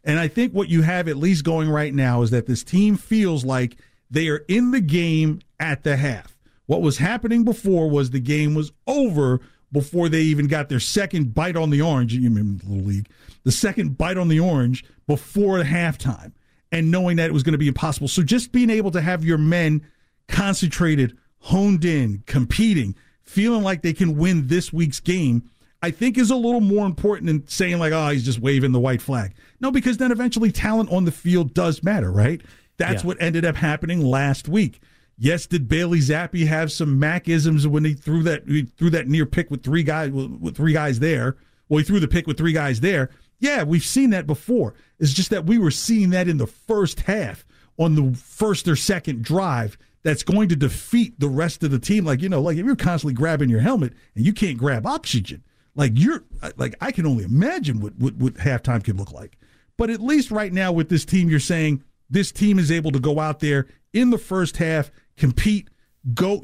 And 0.04 0.20
I 0.20 0.28
think 0.30 0.54
what 0.54 0.70
you 0.70 0.82
have 0.84 1.08
at 1.08 1.18
least 1.18 1.44
going 1.44 1.70
right 1.70 1.94
now 1.94 2.22
is 2.22 2.30
that 2.32 2.46
this 2.46 2.64
team 2.64 2.96
feels 2.96 3.44
like 3.44 3.76
they 4.10 4.30
are 4.30 4.44
in 4.48 4.72
the 4.72 4.80
game 4.82 5.40
at 5.60 5.84
the 5.84 5.98
half. 5.98 6.36
What 6.70 6.84
was 6.84 7.00
happening 7.00 7.44
before 7.44 7.90
was 7.90 8.12
the 8.12 8.20
game 8.20 8.54
was 8.54 8.72
over 8.86 9.40
before 9.72 10.08
they 10.08 10.22
even 10.22 10.46
got 10.46 10.70
their 10.70 10.80
second 10.80 11.34
bite 11.34 11.56
on 11.56 11.72
the 11.72 11.82
orange. 11.82 12.14
You 12.14 12.30
remember 12.30 12.64
the 12.64 12.70
little 12.70 12.86
league, 12.88 13.10
the 13.44 13.52
second 13.52 13.98
bite 13.98 14.18
on 14.20 14.28
the 14.28 14.40
orange 14.40 14.86
before 15.08 15.58
the 15.58 15.64
halftime, 15.64 16.32
and 16.72 16.92
knowing 16.92 17.18
that 17.18 17.28
it 17.28 17.34
was 17.34 17.42
going 17.42 17.54
to 17.54 17.58
be 17.58 17.68
impossible. 17.68 18.08
So 18.08 18.22
just 18.22 18.52
being 18.52 18.70
able 18.70 18.92
to 18.92 19.02
have 19.02 19.26
your 19.26 19.40
men 19.40 19.82
concentrated, 20.28 21.18
honed 21.40 21.84
in, 21.86 22.22
competing, 22.28 22.94
feeling 23.24 23.64
like 23.64 23.82
they 23.82 23.94
can 23.94 24.16
win 24.16 24.46
this 24.46 24.72
week's 24.72 25.00
game. 25.00 25.50
I 25.82 25.90
think 25.90 26.20
is 26.20 26.30
a 26.30 26.36
little 26.36 26.62
more 26.62 26.86
important 26.86 27.26
than 27.28 27.48
saying 27.48 27.80
like, 27.80 27.94
oh, 27.94 28.10
he's 28.10 28.26
just 28.26 28.40
waving 28.40 28.74
the 28.74 28.80
white 28.80 29.02
flag. 29.02 29.34
No, 29.60 29.72
because 29.72 29.98
then 29.98 30.12
eventually 30.12 30.52
talent 30.52 30.92
on 30.92 31.06
the 31.06 31.12
field 31.12 31.56
does 31.56 31.82
matter, 31.82 32.12
right? 32.12 32.42
That's 32.78 33.02
Yeah. 33.04 33.08
what 33.08 33.18
ended 33.20 33.44
up 33.44 33.56
happening 33.56 34.02
last 34.02 34.48
week. 34.48 34.82
Yes, 35.22 35.46
did 35.46 35.68
Bailey 35.68 36.00
Zappe 36.00 36.48
have 36.48 36.72
some 36.72 36.98
Macisms 36.98 37.68
when 37.68 37.84
he 37.84 37.94
threw 37.94 38.24
that 38.24 38.48
he 38.48 38.64
threw 38.64 38.90
that 38.92 39.10
near 39.10 39.26
pick 39.26 39.52
with 39.52 39.64
three 39.64 39.84
guys 39.84 40.12
with 40.12 40.56
three 40.56 40.72
guys 40.72 41.00
there? 41.00 41.36
Well, 41.68 41.80
he 41.80 41.84
threw 41.84 42.00
the 42.00 42.08
pick 42.08 42.26
with 42.26 42.38
three 42.38 42.54
guys 42.54 42.80
there. 42.80 43.10
Yeah, 43.40 43.64
we've 43.64 43.84
seen 43.84 44.12
that 44.12 44.26
before. 44.26 44.76
It's 44.98 45.14
just 45.14 45.30
that 45.30 45.46
we 45.46 45.58
were 45.58 45.72
seeing 45.72 46.12
that 46.12 46.30
in 46.30 46.38
the 46.38 46.48
first 46.48 47.02
half 47.02 47.46
on 47.78 47.96
the 47.96 48.18
first 48.18 48.68
or 48.70 48.78
second 48.78 49.24
drive. 49.24 49.78
That's 50.04 50.24
going 50.24 50.48
to 50.48 50.56
defeat 50.56 51.20
the 51.20 51.28
rest 51.28 51.62
of 51.64 51.72
the 51.72 51.80
team. 51.80 52.06
Like 52.06 52.22
you 52.22 52.30
know, 52.30 52.42
like 52.42 52.58
if 52.58 52.66
you're 52.66 52.78
constantly 52.78 53.14
grabbing 53.14 53.50
your 53.50 53.60
helmet 53.60 53.92
and 54.16 54.26
you 54.26 54.32
can't 54.32 54.58
grab 54.58 54.86
oxygen, 54.86 55.44
like 55.76 55.92
you're 55.96 56.24
like 56.56 56.76
I 56.80 56.94
can 56.94 57.06
only 57.06 57.26
imagine 57.26 57.82
what 57.82 57.98
what, 57.98 58.16
what 58.16 58.36
halftime 58.36 58.82
could 58.82 58.98
look 58.98 59.12
like. 59.12 59.38
But 59.76 59.90
at 59.90 60.00
least 60.00 60.32
right 60.32 60.54
now 60.54 60.72
with 60.72 60.88
this 60.88 61.04
team, 61.04 61.30
you're 61.30 61.42
saying 61.42 61.84
this 62.10 62.32
team 62.32 62.58
is 62.58 62.72
able 62.72 62.92
to 62.92 63.00
go 63.00 63.20
out 63.20 63.42
there 63.42 63.68
in 63.94 64.10
the 64.10 64.18
first 64.18 64.58
half, 64.58 64.92
compete, 65.20 65.70
go 66.14 66.42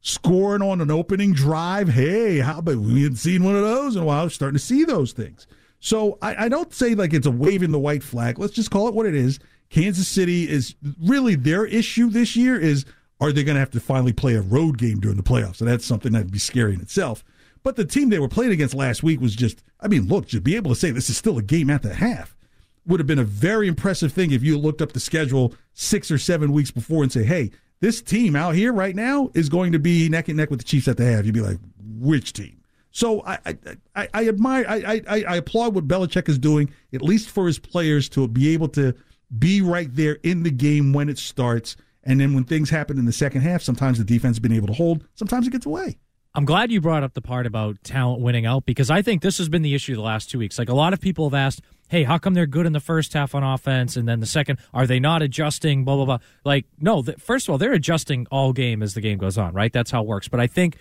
scoring 0.00 0.62
on 0.62 0.80
an 0.80 0.90
opening 0.90 1.32
drive. 1.32 1.88
Hey, 1.88 2.38
how 2.38 2.58
about 2.58 2.76
we 2.78 3.02
hadn't 3.02 3.18
seen 3.18 3.44
one 3.44 3.54
of 3.54 3.62
those 3.62 3.94
in 3.94 4.02
a 4.02 4.04
while? 4.04 4.24
We're 4.24 4.30
starting 4.30 4.58
to 4.58 4.64
see 4.64 4.84
those 4.84 5.12
things. 5.12 5.46
So 5.78 6.18
I, 6.22 6.46
I 6.46 6.48
don't 6.48 6.72
say 6.72 6.94
like 6.94 7.12
it's 7.12 7.26
a 7.26 7.30
waving 7.30 7.70
the 7.70 7.78
white 7.78 8.02
flag. 8.02 8.38
Let's 8.38 8.54
just 8.54 8.70
call 8.70 8.88
it 8.88 8.94
what 8.94 9.06
it 9.06 9.14
is. 9.14 9.38
Kansas 9.68 10.08
City 10.08 10.48
is 10.48 10.74
really 11.00 11.34
their 11.34 11.66
issue 11.66 12.08
this 12.08 12.34
year 12.34 12.58
is 12.58 12.84
are 13.20 13.32
they 13.32 13.44
going 13.44 13.54
to 13.54 13.60
have 13.60 13.70
to 13.70 13.80
finally 13.80 14.12
play 14.12 14.34
a 14.34 14.42
road 14.42 14.78
game 14.78 15.00
during 15.00 15.16
the 15.16 15.22
playoffs? 15.22 15.60
And 15.60 15.68
that's 15.68 15.84
something 15.84 16.12
that'd 16.12 16.32
be 16.32 16.38
scary 16.38 16.74
in 16.74 16.80
itself. 16.80 17.24
But 17.62 17.76
the 17.76 17.84
team 17.84 18.10
they 18.10 18.18
were 18.18 18.28
playing 18.28 18.52
against 18.52 18.74
last 18.74 19.02
week 19.02 19.20
was 19.20 19.34
just, 19.34 19.62
I 19.80 19.88
mean, 19.88 20.06
look, 20.06 20.28
to 20.28 20.40
be 20.40 20.56
able 20.56 20.70
to 20.70 20.76
say 20.76 20.90
this 20.90 21.10
is 21.10 21.16
still 21.16 21.38
a 21.38 21.42
game 21.42 21.70
at 21.70 21.82
the 21.82 21.94
half 21.94 22.36
would 22.86 23.00
have 23.00 23.06
been 23.06 23.18
a 23.18 23.24
very 23.24 23.66
impressive 23.66 24.12
thing 24.12 24.30
if 24.30 24.42
you 24.42 24.56
looked 24.56 24.80
up 24.80 24.92
the 24.92 25.00
schedule 25.00 25.54
six 25.74 26.10
or 26.10 26.18
seven 26.18 26.52
weeks 26.52 26.70
before 26.70 27.02
and 27.02 27.12
say, 27.12 27.24
hey, 27.24 27.50
this 27.80 28.02
team 28.02 28.36
out 28.36 28.54
here 28.54 28.72
right 28.72 28.94
now 28.94 29.30
is 29.34 29.48
going 29.48 29.72
to 29.72 29.78
be 29.78 30.08
neck 30.08 30.28
and 30.28 30.36
neck 30.36 30.50
with 30.50 30.60
the 30.60 30.64
Chiefs 30.64 30.88
at 30.88 30.96
the 30.96 31.04
half. 31.04 31.24
You'd 31.24 31.34
be 31.34 31.40
like, 31.40 31.58
which 31.78 32.32
team? 32.32 32.62
So 32.90 33.22
I 33.26 33.38
I, 33.44 33.56
I, 33.94 34.08
I 34.14 34.28
admire 34.28 34.64
I, 34.68 35.02
I 35.06 35.24
I 35.28 35.36
applaud 35.36 35.74
what 35.74 35.86
Belichick 35.86 36.28
is 36.28 36.38
doing, 36.38 36.70
at 36.94 37.02
least 37.02 37.28
for 37.28 37.46
his 37.46 37.58
players 37.58 38.08
to 38.10 38.26
be 38.26 38.48
able 38.54 38.68
to 38.70 38.94
be 39.38 39.60
right 39.60 39.88
there 39.94 40.18
in 40.22 40.42
the 40.42 40.50
game 40.50 40.92
when 40.92 41.08
it 41.08 41.18
starts. 41.18 41.76
And 42.04 42.20
then 42.20 42.34
when 42.34 42.44
things 42.44 42.70
happen 42.70 42.98
in 42.98 43.04
the 43.04 43.12
second 43.12 43.40
half, 43.40 43.62
sometimes 43.62 43.98
the 43.98 44.04
defense 44.04 44.36
has 44.36 44.40
been 44.40 44.52
able 44.52 44.68
to 44.68 44.72
hold, 44.72 45.04
sometimes 45.14 45.46
it 45.46 45.50
gets 45.50 45.66
away. 45.66 45.98
I'm 46.36 46.44
glad 46.44 46.70
you 46.70 46.82
brought 46.82 47.02
up 47.02 47.14
the 47.14 47.22
part 47.22 47.46
about 47.46 47.82
talent 47.82 48.20
winning 48.20 48.44
out 48.44 48.66
because 48.66 48.90
I 48.90 49.00
think 49.00 49.22
this 49.22 49.38
has 49.38 49.48
been 49.48 49.62
the 49.62 49.74
issue 49.74 49.94
the 49.94 50.02
last 50.02 50.28
two 50.28 50.38
weeks. 50.38 50.58
Like 50.58 50.68
a 50.68 50.74
lot 50.74 50.92
of 50.92 51.00
people 51.00 51.30
have 51.30 51.34
asked, 51.34 51.62
hey, 51.88 52.02
how 52.02 52.18
come 52.18 52.34
they're 52.34 52.44
good 52.44 52.66
in 52.66 52.74
the 52.74 52.80
first 52.80 53.14
half 53.14 53.34
on 53.34 53.42
offense 53.42 53.96
and 53.96 54.06
then 54.06 54.20
the 54.20 54.26
second, 54.26 54.58
are 54.74 54.86
they 54.86 55.00
not 55.00 55.22
adjusting? 55.22 55.82
Blah, 55.82 55.96
blah, 55.96 56.04
blah. 56.04 56.18
Like, 56.44 56.66
no, 56.78 57.02
first 57.18 57.48
of 57.48 57.52
all, 57.52 57.58
they're 57.58 57.72
adjusting 57.72 58.26
all 58.30 58.52
game 58.52 58.82
as 58.82 58.92
the 58.92 59.00
game 59.00 59.16
goes 59.16 59.38
on, 59.38 59.54
right? 59.54 59.72
That's 59.72 59.90
how 59.90 60.02
it 60.02 60.06
works. 60.06 60.28
But 60.28 60.40
I 60.40 60.46
think, 60.46 60.76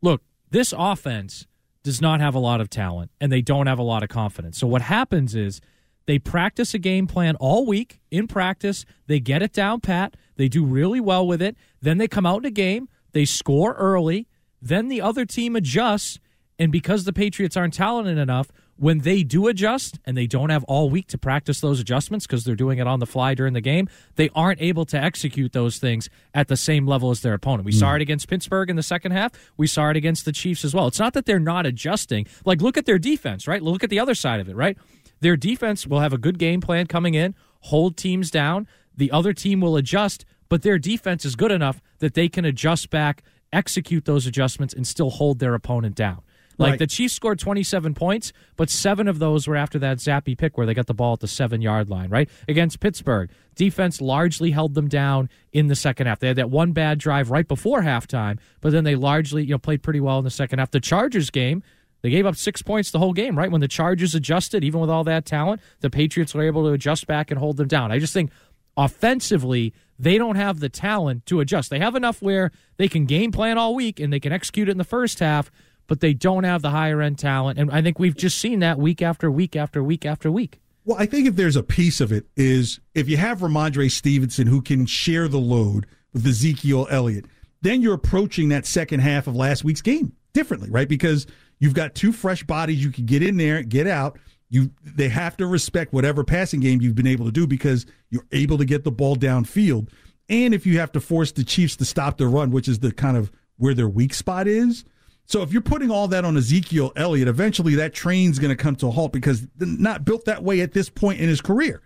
look, 0.00 0.22
this 0.52 0.72
offense 0.76 1.48
does 1.82 2.00
not 2.00 2.20
have 2.20 2.36
a 2.36 2.38
lot 2.38 2.60
of 2.60 2.70
talent 2.70 3.10
and 3.20 3.32
they 3.32 3.42
don't 3.42 3.66
have 3.66 3.80
a 3.80 3.82
lot 3.82 4.04
of 4.04 4.10
confidence. 4.10 4.58
So 4.58 4.68
what 4.68 4.82
happens 4.82 5.34
is 5.34 5.60
they 6.06 6.20
practice 6.20 6.72
a 6.72 6.78
game 6.78 7.08
plan 7.08 7.34
all 7.40 7.66
week 7.66 8.00
in 8.12 8.28
practice. 8.28 8.84
They 9.08 9.18
get 9.18 9.42
it 9.42 9.52
down 9.52 9.80
pat. 9.80 10.16
They 10.36 10.46
do 10.46 10.64
really 10.64 11.00
well 11.00 11.26
with 11.26 11.42
it. 11.42 11.56
Then 11.82 11.98
they 11.98 12.06
come 12.06 12.26
out 12.26 12.38
in 12.38 12.44
a 12.44 12.52
game. 12.52 12.88
They 13.10 13.24
score 13.24 13.72
early. 13.74 14.28
Then 14.64 14.88
the 14.88 15.02
other 15.02 15.24
team 15.26 15.54
adjusts. 15.54 16.18
And 16.58 16.72
because 16.72 17.04
the 17.04 17.12
Patriots 17.12 17.56
aren't 17.56 17.74
talented 17.74 18.16
enough, 18.16 18.50
when 18.76 19.00
they 19.00 19.22
do 19.22 19.46
adjust 19.46 19.98
and 20.04 20.16
they 20.16 20.26
don't 20.26 20.50
have 20.50 20.64
all 20.64 20.88
week 20.88 21.08
to 21.08 21.18
practice 21.18 21.60
those 21.60 21.80
adjustments 21.80 22.26
because 22.26 22.44
they're 22.44 22.56
doing 22.56 22.78
it 22.78 22.86
on 22.86 22.98
the 22.98 23.06
fly 23.06 23.34
during 23.34 23.52
the 23.52 23.60
game, 23.60 23.88
they 24.16 24.30
aren't 24.34 24.60
able 24.60 24.84
to 24.86 24.96
execute 24.96 25.52
those 25.52 25.78
things 25.78 26.08
at 26.32 26.48
the 26.48 26.56
same 26.56 26.86
level 26.86 27.10
as 27.10 27.20
their 27.20 27.34
opponent. 27.34 27.66
We 27.66 27.72
saw 27.72 27.92
mm. 27.92 27.96
it 27.96 28.02
against 28.02 28.28
Pittsburgh 28.28 28.70
in 28.70 28.76
the 28.76 28.82
second 28.82 29.12
half. 29.12 29.32
We 29.56 29.66
saw 29.66 29.90
it 29.90 29.96
against 29.96 30.24
the 30.24 30.32
Chiefs 30.32 30.64
as 30.64 30.74
well. 30.74 30.86
It's 30.86 30.98
not 30.98 31.12
that 31.14 31.26
they're 31.26 31.38
not 31.38 31.66
adjusting. 31.66 32.26
Like, 32.44 32.62
look 32.62 32.76
at 32.76 32.86
their 32.86 32.98
defense, 32.98 33.46
right? 33.46 33.62
Look 33.62 33.84
at 33.84 33.90
the 33.90 34.00
other 34.00 34.14
side 34.14 34.40
of 34.40 34.48
it, 34.48 34.56
right? 34.56 34.78
Their 35.20 35.36
defense 35.36 35.86
will 35.86 36.00
have 36.00 36.12
a 36.12 36.18
good 36.18 36.38
game 36.38 36.60
plan 36.60 36.86
coming 36.86 37.14
in, 37.14 37.34
hold 37.60 37.96
teams 37.96 38.30
down. 38.30 38.66
The 38.96 39.10
other 39.10 39.32
team 39.32 39.60
will 39.60 39.76
adjust, 39.76 40.24
but 40.48 40.62
their 40.62 40.78
defense 40.78 41.24
is 41.24 41.36
good 41.36 41.52
enough 41.52 41.80
that 41.98 42.14
they 42.14 42.28
can 42.28 42.44
adjust 42.44 42.90
back, 42.90 43.22
execute 43.54 44.04
those 44.04 44.26
adjustments, 44.26 44.74
and 44.74 44.86
still 44.86 45.10
hold 45.10 45.38
their 45.38 45.54
opponent 45.54 45.94
down. 45.94 46.20
Like 46.56 46.70
Right. 46.72 46.78
the 46.78 46.86
Chiefs 46.86 47.14
scored 47.14 47.40
27 47.40 47.94
points, 47.94 48.32
but 48.56 48.70
seven 48.70 49.08
of 49.08 49.18
those 49.18 49.48
were 49.48 49.56
after 49.56 49.76
that 49.80 49.98
Zappe 49.98 50.38
pick 50.38 50.56
where 50.56 50.66
they 50.66 50.74
got 50.74 50.86
the 50.86 50.94
ball 50.94 51.14
at 51.14 51.20
the 51.20 51.26
seven 51.26 51.60
yard 51.60 51.90
line, 51.90 52.10
right? 52.10 52.28
Against 52.46 52.78
Pittsburgh, 52.78 53.28
defense 53.56 54.00
largely 54.00 54.52
held 54.52 54.74
them 54.74 54.86
down 54.86 55.28
in 55.52 55.66
the 55.66 55.74
second 55.74 56.06
half. 56.06 56.20
They 56.20 56.28
had 56.28 56.36
that 56.36 56.50
one 56.50 56.70
bad 56.70 56.98
drive 56.98 57.30
right 57.32 57.48
before 57.48 57.82
halftime, 57.82 58.38
but 58.60 58.70
then 58.70 58.84
they 58.84 58.94
largely 58.94 59.42
you 59.42 59.50
know 59.50 59.58
played 59.58 59.82
pretty 59.82 59.98
well 60.00 60.18
in 60.18 60.24
the 60.24 60.30
second 60.30 60.60
half. 60.60 60.70
The 60.70 60.78
Chargers 60.78 61.30
game, 61.30 61.64
they 62.02 62.10
gave 62.10 62.24
up 62.24 62.36
six 62.36 62.62
points 62.62 62.92
the 62.92 63.00
whole 63.00 63.14
game, 63.14 63.36
right? 63.36 63.50
When 63.50 63.60
the 63.60 63.66
Chargers 63.66 64.14
adjusted, 64.14 64.62
even 64.62 64.78
with 64.80 64.90
all 64.90 65.02
that 65.04 65.24
talent, 65.24 65.60
the 65.80 65.90
Patriots 65.90 66.34
were 66.34 66.42
able 66.44 66.62
to 66.66 66.72
adjust 66.72 67.08
back 67.08 67.32
and 67.32 67.40
hold 67.40 67.56
them 67.56 67.66
down. 67.66 67.90
I 67.90 67.98
just 67.98 68.12
think 68.12 68.30
offensively, 68.76 69.72
they 69.98 70.18
don't 70.18 70.36
have 70.36 70.60
the 70.60 70.68
talent 70.68 71.26
to 71.26 71.40
adjust. 71.40 71.70
They 71.70 71.78
have 71.78 71.94
enough 71.94 72.20
where 72.20 72.50
they 72.76 72.88
can 72.88 73.06
game 73.06 73.32
plan 73.32 73.58
all 73.58 73.74
week 73.74 74.00
and 74.00 74.12
they 74.12 74.20
can 74.20 74.32
execute 74.32 74.68
it 74.68 74.72
in 74.72 74.78
the 74.78 74.84
first 74.84 75.20
half, 75.20 75.50
but 75.86 76.00
they 76.00 76.14
don't 76.14 76.44
have 76.44 76.62
the 76.62 76.70
higher 76.70 77.00
end 77.00 77.18
talent. 77.18 77.58
And 77.58 77.70
I 77.70 77.82
think 77.82 77.98
we've 77.98 78.16
just 78.16 78.38
seen 78.38 78.60
that 78.60 78.78
week 78.78 79.02
after 79.02 79.30
week 79.30 79.56
after 79.56 79.82
week 79.82 80.04
after 80.04 80.30
week. 80.30 80.60
Well, 80.84 80.98
I 80.98 81.06
think 81.06 81.26
if 81.26 81.36
there's 81.36 81.56
a 81.56 81.62
piece 81.62 82.00
of 82.00 82.12
it 82.12 82.26
is 82.36 82.80
if 82.94 83.08
you 83.08 83.16
have 83.16 83.40
Rhamondre 83.40 83.90
Stevenson 83.90 84.46
who 84.46 84.60
can 84.60 84.84
share 84.84 85.28
the 85.28 85.38
load 85.38 85.86
with 86.12 86.26
Ezekiel 86.26 86.86
Elliott, 86.90 87.24
then 87.62 87.80
you're 87.80 87.94
approaching 87.94 88.50
that 88.50 88.66
second 88.66 89.00
half 89.00 89.26
of 89.26 89.34
last 89.34 89.64
week's 89.64 89.80
game 89.80 90.12
differently, 90.34 90.68
right? 90.70 90.88
Because 90.88 91.26
you've 91.58 91.72
got 91.72 91.94
two 91.94 92.12
fresh 92.12 92.44
bodies 92.44 92.84
you 92.84 92.90
can 92.90 93.06
get 93.06 93.22
in 93.22 93.38
there, 93.38 93.62
get 93.62 93.86
out. 93.86 94.18
You 94.50 94.70
they 94.82 95.08
have 95.08 95.36
to 95.38 95.46
respect 95.46 95.92
whatever 95.92 96.22
passing 96.22 96.60
game 96.60 96.80
you've 96.80 96.94
been 96.94 97.06
able 97.06 97.26
to 97.26 97.32
do 97.32 97.46
because 97.46 97.86
you're 98.10 98.26
able 98.32 98.58
to 98.58 98.64
get 98.64 98.84
the 98.84 98.92
ball 98.92 99.16
downfield. 99.16 99.88
And 100.28 100.54
if 100.54 100.66
you 100.66 100.78
have 100.78 100.92
to 100.92 101.00
force 101.00 101.32
the 101.32 101.44
Chiefs 101.44 101.76
to 101.76 101.84
stop 101.84 102.18
the 102.18 102.26
run, 102.26 102.50
which 102.50 102.68
is 102.68 102.78
the 102.78 102.92
kind 102.92 103.16
of 103.16 103.30
where 103.56 103.74
their 103.74 103.88
weak 103.88 104.14
spot 104.14 104.46
is, 104.46 104.84
so 105.26 105.42
if 105.42 105.52
you're 105.52 105.62
putting 105.62 105.90
all 105.90 106.08
that 106.08 106.24
on 106.24 106.36
Ezekiel 106.36 106.92
Elliott, 106.96 107.28
eventually 107.28 107.74
that 107.76 107.94
train's 107.94 108.38
going 108.38 108.54
to 108.54 108.62
come 108.62 108.76
to 108.76 108.88
a 108.88 108.90
halt 108.90 109.12
because 109.12 109.46
not 109.58 110.04
built 110.04 110.26
that 110.26 110.42
way 110.42 110.60
at 110.60 110.72
this 110.72 110.90
point 110.90 111.20
in 111.20 111.28
his 111.28 111.40
career. 111.40 111.82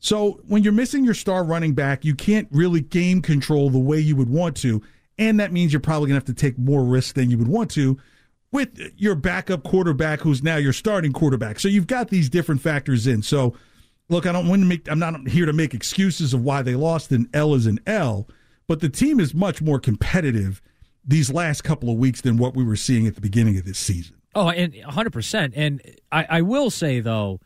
So 0.00 0.40
when 0.46 0.62
you're 0.62 0.72
missing 0.72 1.04
your 1.04 1.14
star 1.14 1.44
running 1.44 1.74
back, 1.74 2.04
you 2.04 2.14
can't 2.14 2.48
really 2.50 2.80
game 2.80 3.20
control 3.20 3.68
the 3.68 3.78
way 3.78 3.98
you 3.98 4.16
would 4.16 4.30
want 4.30 4.56
to, 4.58 4.80
and 5.18 5.40
that 5.40 5.52
means 5.52 5.72
you're 5.72 5.80
probably 5.80 6.08
going 6.08 6.20
to 6.20 6.26
have 6.26 6.36
to 6.36 6.40
take 6.40 6.58
more 6.58 6.84
risks 6.84 7.12
than 7.12 7.30
you 7.30 7.38
would 7.38 7.48
want 7.48 7.70
to 7.72 7.98
with 8.50 8.92
your 8.96 9.14
backup 9.14 9.62
quarterback 9.64 10.20
who's 10.20 10.42
now 10.42 10.56
your 10.56 10.72
starting 10.72 11.12
quarterback. 11.12 11.60
So 11.60 11.68
you've 11.68 11.86
got 11.86 12.08
these 12.08 12.28
different 12.28 12.60
factors 12.60 13.06
in. 13.06 13.22
So 13.22 13.54
look, 14.08 14.26
I 14.26 14.32
don't 14.32 14.48
want 14.48 14.62
to 14.62 14.66
make 14.66 14.90
I'm 14.90 14.98
not 14.98 15.28
here 15.28 15.46
to 15.46 15.52
make 15.52 15.74
excuses 15.74 16.34
of 16.34 16.42
why 16.42 16.62
they 16.62 16.74
lost 16.74 17.12
and 17.12 17.28
L 17.34 17.54
is 17.54 17.66
an 17.66 17.80
L, 17.86 18.28
but 18.66 18.80
the 18.80 18.88
team 18.88 19.20
is 19.20 19.34
much 19.34 19.60
more 19.60 19.78
competitive 19.78 20.62
these 21.04 21.32
last 21.32 21.62
couple 21.62 21.90
of 21.90 21.96
weeks 21.96 22.20
than 22.20 22.36
what 22.36 22.54
we 22.54 22.62
were 22.62 22.76
seeing 22.76 23.06
at 23.06 23.14
the 23.14 23.20
beginning 23.20 23.56
of 23.58 23.64
this 23.64 23.78
season. 23.78 24.16
Oh, 24.34 24.50
and 24.50 24.74
100%. 24.74 25.52
And 25.56 25.82
I, 26.12 26.26
I 26.28 26.42
will 26.42 26.70
say, 26.70 27.00
though, 27.00 27.40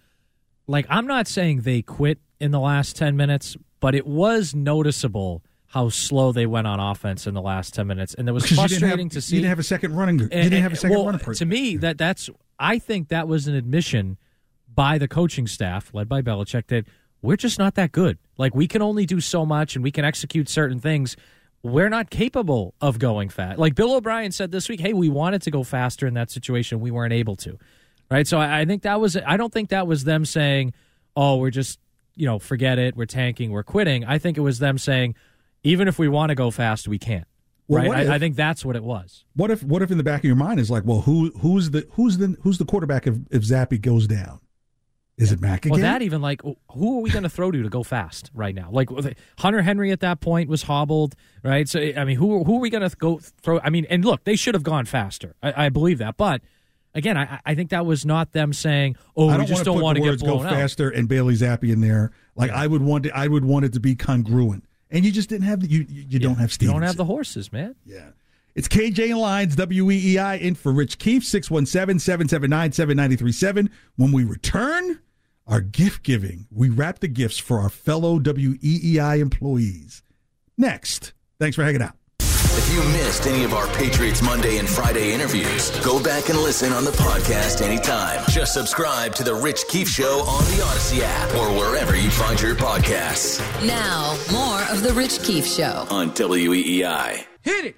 like, 0.67 0.85
I'm 0.91 1.07
not 1.07 1.29
saying 1.29 1.61
they 1.61 1.81
quit 1.81 2.19
in 2.41 2.51
the 2.51 2.59
last 2.59 2.97
10 2.97 3.17
minutes, 3.17 3.57
but 3.79 3.95
it 3.95 4.05
was 4.05 4.53
noticeable 4.55 5.45
how 5.73 5.89
slow 5.89 6.33
they 6.33 6.45
went 6.45 6.67
on 6.67 6.79
offense 6.79 7.27
in 7.27 7.33
the 7.33 7.41
last 7.41 7.73
10 7.73 7.87
minutes. 7.87 8.13
And 8.15 8.29
it 8.29 8.33
was 8.33 8.43
Because 8.49 8.59
you 8.59 8.69
didn't 8.69 8.81
frustrating 8.81 9.07
have, 9.07 9.13
to 9.15 9.21
see. 9.23 9.37
You 9.37 9.41
didn't 9.41 9.49
have 9.51 9.59
a 9.59 9.63
second 9.63 9.97
running. 9.97 10.19
You 10.19 10.29
And- 10.31 10.51
didn't 10.51 10.63
have 10.63 10.73
a 10.73 10.77
second 10.77 10.97
well, 10.97 11.07
running 11.07 11.21
person. 11.21 11.49
To 11.49 11.55
me, 11.55 11.77
that 11.79 11.97
that's 11.97 12.29
I 12.59 12.79
think 12.79 13.09
that 13.09 13.27
was 13.27 13.49
an 13.49 13.55
admission 13.55 14.19
by 14.73 14.99
the 14.99 15.09
coaching 15.09 15.47
staff, 15.47 15.91
led 15.95 16.09
by 16.09 16.21
Belichick, 16.21 16.67
that 16.67 16.85
we're 17.23 17.37
just 17.37 17.59
not 17.59 17.75
that 17.77 17.91
good. 17.91 18.19
Like 18.37 18.55
we 18.55 18.69
can 18.69 18.83
only 18.83 19.07
do 19.07 19.21
so 19.21 19.47
much, 19.47 19.75
and 19.75 19.83
we 19.83 19.91
can 19.91 20.05
execute 20.05 20.49
certain 20.49 20.79
things. 20.79 21.17
We're 21.63 21.89
not 21.89 22.11
capable 22.11 22.75
of 22.81 22.99
going 22.99 23.29
fast. 23.31 23.59
Like 23.59 23.75
Bill 23.75 23.95
O'Brien 23.95 24.31
said 24.33 24.51
this 24.51 24.69
week, 24.69 24.81
hey, 24.81 24.93
we 24.93 25.09
wanted 25.09 25.41
to 25.43 25.51
go 25.51 25.63
faster 25.63 26.07
in 26.07 26.15
that 26.15 26.31
situation, 26.31 26.81
we 26.81 26.91
weren't 26.91 27.13
able 27.13 27.37
to. 27.37 27.59
Right. 28.11 28.27
So 28.27 28.39
I, 28.39 28.61
I 28.61 28.65
think 28.67 28.83
that 28.83 29.01
was. 29.01 29.17
I 29.17 29.39
don't 29.39 29.53
think 29.53 29.71
that 29.71 29.87
was 29.87 30.05
them 30.05 30.27
saying, 30.27 30.75
"Oh, 31.17 31.37
we're 31.39 31.51
just 31.51 31.79
you 32.15 32.27
know, 32.27 32.39
forget 32.39 32.79
it, 32.79 32.95
we're 32.95 33.07
tanking, 33.07 33.53
we're 33.53 33.63
quitting." 33.63 34.05
I 34.05 34.19
think 34.19 34.37
it 34.37 34.43
was 34.43 34.59
them 34.59 34.77
saying, 34.77 35.15
even 35.64 35.88
if 35.88 35.98
we 35.98 36.09
want 36.09 36.31
to 36.31 36.35
go 36.35 36.51
fast, 36.51 36.88
we 36.88 36.98
can't. 36.98 37.27
Well, 37.68 37.83
right. 37.83 37.88
what 37.88 37.96
I, 37.98 38.14
I 38.16 38.18
think 38.18 38.37
that's 38.37 38.64
what 38.64 38.77
it 38.77 38.83
was. 38.83 39.25
What 39.35 39.51
if 39.51 39.62
what 39.62 39.83
if 39.83 39.90
in 39.90 39.98
the 39.98 40.05
back 40.05 40.20
of 40.20 40.25
your 40.25 40.37
mind 40.37 40.61
is 40.61 40.70
like, 40.70 40.85
well, 40.85 41.03
who 41.03 41.31
who's 41.38 41.70
the 41.70 41.87
who's 41.92 42.18
the 42.18 42.37
who's 42.42 42.59
the 42.59 42.64
quarterback 42.64 43.07
if 43.07 43.16
if 43.31 43.42
Zappe 43.42 43.81
goes 43.81 44.07
down? 44.07 44.40
Is 45.18 45.31
it 45.31 45.40
Mac 45.40 45.66
again? 45.66 45.72
Well, 45.72 45.81
that 45.83 46.03
even 46.03 46.20
like 46.20 46.42
who 46.42 46.98
are 46.98 47.03
we 47.03 47.11
going 47.11 47.22
to 47.22 47.29
throw 47.29 47.51
to 47.51 47.62
to 47.62 47.68
go 47.68 47.83
fast 47.83 48.31
right 48.35 48.55
now? 48.55 48.70
Like 48.70 48.88
Hunter 49.38 49.62
Henry 49.62 49.92
at 49.92 50.01
that 50.01 50.20
point 50.20 50.48
was 50.48 50.62
hobbled, 50.62 51.14
right? 51.44 51.68
So 51.68 51.81
I 51.81 52.05
mean, 52.05 52.16
who 52.16 52.42
who 52.44 52.57
are 52.57 52.61
we 52.61 52.70
going 52.70 52.88
to 52.88 52.96
go 52.96 53.18
throw? 53.18 53.61
I 53.61 53.70
mean, 53.70 53.87
and 53.88 54.05
look, 54.05 54.25
they 54.25 54.37
should 54.37 54.55
have 54.55 54.64
gone 54.64 54.85
faster. 54.85 55.37
I, 55.42 55.66
I 55.66 55.68
believe 55.68 55.98
that, 55.98 56.16
but 56.16 56.42
again, 56.94 57.16
I, 57.16 57.40
I 57.44 57.55
think 57.55 57.70
that 57.70 57.87
was 57.87 58.05
not 58.05 58.33
them 58.33 58.53
saying, 58.53 58.96
"Oh, 59.16 59.29
I 59.29 59.38
we 59.38 59.44
just 59.44 59.59
want 59.59 59.64
don't 59.64 59.83
want 59.83 59.98
to 59.98 60.05
get 60.05 60.20
go 60.20 60.27
blown 60.27 60.46
out." 60.46 60.53
faster 60.53 60.90
and 60.90 61.09
Bailey 61.09 61.35
Zappe 61.35 61.70
in 61.70 61.81
there. 61.81 62.12
Like 62.35 62.51
I 62.51 62.66
would 62.66 62.83
want 62.83 63.07
it, 63.07 63.12
I 63.14 63.29
would 63.29 63.44
want 63.44 63.64
it 63.64 63.75
to 63.75 63.81
be 63.81 63.94
congruent, 63.94 64.64
and 64.93 65.05
you 65.05 65.11
just 65.11 65.29
didn't 65.29 65.47
have 65.47 65.61
the, 65.61 65.67
you 65.67 65.87
you, 65.89 66.05
you 66.09 66.19
don't 66.19 66.37
have 66.37 66.57
You 66.61 66.69
don't 66.69 66.83
have 66.83 66.97
the 66.97 67.05
horses, 67.05 67.53
man. 67.53 67.75
Yeah. 67.85 68.11
It's 68.55 68.69
KJ 68.69 69.17
Lyons, 69.19 69.57
WEEI, 69.57 70.39
in 70.41 70.55
for 70.55 70.73
Rich 70.73 70.99
Keefe, 70.99 71.25
617 71.25 71.99
779 71.99 72.73
7937. 72.73 73.71
When 73.97 74.13
we 74.13 74.25
return, 74.25 75.01
our 75.47 75.63
gift 75.63 76.03
giving. 76.03 76.47
We 76.51 76.69
wrap 76.69 77.01
the 77.01 77.09
gifts 77.09 77.39
for 77.39 77.61
our 77.61 77.71
fellow 77.71 78.19
WEEI 78.19 79.19
employees. 79.19 80.03
Next. 80.59 81.15
Thanks 81.41 81.57
for 81.57 81.65
hanging 81.65 81.83
out. 81.83 81.97
If 82.55 82.71
you 82.73 82.83
missed 82.93 83.27
any 83.27 83.45
of 83.45 83.55
our 83.55 83.67
Patriots 83.69 84.21
Monday 84.23 84.59
and 84.59 84.69
Friday 84.69 85.12
interviews, 85.15 85.71
go 85.81 86.03
back 86.03 86.29
and 86.29 86.38
listen 86.38 86.73
on 86.73 86.85
the 86.85 86.91
podcast 86.93 87.62
anytime. 87.62 88.23
Just 88.29 88.53
subscribe 88.53 89.15
to 89.17 89.25
The 89.25 89.35
Rich 89.35 89.67
Keefe 89.69 89.88
Show 89.88 90.21
on 90.27 90.45
the 90.45 90.62
Audacy 90.62 91.01
app 91.03 91.35
or 91.35 91.51
wherever 91.59 91.97
you 91.97 92.11
find 92.11 92.41
your 92.41 92.55
podcasts 92.55 93.41
Now, 93.67 94.17
more 94.31 94.61
of 94.71 94.83
The 94.83 94.93
Rich 94.93 95.23
Keefe 95.23 95.47
Show. 95.47 95.87
on 95.91 96.11
WEEI. 96.11 97.25
Hit 97.43 97.65
it. 97.65 97.77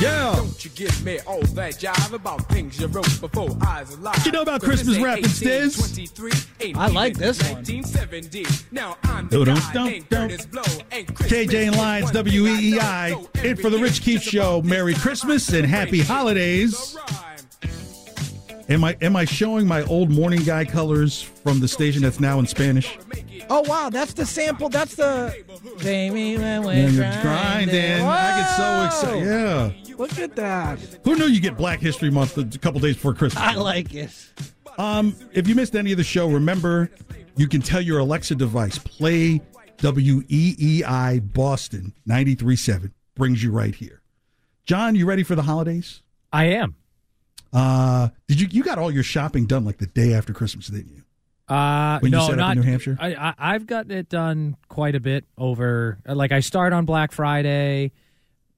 Yeah. 0.00 0.32
Don't 0.34 0.64
you 0.64 0.70
give 0.70 1.04
me 1.04 1.18
all 1.26 1.42
that 1.42 1.74
jive 1.74 2.12
about 2.14 2.48
things 2.48 2.80
you 2.80 2.86
wrote 2.86 3.20
before 3.20 3.50
I 3.60 3.80
was 3.82 3.94
alive. 3.94 4.24
You 4.24 4.32
know 4.32 4.40
about 4.40 4.62
Christmas 4.62 4.98
rapping, 4.98 5.24
Stiz? 5.24 6.74
I 6.74 6.86
like 6.88 7.18
this 7.18 7.38
one. 7.42 7.56
1970. 7.56 8.46
Now 8.70 8.96
I'm 9.04 9.28
the 9.28 9.44
Dun, 9.44 9.54
dun, 9.54 9.56
guy 9.56 9.72
dun, 9.74 9.86
named 9.86 10.08
dun. 10.08 10.30
Kurtis 10.30 10.50
Blow. 10.50 10.62
And 10.90 11.06
KJ 11.06 11.66
and 11.68 11.76
Lyons, 11.76 12.10
is 12.10 12.14
one 12.16 12.24
thing 12.24 12.78
I 12.80 13.10
WEEI, 13.10 13.10
know. 13.10 13.28
So 13.36 13.42
in 13.42 13.56
for 13.56 13.68
the 13.70 13.78
Rich 13.78 14.00
Keefe 14.00 14.32
year 14.32 14.42
Show. 14.42 14.62
Merry 14.62 14.94
Christmas 14.94 15.52
and 15.52 15.66
happy 15.66 16.00
holidays. 16.00 16.96
Am 18.70 18.84
I 18.84 18.96
am 19.02 19.16
I 19.16 19.24
showing 19.26 19.66
my 19.66 19.82
old 19.82 20.10
morning 20.10 20.44
guy 20.44 20.64
colors 20.64 21.20
from 21.20 21.60
the 21.60 21.68
station 21.68 22.02
that's 22.02 22.20
now 22.20 22.38
in 22.38 22.46
Spanish? 22.46 22.96
Oh 23.52 23.62
wow, 23.62 23.90
that's 23.90 24.12
the 24.12 24.24
sample. 24.24 24.68
That's 24.68 24.94
the 24.94 25.34
baby 25.82 26.38
when 26.38 26.62
we're 26.62 26.72
Yeah, 26.72 26.88
you're 26.88 27.22
grinding. 27.22 27.74
grinding. 27.74 28.02
I 28.06 28.40
get 28.40 28.56
so 28.56 28.86
excited. 28.86 29.26
Yeah. 29.26 29.96
Look 29.96 30.18
at 30.20 30.36
that. 30.36 30.78
Who 31.04 31.16
knew 31.16 31.26
you 31.26 31.40
get 31.40 31.56
Black 31.56 31.80
History 31.80 32.10
Month 32.10 32.38
a 32.38 32.44
couple 32.58 32.80
days 32.80 32.94
before 32.94 33.12
Christmas? 33.12 33.42
I 33.42 33.54
like 33.54 33.92
it. 33.94 34.10
Um, 34.78 35.14
if 35.32 35.48
you 35.48 35.54
missed 35.56 35.74
any 35.74 35.90
of 35.90 35.98
the 35.98 36.04
show, 36.04 36.28
remember 36.28 36.90
you 37.36 37.48
can 37.48 37.60
tell 37.60 37.80
your 37.80 37.98
Alexa 37.98 38.36
device 38.36 38.78
play 38.78 39.40
WEEI 39.78 41.32
Boston 41.34 41.92
93.7. 42.08 42.92
Brings 43.16 43.42
you 43.42 43.50
right 43.50 43.74
here. 43.74 44.00
John, 44.64 44.94
you 44.94 45.04
ready 45.06 45.22
for 45.24 45.34
the 45.34 45.42
holidays? 45.42 46.02
I 46.32 46.44
am. 46.44 46.76
Uh, 47.52 48.10
did 48.28 48.40
you 48.40 48.46
you 48.50 48.62
got 48.62 48.78
all 48.78 48.92
your 48.92 49.02
shopping 49.02 49.44
done 49.46 49.64
like 49.64 49.78
the 49.78 49.86
day 49.86 50.14
after 50.14 50.32
Christmas, 50.32 50.68
didn't 50.68 50.92
you? 50.94 51.02
Uh, 51.50 51.98
When 52.00 52.12
you 52.12 52.18
no, 52.18 52.24
set 52.26 52.30
up 52.30 52.34
in 52.34 52.38
not 52.38 52.56
New 52.56 52.62
Hampshire? 52.62 52.96
I, 53.00 53.14
I, 53.14 53.34
I've 53.38 53.66
gotten 53.66 53.90
it 53.90 54.08
done 54.08 54.56
quite 54.68 54.94
a 54.94 55.00
bit 55.00 55.24
over. 55.36 55.98
Like 56.06 56.32
I 56.32 56.40
start 56.40 56.72
on 56.72 56.84
Black 56.84 57.12
Friday, 57.12 57.92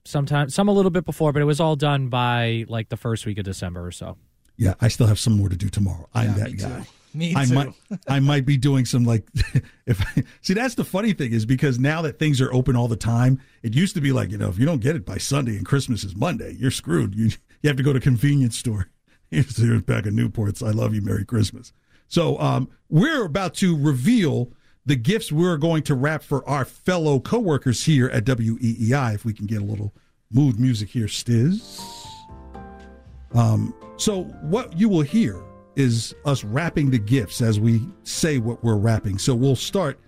sometimes 0.05 0.53
some 0.53 0.67
a 0.67 0.71
little 0.71 0.91
bit 0.91 1.05
before, 1.05 1.31
but 1.33 1.41
it 1.41 1.45
was 1.45 1.59
all 1.59 1.75
done 1.75 2.09
by 2.09 2.65
like 2.67 2.89
the 2.89 2.97
first 2.97 3.25
week 3.25 3.37
of 3.37 3.45
December 3.45 3.85
or 3.85 3.91
so. 3.91 4.17
Yeah, 4.57 4.75
I 4.79 4.87
still 4.89 5.07
have 5.07 5.19
some 5.19 5.33
more 5.33 5.49
to 5.49 5.55
do 5.55 5.69
tomorrow. 5.69 6.07
I'm 6.13 6.27
Yeah, 6.29 6.33
that 6.35 6.51
me 6.51 6.57
guy. 6.57 6.79
too. 6.81 6.85
Me 7.15 7.33
I 7.35 7.45
too. 7.45 7.53
might 7.53 7.73
I 8.07 8.19
might 8.19 8.45
be 8.45 8.57
doing 8.57 8.85
some 8.85 9.03
like 9.03 9.27
if 9.87 10.01
I, 10.17 10.23
see 10.41 10.53
that's 10.53 10.75
the 10.75 10.83
funny 10.83 11.13
thing 11.13 11.31
is 11.31 11.45
because 11.45 11.79
now 11.79 12.01
that 12.03 12.19
things 12.19 12.41
are 12.41 12.53
open 12.53 12.75
all 12.75 12.87
the 12.87 12.95
time, 12.95 13.39
it 13.63 13.73
used 13.73 13.95
to 13.95 14.01
be 14.01 14.11
like, 14.11 14.31
you 14.31 14.37
know, 14.37 14.49
if 14.49 14.57
you 14.59 14.65
don't 14.65 14.81
get 14.81 14.95
it 14.95 15.05
by 15.05 15.17
Sunday 15.17 15.55
and 15.57 15.65
Christmas 15.65 16.03
is 16.03 16.15
Monday, 16.15 16.55
you're 16.59 16.71
screwed. 16.71 17.15
You 17.15 17.25
you 17.61 17.67
have 17.69 17.77
to 17.77 17.83
go 17.83 17.93
to 17.93 17.97
a 17.97 18.01
convenience 18.01 18.57
store. 18.57 18.89
Here's 19.31 19.57
here's 19.57 19.81
back 19.81 20.05
of 20.05 20.13
Newport's. 20.13 20.61
I 20.61 20.69
love 20.69 20.93
you. 20.93 21.01
Merry 21.01 21.25
Christmas. 21.25 21.73
So 22.07 22.39
um, 22.39 22.69
we're 22.89 23.25
about 23.25 23.53
to 23.55 23.77
reveal 23.77 24.51
the 24.85 24.95
gifts 24.95 25.31
we're 25.31 25.57
going 25.57 25.83
to 25.83 25.95
wrap 25.95 26.23
for 26.23 26.47
our 26.47 26.65
fellow 26.65 27.19
coworkers 27.19 27.85
here 27.85 28.09
at 28.09 28.25
WEEI. 28.25 29.15
If 29.15 29.25
we 29.25 29.33
can 29.33 29.45
get 29.45 29.61
a 29.61 29.65
little 29.65 29.93
mood 30.31 30.59
music 30.59 30.89
here, 30.89 31.07
Stiz. 31.07 31.79
Um, 33.33 33.73
so 33.97 34.23
what 34.41 34.77
you 34.77 34.89
will 34.89 35.01
hear 35.01 35.41
is 35.75 36.13
us 36.25 36.43
wrapping 36.43 36.91
the 36.91 36.99
gifts 36.99 37.41
as 37.41 37.59
we 37.59 37.81
say 38.03 38.37
what 38.37 38.63
we're 38.63 38.75
wrapping. 38.75 39.17
So 39.17 39.33
we'll 39.33 39.55
start 39.55 39.99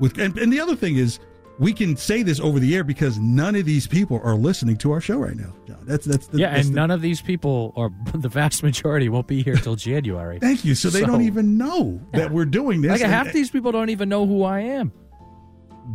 with, 0.00 0.18
and, 0.18 0.36
and 0.38 0.52
the 0.52 0.60
other 0.60 0.74
thing 0.74 0.96
is 0.96 1.20
we 1.58 1.72
can 1.72 1.96
say 1.96 2.22
this 2.22 2.40
over 2.40 2.58
the 2.58 2.74
air 2.74 2.82
because 2.84 3.18
none 3.18 3.54
of 3.54 3.64
these 3.64 3.86
people 3.86 4.20
are 4.24 4.34
listening 4.34 4.76
to 4.78 4.92
our 4.92 5.00
show 5.00 5.18
right 5.18 5.36
now. 5.36 5.54
John, 5.66 5.78
that's 5.82 6.06
that's 6.06 6.26
the, 6.26 6.38
yeah, 6.38 6.54
that's 6.54 6.66
and 6.66 6.74
the- 6.74 6.80
none 6.80 6.90
of 6.90 7.00
these 7.02 7.20
people, 7.20 7.72
or 7.76 7.90
the 8.14 8.28
vast 8.28 8.62
majority, 8.62 9.08
won't 9.08 9.26
be 9.26 9.42
here 9.42 9.56
till 9.56 9.76
January. 9.76 10.38
Thank 10.38 10.64
you. 10.64 10.74
So 10.74 10.90
they 10.90 11.02
don't 11.02 11.22
even 11.22 11.56
know 11.58 12.00
that 12.12 12.30
we're 12.30 12.44
doing 12.46 12.80
this. 12.82 12.92
Like 12.92 13.00
and- 13.02 13.12
half 13.12 13.32
these 13.32 13.50
people 13.50 13.72
don't 13.72 13.90
even 13.90 14.08
know 14.08 14.26
who 14.26 14.42
I 14.44 14.60
am, 14.60 14.92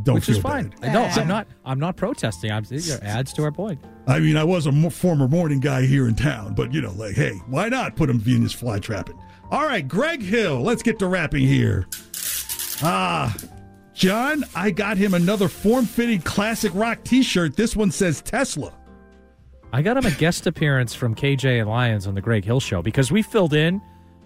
don't 0.04 0.16
which 0.16 0.30
is 0.30 0.38
fine. 0.38 0.70
bad. 0.82 0.94
No, 0.94 1.04
I'm 1.04 1.28
not. 1.28 1.48
I'm 1.66 1.80
not 1.80 1.96
protesting. 1.96 2.52
I'm 2.52 2.64
are 2.64 3.00
adds 3.04 3.34
to 3.34 3.44
our 3.44 3.52
point. 3.52 3.80
I 4.08 4.20
mean, 4.20 4.38
I 4.38 4.44
was 4.44 4.68
a 4.68 4.90
former 4.90 5.28
morning 5.28 5.60
guy 5.60 5.86
here 5.86 6.08
in 6.08 6.16
town, 6.16 6.54
but 6.54 6.74
you 6.74 6.82
know, 6.82 6.94
like, 6.94 7.16
hey, 7.16 7.34
why 7.48 7.68
not 7.68 7.96
put 7.96 8.10
him 8.10 8.18
in 8.18 8.22
Venus 8.22 8.54
fly 8.54 8.80
trapping? 8.80 9.20
All 9.52 9.66
right, 9.66 9.86
Greg 9.86 10.22
Hill, 10.22 10.62
let's 10.62 10.82
get 10.84 11.00
to 11.00 11.08
rapping 11.08 11.46
here. 11.46 11.88
Ah, 12.84 13.36
John, 13.98 14.44
I 14.54 14.70
got 14.70 14.96
him 14.98 15.16
another 15.16 15.48
form 15.48 15.86
fitting 15.86 16.22
classic 16.22 16.72
rock 16.76 17.04
t 17.04 17.24
shirt. 17.24 17.56
This 17.56 17.76
one 17.76 17.90
says 17.90 18.22
Tesla. 18.22 18.72
I 19.74 19.82
got 19.82 19.98
him 19.98 20.06
a 20.06 20.12
guest 20.12 20.46
appearance 20.46 20.94
from 20.94 21.16
KJ 21.16 21.60
and 21.60 21.68
Lyons 21.68 22.06
on 22.06 22.14
the 22.14 22.22
Greg 22.22 22.46
Hill 22.46 22.60
Show 22.60 22.84
because 22.84 23.12
we 23.12 23.24
filled 23.24 23.56
in 23.56 23.82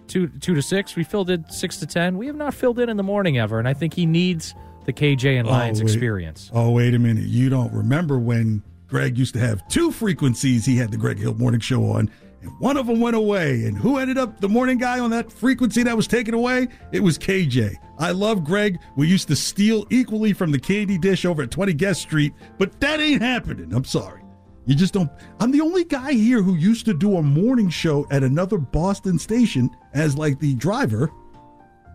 two 0.08 0.28
two 0.28 0.54
to 0.54 0.60
six. 0.60 0.94
We 0.94 1.04
filled 1.04 1.30
in 1.30 1.48
six 1.48 1.78
to 1.78 1.86
ten. 1.86 2.18
We 2.18 2.26
have 2.26 2.36
not 2.36 2.52
filled 2.52 2.78
in 2.80 2.90
in 2.90 2.98
the 2.98 3.02
morning 3.02 3.38
ever, 3.38 3.58
and 3.58 3.66
I 3.66 3.72
think 3.72 3.94
he 3.94 4.04
needs 4.04 4.54
the 4.84 4.92
KJ 4.92 5.38
and 5.38 5.48
oh, 5.48 5.52
Lyons 5.52 5.80
Oh, 5.80 5.84
experience. 5.84 6.50
Oh, 6.52 6.70
wait 6.70 6.92
a 6.92 6.98
minute. 6.98 7.24
You 7.24 7.48
don't 7.48 7.72
remember 7.72 8.18
when 8.18 8.62
Greg 8.88 9.16
used 9.16 9.32
to 9.34 9.40
have 9.40 9.66
two 9.68 9.90
frequencies 9.90 10.66
he 10.66 10.76
had 10.76 10.90
the 10.90 10.98
Greg 10.98 11.18
Hill 11.18 11.34
Morning 11.34 11.60
Show 11.60 11.84
on, 11.92 12.10
and 12.42 12.58
one 12.58 12.76
of 12.76 12.86
them 12.86 13.00
went 13.00 13.16
away. 13.16 13.64
And 13.64 13.76
who 13.76 13.98
ended 13.98 14.18
up 14.18 14.40
the 14.40 14.48
morning 14.48 14.78
guy 14.78 14.98
on 14.98 15.10
that 15.10 15.32
frequency 15.32 15.82
that 15.84 15.96
was 15.96 16.06
taken 16.06 16.34
away? 16.34 16.68
It 16.90 17.00
was 17.00 17.16
KJ. 17.18 17.76
I 17.98 18.10
love 18.10 18.44
Greg. 18.44 18.78
We 18.96 19.06
used 19.06 19.28
to 19.28 19.36
steal 19.36 19.86
equally 19.90 20.32
from 20.32 20.50
the 20.50 20.58
candy 20.58 20.98
dish 20.98 21.24
over 21.24 21.42
at 21.42 21.50
20 21.50 21.72
Guest 21.74 22.02
Street, 22.02 22.32
but 22.58 22.78
that 22.80 23.00
ain't 23.00 23.22
happening. 23.22 23.72
I'm 23.72 23.84
sorry. 23.84 24.22
You 24.66 24.74
just 24.74 24.92
don't. 24.92 25.10
I'm 25.40 25.50
the 25.50 25.60
only 25.60 25.84
guy 25.84 26.12
here 26.12 26.42
who 26.42 26.54
used 26.54 26.84
to 26.86 26.94
do 26.94 27.16
a 27.16 27.22
morning 27.22 27.68
show 27.68 28.06
at 28.10 28.22
another 28.22 28.58
Boston 28.58 29.18
station 29.18 29.70
as 29.94 30.16
like 30.16 30.38
the 30.38 30.54
driver. 30.54 31.10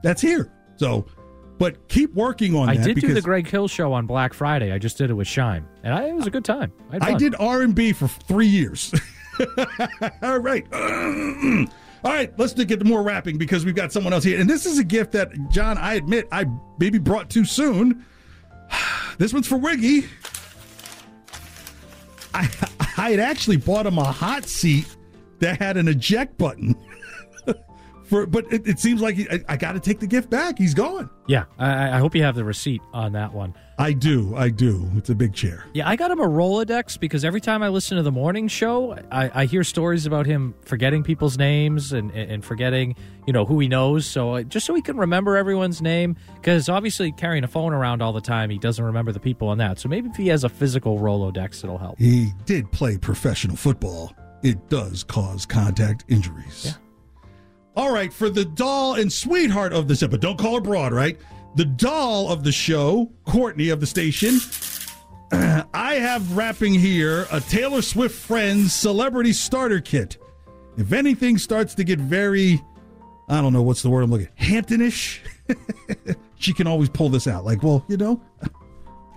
That's 0.04 0.22
here. 0.22 0.52
So, 0.76 1.06
but 1.58 1.88
keep 1.88 2.14
working 2.14 2.56
on 2.56 2.70
I 2.70 2.76
that. 2.76 2.82
I 2.82 2.93
did 2.93 3.02
do 3.02 3.14
the 3.14 3.22
Greg 3.22 3.48
Hill 3.48 3.68
Show 3.68 3.93
on 3.93 4.06
Black 4.06 4.34
Friday. 4.34 4.74
I 4.74 4.80
just 4.80 4.98
did 4.98 5.10
it 5.10 5.14
with 5.14 5.28
Shine, 5.28 5.66
and 5.84 5.93
I, 5.93 6.10
it 6.10 6.14
was 6.14 6.28
a 6.28 6.30
good 6.30 6.45
time. 6.45 6.74
had 6.91 7.04
I 7.04 7.14
did 7.14 7.36
R 7.39 7.62
and 7.62 7.74
B 7.74 7.93
for 7.93 8.08
three 8.08 8.48
years. 8.48 8.93
All 10.22 10.40
right. 10.40 10.66
All 12.04 12.14
right, 12.14 12.32
let's 12.38 12.54
get 12.54 12.80
to 12.80 12.86
more 12.86 13.02
rapping 13.02 13.38
because 13.38 13.66
we've 13.66 13.76
got 13.76 13.92
someone 13.92 14.14
else 14.14 14.24
here. 14.24 14.40
And 14.40 14.50
this 14.50 14.66
is 14.66 14.78
a 14.78 14.84
gift 14.84 15.12
that, 15.14 15.32
John, 15.50 15.78
I 15.78 15.96
admit 15.96 16.28
I 16.32 16.46
maybe 16.80 17.00
brought 17.00 17.30
too 17.30 17.46
soon. 17.46 18.06
This 19.18 19.34
one's 19.34 19.48
for 19.48 19.58
Wiggy. 19.58 20.06
I, 22.36 22.48
I 22.98 23.10
had 23.10 23.20
actually 23.20 23.58
bought 23.58 23.88
him 23.88 23.98
a 23.98 24.04
hot 24.04 24.46
seat 24.46 24.86
that 25.40 25.58
had 25.58 25.76
an 25.76 25.88
eject 25.88 26.38
button. 26.38 26.76
for, 28.08 28.26
but 28.26 28.51
it, 28.51 28.68
it 28.68 28.80
seems 28.80 29.01
like 29.01 29.16
he, 29.16 29.30
I, 29.30 29.43
I 29.49 29.58
got 29.58 29.74
to 29.74 29.80
take 29.80 29.99
the 29.99 30.08
gift 30.08 30.30
back. 30.30 30.58
He's 30.58 30.74
gone. 30.74 31.10
Yeah, 31.28 31.45
I, 31.60 31.95
I 31.95 31.97
hope 31.99 32.16
you 32.16 32.24
have 32.24 32.36
the 32.36 32.43
receipt 32.43 32.82
on 32.93 33.12
that 33.14 33.34
one. 33.34 33.53
I 33.80 33.93
do. 33.93 34.36
I 34.36 34.49
do. 34.49 34.89
It's 34.95 35.10
a 35.10 35.16
big 35.16 35.34
chair. 35.34 35.66
Yeah, 35.74 35.88
I 35.88 35.95
got 35.95 36.10
him 36.10 36.20
a 36.20 36.28
Rolodex 36.28 36.99
because 36.99 37.24
every 37.24 37.41
time 37.41 37.62
I 37.62 37.70
listen 37.70 37.97
to 37.97 38.03
the 38.03 38.12
morning 38.12 38.47
show, 38.47 38.97
I, 39.12 39.41
I 39.41 39.45
hear 39.45 39.64
stories 39.64 40.05
about 40.05 40.26
him 40.26 40.55
forgetting 40.66 41.03
people's 41.03 41.38
names 41.38 41.93
and, 41.93 42.10
and 42.12 42.43
forgetting, 42.43 42.95
you 43.28 43.34
know, 43.34 43.45
who 43.45 43.60
he 43.60 43.68
knows. 43.68 44.08
So 44.08 44.36
uh, 44.36 44.43
just 44.43 44.66
so 44.66 44.74
he 44.74 44.82
can 44.82 44.97
remember 44.97 45.38
everyone's 45.38 45.82
name, 45.82 46.16
because 46.36 46.70
obviously 46.70 47.12
carrying 47.12 47.43
a 47.43 47.47
phone 47.47 47.74
around 47.74 48.01
all 48.01 48.14
the 48.14 48.22
time, 48.22 48.49
he 48.49 48.58
doesn't 48.58 48.84
remember 48.84 49.12
the 49.12 49.20
people 49.20 49.49
on 49.49 49.60
that. 49.60 49.80
So 49.80 49.89
maybe 49.89 50.10
if 50.10 50.16
he 50.16 50.28
has 50.30 50.43
a 50.43 50.49
physical 50.49 50.97
Rolodex, 50.97 51.64
it'll 51.64 51.78
help. 51.78 51.99
He 51.99 52.32
did 52.45 52.72
play 52.72 52.97
professional 52.97 53.58
football. 53.58 54.16
It 54.43 54.70
does 54.70 55.03
cause 55.03 55.45
contact 55.45 56.05
injuries. 56.08 56.66
Yeah. 56.66 56.87
All 57.78 57.91
right, 57.91 58.11
for 58.11 58.32
the 58.32 58.43
doll 58.43 58.95
and 58.95 59.13
sweetheart 59.13 59.71
of 59.71 59.88
this 59.88 60.01
episode, 60.01 60.21
don't 60.21 60.39
call 60.39 60.55
her 60.55 60.61
broad, 60.61 60.93
right? 60.93 61.15
The 61.53 61.65
doll 61.65 62.28
of 62.28 62.43
the 62.43 62.51
show, 62.51 63.11
Courtney 63.23 63.69
of 63.69 63.80
the 63.80 63.86
station. 63.86 64.39
I 65.32 65.93
have 65.93 66.36
wrapping 66.36 66.73
here 66.73 67.28
a 67.32 67.39
Taylor 67.39 67.84
Swift 67.84 68.15
Friends 68.15 68.73
Celebrity 68.73 69.32
Starter 69.32 69.80
Kit. 69.80 70.17
If 70.75 70.91
anything 70.91 71.38
starts 71.38 71.75
to 71.75 71.84
get 71.84 71.99
very, 71.99 72.59
I 73.30 73.41
don't 73.41 73.53
know 73.53 73.61
what's 73.61 73.84
the 73.84 73.91
word 73.91 74.01
I'm 74.01 74.09
looking, 74.09 74.30
Hamptonish, 74.39 75.19
she 76.39 76.53
can 76.53 76.65
always 76.65 76.89
pull 76.89 77.09
this 77.09 77.28
out. 77.28 77.45
Like, 77.45 77.61
well, 77.61 77.86
you 77.88 77.97
know, 77.97 78.19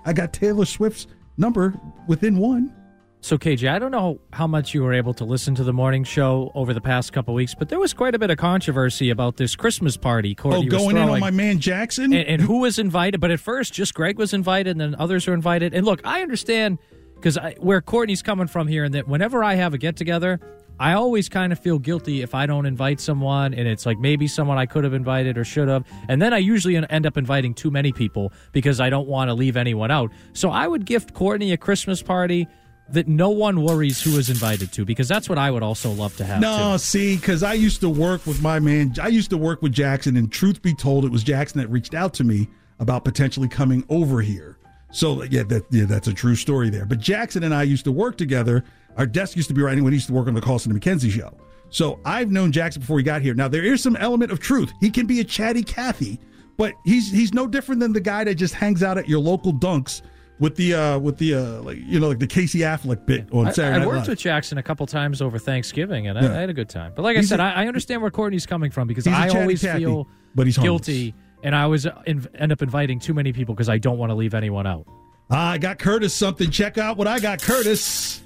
I 0.05 0.13
got 0.13 0.35
Taylor 0.35 0.67
Swift's 0.67 1.07
number 1.39 1.73
within 2.09 2.37
one. 2.37 2.77
So, 3.23 3.37
KJ, 3.37 3.71
I 3.71 3.79
don't 3.79 3.91
know 3.91 4.19
how 4.33 4.47
much 4.47 4.73
you 4.73 4.83
were 4.83 4.95
able 4.95 5.13
to 5.15 5.25
listen 5.27 5.55
to 5.57 5.63
the 5.63 5.75
morning 5.75 6.05
show 6.05 6.51
over 6.55 6.73
the 6.73 6.81
past 6.81 7.13
couple 7.13 7.35
weeks, 7.35 7.55
but 7.55 7.69
there 7.69 7.79
was 7.79 7.93
quite 7.93 8.15
a 8.15 8.19
bit 8.19 8.31
of 8.31 8.39
controversy 8.39 9.11
about 9.11 9.37
this 9.37 9.55
Christmas 9.55 9.97
party 9.99 10.35
Oh, 10.39 10.43
Courtney 10.43 10.65
was 10.71 10.75
going 10.75 10.97
in 10.97 11.09
on 11.09 11.21
my 11.21 11.31
man 11.31 11.59
Jackson? 11.59 12.15
and, 12.15 12.27
and 12.27 12.41
who 12.43 12.61
was 12.61 12.79
invited. 12.79 13.21
But 13.21 13.31
at 13.31 13.39
first, 13.39 13.75
just 13.75 13.93
Greg 13.93 14.17
was 14.17 14.33
invited, 14.33 14.71
and 14.71 14.81
then 14.81 14.97
others 14.99 15.27
were 15.27 15.35
invited. 15.35 15.75
And 15.75 15.85
look, 15.85 16.01
I 16.03 16.23
understand 16.23 16.79
because 17.15 17.37
where 17.59 17.83
Courtney's 17.83 18.23
coming 18.23 18.47
from 18.47 18.67
here, 18.69 18.85
and 18.85 18.95
that 18.95 19.07
whenever 19.07 19.45
I 19.45 19.55
have 19.55 19.75
a 19.75 19.79
get 19.79 19.97
together, 19.97 20.41
I 20.81 20.95
always 20.95 21.29
kind 21.29 21.53
of 21.53 21.59
feel 21.59 21.79
guilty 21.79 22.23
if 22.23 22.35
I 22.35 22.47
don't 22.47 22.65
invite 22.65 23.01
someone, 23.01 23.53
and 23.53 23.69
it's 23.69 23.85
like 23.85 23.99
maybe 23.99 24.27
someone 24.29 24.57
I 24.57 24.65
could 24.65 24.83
have 24.85 24.95
invited 24.95 25.37
or 25.37 25.45
should 25.45 25.69
have, 25.69 25.85
and 26.09 26.23
then 26.23 26.33
I 26.33 26.39
usually 26.39 26.75
end 26.75 27.05
up 27.05 27.19
inviting 27.19 27.53
too 27.53 27.71
many 27.71 27.93
people 27.93 28.33
because 28.53 28.81
I 28.81 28.89
don't 28.89 29.07
want 29.07 29.29
to 29.29 29.35
leave 29.35 29.59
anyone 29.59 29.91
out. 29.91 30.11
So 30.33 30.49
I 30.49 30.67
would 30.67 30.87
gift 30.87 31.13
Courtney 31.13 31.53
a 31.53 31.59
Christmas 31.59 32.03
party. 32.03 32.49
That 32.93 33.07
no 33.07 33.31
one 33.31 33.63
worries 33.63 34.03
who 34.03 34.19
is 34.19 34.31
invited 34.31 34.73
to, 34.73 34.85
because 34.85 35.07
that's 35.07 35.29
what 35.29 35.39
I 35.39 35.51
would 35.51 35.63
also 35.63 35.91
love 35.91 36.17
to 36.17 36.25
have. 36.25 36.41
No, 36.41 36.73
too. 36.73 36.79
see, 36.79 37.17
because 37.17 37.43
I 37.43 37.53
used 37.53 37.81
to 37.83 37.89
work 37.89 38.27
with 38.27 38.43
my 38.43 38.59
man. 38.59 38.95
I 39.01 39.09
used 39.09 39.31
to 39.31 39.39
work 39.39 39.63
with 39.63 39.73
Jackson, 39.73 40.17
and 40.17 40.31
truth 40.31 40.61
be 40.61 40.75
told, 40.75 41.05
it 41.05 41.13
was 41.13 41.23
Jackson 41.23 41.61
that 41.61 41.69
reached 41.69 41.95
out 41.95 42.13
to 42.15 42.25
me 42.25 42.49
about 42.81 43.05
potentially 43.05 43.49
coming 43.49 43.85
over 43.89 44.21
here. 44.21 44.59
So 44.93 45.23
yeah, 45.25 45.45
that 45.45 45.67
yeah, 45.71 45.85
that's 45.85 46.09
a 46.09 46.13
true 46.13 46.35
story 46.35 46.69
there. 46.71 46.85
But 46.85 46.99
Jackson 46.99 47.45
and 47.45 47.55
I 47.55 47.63
used 47.63 47.85
to 47.85 47.93
work 47.93 48.17
together. 48.17 48.65
Our 48.97 49.07
desk 49.07 49.37
used 49.37 49.49
to 49.49 49.55
be 49.55 49.63
right 49.63 49.81
when 49.81 49.93
he 49.93 49.97
used 49.97 50.09
to 50.09 50.13
work 50.13 50.27
on 50.27 50.35
the 50.35 50.41
Carlson 50.41 50.73
and 50.73 50.81
McKenzie 50.81 51.11
show. 51.11 51.33
So 51.69 52.01
I've 52.05 52.33
known 52.33 52.51
Jackson 52.51 52.81
before 52.81 52.99
he 52.99 53.05
got 53.05 53.23
here. 53.23 53.35
Now 53.35 53.47
there 53.47 53.65
is 53.65 53.81
some 53.81 53.95
element 53.97 54.33
of 54.33 54.41
truth. 54.41 54.73
He 54.81 54.91
can 54.91 55.07
be 55.07 55.21
a 55.21 55.25
chatty 55.25 55.63
Cathy, 55.63 56.19
but 56.57 56.75
he's 56.85 57.11
he's 57.11 57.33
no 57.33 57.47
different 57.47 57.81
than 57.81 57.93
the 57.93 58.01
guy 58.01 58.25
that 58.25 58.35
just 58.35 58.55
hangs 58.55 58.83
out 58.83 58.99
at 58.99 59.09
your 59.09 59.21
local 59.21 59.53
dunks 59.53 60.03
with 60.41 60.57
the 60.57 60.75
uh 60.75 60.99
with 60.99 61.19
the 61.19 61.35
uh 61.35 61.61
like 61.63 61.79
you 61.79 62.01
know 62.01 62.09
like 62.09 62.19
the 62.19 62.27
Casey 62.27 62.61
Affleck 62.61 63.07
bit 63.07 63.29
on 63.33 63.47
I, 63.47 63.53
Saturday 63.53 63.77
I 63.77 63.79
Night 63.81 63.87
worked 63.87 63.99
Live. 64.01 64.09
with 64.09 64.19
Jackson 64.19 64.59
a 64.59 64.63
couple 64.63 64.87
times 64.87 65.23
over 65.23 65.39
Thanksgiving, 65.39 66.09
and 66.09 66.19
I, 66.19 66.23
Yeah. 66.23 66.33
I 66.33 66.41
had 66.41 66.51
a 66.51 66.55
good 66.55 66.69
time. 66.69 66.93
But 66.97 67.03
like 67.03 67.17
I 67.17 67.21
said, 67.21 67.39
a- 67.39 67.45
I 67.45 67.65
I 67.65 67.67
understand 67.69 68.03
where 68.03 68.11
Courtney's 68.11 68.47
coming 68.47 68.71
from 68.73 68.89
because 68.89 69.05
He's 69.05 69.15
I 69.15 69.29
always 69.29 69.63
feel 69.63 70.09
but 70.35 70.47
he's 70.47 70.59
guilty, 70.59 71.15
and 71.45 71.55
I 71.55 71.63
always 71.63 71.87
in, 72.07 72.27
end 72.35 72.51
up 72.53 72.63
inviting 72.63 72.99
too 72.99 73.15
many 73.15 73.33
people 73.33 73.55
because 73.55 73.69
I 73.69 73.79
don't 73.79 73.99
want 73.99 74.11
to 74.11 74.15
leave 74.15 74.35
anyone 74.35 74.67
out. 74.67 74.87
I 75.31 75.59
got 75.59 75.79
Curtis 75.79 76.13
something. 76.15 76.51
Check 76.51 76.77
out 76.79 76.97
what 76.97 77.07
I 77.07 77.21
got, 77.21 77.41
Curtis. 77.41 78.23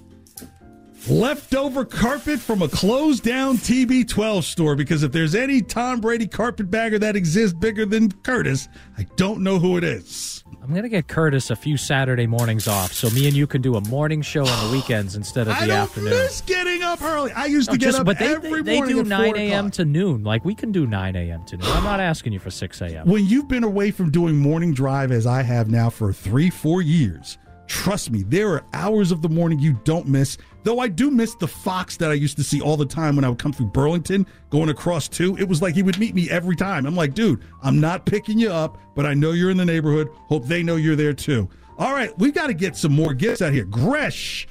leftover 1.07 1.85
carpet 1.85 2.41
from 2.41 2.62
a 2.62 2.69
closed 2.69 3.25
down 3.25 3.59
TB12 3.59 4.43
store 4.43 4.75
because 4.75 5.03
if 5.03 5.12
there's 5.12 5.35
any 5.35 5.61
Tom 5.61 6.01
Brady 6.01 6.27
carpetbagger 6.27 6.99
that 7.01 7.15
exists 7.15 7.55
bigger 7.59 7.85
than 7.85 8.11
Curtis, 8.11 8.69
I 8.97 9.03
don't 9.17 9.43
know 9.43 9.59
who 9.59 9.77
it 9.77 9.85
is. 9.85 10.34
I'm 10.63 10.71
going 10.71 10.83
to 10.85 10.89
get 10.89 11.09
Curtis 11.09 11.51
a 11.51 11.57
few 11.57 11.77
Saturday 11.77 12.27
mornings 12.27 12.67
off 12.69 12.93
so 12.93 13.11
me 13.11 13.27
and 13.27 13.37
you 13.37 13.47
can 13.47 13.61
do 13.63 13.77
a 13.77 13.81
morning 13.89 14.23
show 14.23 14.47
on 14.47 14.67
the 14.67 14.73
weekends 14.77 15.17
instead 15.17 15.49
of 15.49 15.55
I 15.55 15.61
the 15.63 15.67
don't 15.69 15.77
afternoon. 15.79 16.11
miss 16.11 16.41
getting 16.43 16.83
up 16.83 17.03
early. 17.03 17.33
I 17.33 17.47
used 17.47 17.71
to 17.71 17.77
get 17.79 17.87
just- 17.87 17.99
up 18.01 18.07
but 18.07 18.19
they, 18.19 18.35
every 18.35 18.63
they, 18.63 18.73
they 18.73 18.77
morning 18.79 18.95
do 18.97 19.01
at 19.01 19.07
9 19.07 19.25
4 19.33 19.37
a.m. 19.37 19.59
o'clock. 19.67 19.73
to 19.75 19.85
noon. 19.85 20.25
Like 20.25 20.45
we 20.45 20.55
can 20.55 20.73
do 20.73 20.87
9 20.87 21.17
a.m. 21.17 21.45
to 21.47 21.57
noon. 21.57 21.67
I'm 21.71 21.85
not 21.85 22.01
asking 22.01 22.33
you 22.33 22.39
for 22.39 22.51
6 22.51 22.81
a.m. 22.83 23.07
When 23.07 23.27
you've 23.27 23.49
been 23.49 23.65
away 23.65 23.91
from 23.91 24.11
doing 24.11 24.37
morning 24.37 24.73
drive 24.75 25.13
as 25.13 25.27
I 25.27 25.43
have 25.43 25.69
now 25.71 25.91
for 25.91 26.13
three, 26.13 26.51
four 26.51 26.83
years, 26.83 27.39
trust 27.67 28.11
me, 28.11 28.23
there 28.23 28.51
are 28.51 28.65
hours 28.73 29.12
of 29.12 29.23
the 29.23 29.29
morning 29.29 29.59
you 29.59 29.79
don't 29.85 30.07
miss. 30.07 30.39
Though 30.62 30.79
I 30.79 30.89
do 30.89 31.11
miss 31.11 31.35
the 31.35 31.49
Fox 31.49 31.97
that 31.99 32.11
I 32.11 32.15
used 32.15 32.37
to 32.39 32.45
see 32.45 32.61
all 32.61 32.77
the 32.77 32.87
time 32.87 33.17
when 33.17 33.25
I 33.25 33.29
would 33.29 33.39
come 33.39 33.53
through 33.53 33.67
Burlington 33.67 34.27
going 34.51 34.71
across 34.71 35.09
two. 35.09 35.37
It 35.37 35.49
was 35.49 35.61
like 35.61 35.75
he 35.75 35.83
would 35.83 35.99
meet 35.99 36.15
me 36.15 36.31
every 36.31 36.57
time. 36.57 36.87
I'm 36.87 36.97
like, 36.97 37.15
dude, 37.15 37.43
I'm 37.62 37.81
not 37.81 38.07
picking 38.07 38.39
you 38.39 38.51
up, 38.51 38.79
but 38.95 39.05
I 39.07 39.15
know 39.15 39.33
you're 39.33 39.51
in 39.51 39.57
the 39.57 39.65
neighborhood. 39.65 40.09
Hope 40.29 40.47
they 40.47 40.62
know 40.62 40.77
you're 40.77 40.97
there 40.97 41.12
too. 41.12 41.49
All 41.77 41.93
right, 41.93 42.17
we 42.19 42.31
got 42.31 42.47
to 42.47 42.55
get 42.55 42.77
some 42.77 42.93
more 42.93 43.15
gifts 43.15 43.43
out 43.43 43.53
here. 43.53 43.65
Gresh. 43.65 44.47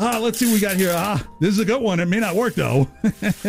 Ah, 0.00 0.18
let's 0.20 0.38
see 0.38 0.46
what 0.46 0.54
we 0.54 0.60
got 0.60 0.76
here. 0.76 0.92
Ah, 0.92 1.24
this 1.40 1.50
is 1.50 1.60
a 1.60 1.64
good 1.64 1.80
one. 1.80 2.00
It 2.00 2.06
may 2.06 2.18
not 2.18 2.34
work 2.34 2.54
though. 2.54 2.88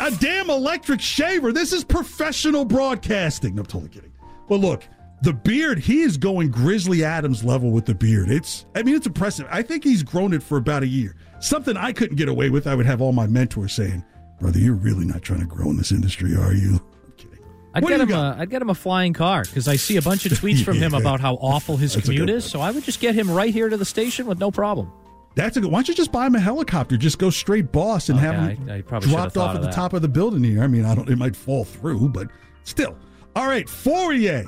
a 0.00 0.10
damn 0.18 0.48
electric 0.48 1.00
shaver. 1.00 1.52
This 1.52 1.72
is 1.72 1.84
professional 1.84 2.64
broadcasting. 2.64 3.54
No, 3.54 3.60
I'm 3.60 3.66
totally 3.66 3.90
kidding. 3.90 4.12
But 4.48 4.56
look, 4.56 4.84
the 5.22 5.32
beard, 5.32 5.78
he 5.78 6.00
is 6.02 6.16
going 6.16 6.50
Grizzly 6.50 7.04
Adams 7.04 7.42
level 7.44 7.70
with 7.70 7.86
the 7.86 7.94
beard. 7.94 8.30
It's, 8.30 8.66
I 8.74 8.82
mean, 8.82 8.94
it's 8.94 9.06
impressive. 9.06 9.46
I 9.50 9.62
think 9.62 9.82
he's 9.84 10.02
grown 10.02 10.32
it 10.32 10.42
for 10.42 10.58
about 10.58 10.82
a 10.82 10.86
year. 10.86 11.16
Something 11.40 11.76
I 11.76 11.92
couldn't 11.92 12.16
get 12.16 12.28
away 12.28 12.50
with. 12.50 12.66
I 12.66 12.74
would 12.74 12.86
have 12.86 13.00
all 13.00 13.12
my 13.12 13.26
mentors 13.26 13.72
saying, 13.72 14.04
brother, 14.40 14.58
you're 14.58 14.74
really 14.74 15.04
not 15.04 15.22
trying 15.22 15.40
to 15.40 15.46
grow 15.46 15.70
in 15.70 15.76
this 15.76 15.90
industry, 15.92 16.36
are 16.36 16.52
you? 16.52 16.80
I'm 17.04 17.12
kidding. 17.16 17.38
I'd 17.74 17.82
What 17.82 17.90
get 17.90 18.00
him 18.00 18.08
got? 18.08 18.36
a 18.38 18.40
I'd 18.42 18.50
get 18.50 18.62
him 18.62 18.70
a 18.70 18.74
flying 18.74 19.12
car 19.12 19.42
because 19.44 19.66
I 19.68 19.76
see 19.76 19.96
a 19.96 20.02
bunch 20.02 20.24
of 20.26 20.32
tweets 20.32 20.64
from 20.64 20.76
him 20.76 20.94
about 21.00 21.20
how 21.20 21.34
awful 21.34 21.76
his 21.76 21.96
commute 21.96 22.30
is. 22.30 22.44
So 22.44 22.60
I 22.60 22.70
would 22.70 22.84
just 22.84 23.00
get 23.00 23.14
him 23.14 23.30
right 23.30 23.52
here 23.52 23.68
to 23.68 23.76
the 23.76 23.84
station 23.84 24.26
with 24.26 24.38
no 24.38 24.50
problem. 24.50 24.92
That's 25.34 25.56
a 25.56 25.60
good. 25.60 25.70
Why 25.70 25.78
don't 25.78 25.88
you 25.88 25.94
just 25.94 26.10
buy 26.10 26.26
him 26.26 26.34
a 26.34 26.40
helicopter? 26.40 26.96
Just 26.96 27.18
go 27.18 27.30
straight 27.30 27.70
boss 27.70 28.08
and 28.08 28.18
Okay, 28.18 28.26
have 28.26 28.34
him 28.58 28.68
I- 28.70 28.76
I 28.78 28.80
probably 28.82 29.08
should 29.10 29.18
have 29.18 29.32
dropped 29.32 29.36
off 29.36 29.50
at 29.50 29.56
of 29.56 29.62
the 29.62 29.70
top 29.72 29.92
of 29.92 30.02
the 30.02 30.08
building 30.08 30.42
here. 30.42 30.62
I 30.62 30.66
mean, 30.66 30.84
I 30.84 30.94
don't. 30.96 31.08
It 31.08 31.18
might 31.18 31.36
fall 31.36 31.64
through, 31.64 32.08
but 32.08 32.28
still. 32.64 32.96
All 33.36 33.46
right, 33.46 33.66
Fauria. 33.66 34.44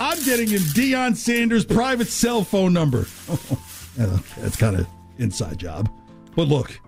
I'm 0.00 0.18
getting 0.24 0.48
him 0.48 0.62
Deion 0.62 1.14
Sanders' 1.14 1.66
private 1.66 2.08
cell 2.08 2.42
phone 2.42 2.72
number. 2.72 3.06
That's 3.98 4.56
kind 4.56 4.76
of 4.76 4.86
inside 5.18 5.58
job. 5.58 5.90
But 6.34 6.48
look, 6.48 6.80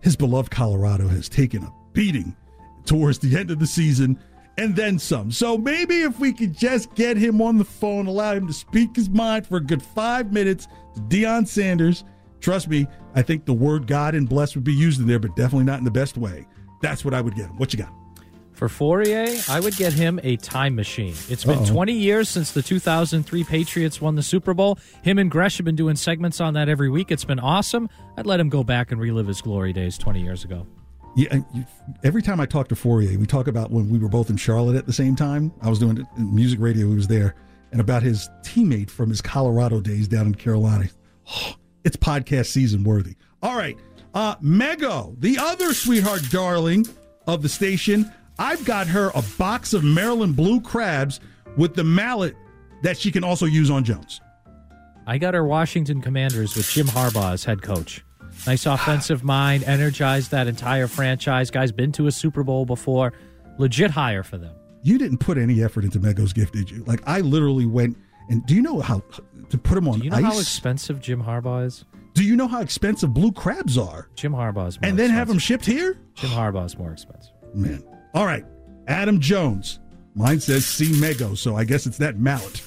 his 0.00 0.14
beloved 0.14 0.52
Colorado 0.52 1.08
has 1.08 1.28
taken 1.28 1.64
a 1.64 1.72
beating 1.92 2.36
towards 2.84 3.18
the 3.18 3.36
end 3.36 3.50
of 3.50 3.58
the 3.58 3.66
season 3.66 4.16
and 4.56 4.76
then 4.76 5.00
some. 5.00 5.32
So 5.32 5.58
maybe 5.58 6.02
if 6.02 6.20
we 6.20 6.32
could 6.32 6.56
just 6.56 6.94
get 6.94 7.16
him 7.16 7.42
on 7.42 7.58
the 7.58 7.64
phone, 7.64 8.06
allow 8.06 8.34
him 8.34 8.46
to 8.46 8.52
speak 8.52 8.94
his 8.94 9.10
mind 9.10 9.48
for 9.48 9.56
a 9.56 9.60
good 9.60 9.82
five 9.82 10.32
minutes 10.32 10.68
to 10.94 11.00
Deion 11.00 11.48
Sanders. 11.48 12.04
Trust 12.40 12.68
me, 12.68 12.86
I 13.16 13.22
think 13.22 13.46
the 13.46 13.52
word 13.52 13.88
God 13.88 14.14
and 14.14 14.28
bless 14.28 14.54
would 14.54 14.62
be 14.62 14.72
used 14.72 15.00
in 15.00 15.08
there, 15.08 15.18
but 15.18 15.34
definitely 15.34 15.64
not 15.64 15.80
in 15.80 15.84
the 15.84 15.90
best 15.90 16.16
way. 16.16 16.46
That's 16.82 17.04
what 17.04 17.14
I 17.14 17.20
would 17.20 17.34
get 17.34 17.46
him. 17.46 17.56
What 17.56 17.72
you 17.72 17.80
got? 17.80 17.92
For 18.60 18.68
Fauria, 18.68 19.48
I 19.48 19.58
would 19.58 19.74
get 19.76 19.94
him 19.94 20.20
a 20.22 20.36
time 20.36 20.74
machine. 20.74 21.14
It's 21.30 21.46
been 21.46 21.60
Uh-oh. 21.60 21.72
20 21.72 21.94
years 21.94 22.28
since 22.28 22.52
the 22.52 22.60
2003 22.60 23.42
Patriots 23.42 24.02
won 24.02 24.16
the 24.16 24.22
Super 24.22 24.52
Bowl. 24.52 24.78
Him 25.00 25.18
and 25.18 25.30
Gresh 25.30 25.56
have 25.56 25.64
been 25.64 25.76
doing 25.76 25.96
segments 25.96 26.42
on 26.42 26.52
that 26.52 26.68
every 26.68 26.90
week. 26.90 27.10
It's 27.10 27.24
been 27.24 27.38
awesome. 27.38 27.88
I'd 28.18 28.26
let 28.26 28.38
him 28.38 28.50
go 28.50 28.62
back 28.62 28.92
and 28.92 29.00
relive 29.00 29.28
his 29.28 29.40
glory 29.40 29.72
days 29.72 29.96
20 29.96 30.20
years 30.20 30.44
ago. 30.44 30.66
Yeah, 31.16 31.28
and 31.30 31.46
you, 31.54 31.64
every 32.04 32.20
time 32.20 32.38
I 32.38 32.44
talk 32.44 32.68
to 32.68 32.74
Fauria, 32.74 33.16
we 33.16 33.24
talk 33.24 33.48
about 33.48 33.70
when 33.70 33.88
we 33.88 33.98
were 33.98 34.10
both 34.10 34.28
in 34.28 34.36
Charlotte 34.36 34.76
at 34.76 34.84
the 34.84 34.92
same 34.92 35.16
time. 35.16 35.54
I 35.62 35.70
was 35.70 35.78
doing 35.78 35.96
it 35.96 36.06
in 36.18 36.34
music 36.34 36.60
radio, 36.60 36.86
he 36.86 36.94
was 36.94 37.08
there, 37.08 37.36
and 37.72 37.80
about 37.80 38.02
his 38.02 38.28
teammate 38.42 38.90
from 38.90 39.08
his 39.08 39.22
Colorado 39.22 39.80
days 39.80 40.06
down 40.06 40.26
in 40.26 40.34
Carolina. 40.34 40.90
it's 41.84 41.96
podcast 41.96 42.48
season 42.48 42.84
worthy. 42.84 43.14
All 43.42 43.56
right, 43.56 43.78
uh, 44.12 44.36
Mego, 44.36 45.18
the 45.18 45.38
other 45.38 45.72
sweetheart 45.72 46.24
darling 46.30 46.84
of 47.26 47.40
the 47.40 47.48
station, 47.48 48.12
I've 48.40 48.64
got 48.64 48.86
her 48.86 49.10
a 49.14 49.22
box 49.36 49.74
of 49.74 49.84
Maryland 49.84 50.34
blue 50.34 50.62
crabs 50.62 51.20
with 51.58 51.74
the 51.74 51.84
mallet 51.84 52.34
that 52.82 52.96
she 52.96 53.12
can 53.12 53.22
also 53.22 53.44
use 53.44 53.70
on 53.70 53.84
Jones. 53.84 54.22
I 55.06 55.18
got 55.18 55.34
her 55.34 55.44
Washington 55.44 56.00
Commanders 56.00 56.56
with 56.56 56.66
Jim 56.70 56.86
Harbaugh 56.86 57.34
as 57.34 57.44
head 57.44 57.60
coach. 57.60 58.02
Nice 58.46 58.64
offensive 58.64 59.22
mind, 59.22 59.64
energized 59.64 60.30
that 60.30 60.46
entire 60.46 60.86
franchise. 60.86 61.50
Guy's 61.50 61.70
been 61.70 61.92
to 61.92 62.06
a 62.06 62.10
Super 62.12 62.42
Bowl 62.42 62.64
before. 62.64 63.12
Legit 63.58 63.90
hire 63.90 64.22
for 64.22 64.38
them. 64.38 64.54
You 64.82 64.96
didn't 64.96 65.18
put 65.18 65.36
any 65.36 65.62
effort 65.62 65.84
into 65.84 66.00
Mego's 66.00 66.32
gift, 66.32 66.54
did 66.54 66.70
you? 66.70 66.82
Like 66.84 67.02
I 67.06 67.20
literally 67.20 67.66
went 67.66 67.98
and 68.30 68.46
do 68.46 68.54
you 68.54 68.62
know 68.62 68.80
how 68.80 69.02
to 69.50 69.58
put 69.58 69.74
them 69.74 69.86
on 69.86 69.98
Do 69.98 70.04
you 70.04 70.10
know 70.10 70.16
ice? 70.16 70.22
how 70.22 70.38
expensive 70.38 71.00
Jim 71.02 71.22
Harbaugh 71.22 71.66
is? 71.66 71.84
Do 72.14 72.24
you 72.24 72.36
know 72.36 72.48
how 72.48 72.62
expensive 72.62 73.12
blue 73.12 73.32
crabs 73.32 73.76
are? 73.76 74.08
Jim 74.14 74.32
Harbaugh's 74.32 74.80
more 74.80 74.88
And 74.88 74.98
then 74.98 75.10
have 75.10 75.28
them 75.28 75.38
shipped 75.38 75.66
here? 75.66 75.98
Jim 76.14 76.30
Harbaugh's 76.30 76.78
more 76.78 76.92
expensive. 76.92 77.32
Man. 77.52 77.84
All 78.14 78.26
right. 78.26 78.44
Adam 78.86 79.20
Jones. 79.20 79.78
Mine 80.14 80.40
says 80.40 80.66
see 80.66 80.90
Mego, 80.92 81.36
so 81.38 81.54
I 81.56 81.64
guess 81.64 81.86
it's 81.86 81.98
that 81.98 82.18
mallet. 82.18 82.62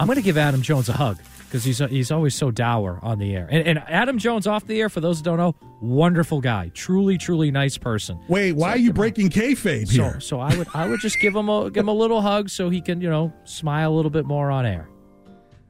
I'm 0.00 0.06
going 0.06 0.16
to 0.16 0.22
give 0.22 0.36
Adam 0.36 0.62
Jones 0.62 0.88
a 0.88 0.92
hug 0.92 1.18
because 1.46 1.62
he's 1.64 1.78
he's 1.78 2.10
always 2.10 2.34
so 2.34 2.50
dour 2.50 2.98
on 3.02 3.18
the 3.18 3.36
air. 3.36 3.46
And, 3.50 3.66
and 3.68 3.78
Adam 3.86 4.18
Jones 4.18 4.46
off 4.48 4.66
the 4.66 4.80
air, 4.80 4.88
for 4.88 5.00
those 5.00 5.18
who 5.18 5.24
don't 5.24 5.36
know, 5.36 5.54
wonderful 5.80 6.40
guy, 6.40 6.70
truly, 6.74 7.18
truly 7.18 7.50
nice 7.52 7.78
person. 7.78 8.18
Wait, 8.28 8.52
why 8.52 8.70
are 8.70 8.78
you 8.78 8.92
breaking 8.92 9.30
kayfabe 9.30 9.86
So, 9.86 9.92
here? 10.02 10.20
so 10.20 10.40
I 10.40 10.56
would 10.56 10.66
I 10.74 10.88
would 10.88 10.98
just 11.00 11.20
give 11.20 11.36
him 11.36 11.48
a 11.48 11.70
give 11.70 11.82
him 11.82 11.88
a 11.88 11.94
little 11.94 12.20
hug 12.20 12.48
so 12.50 12.68
he 12.68 12.80
can 12.80 13.00
you 13.00 13.08
know 13.08 13.32
smile 13.44 13.92
a 13.92 13.94
little 13.94 14.10
bit 14.10 14.24
more 14.26 14.50
on 14.50 14.66
air. 14.66 14.88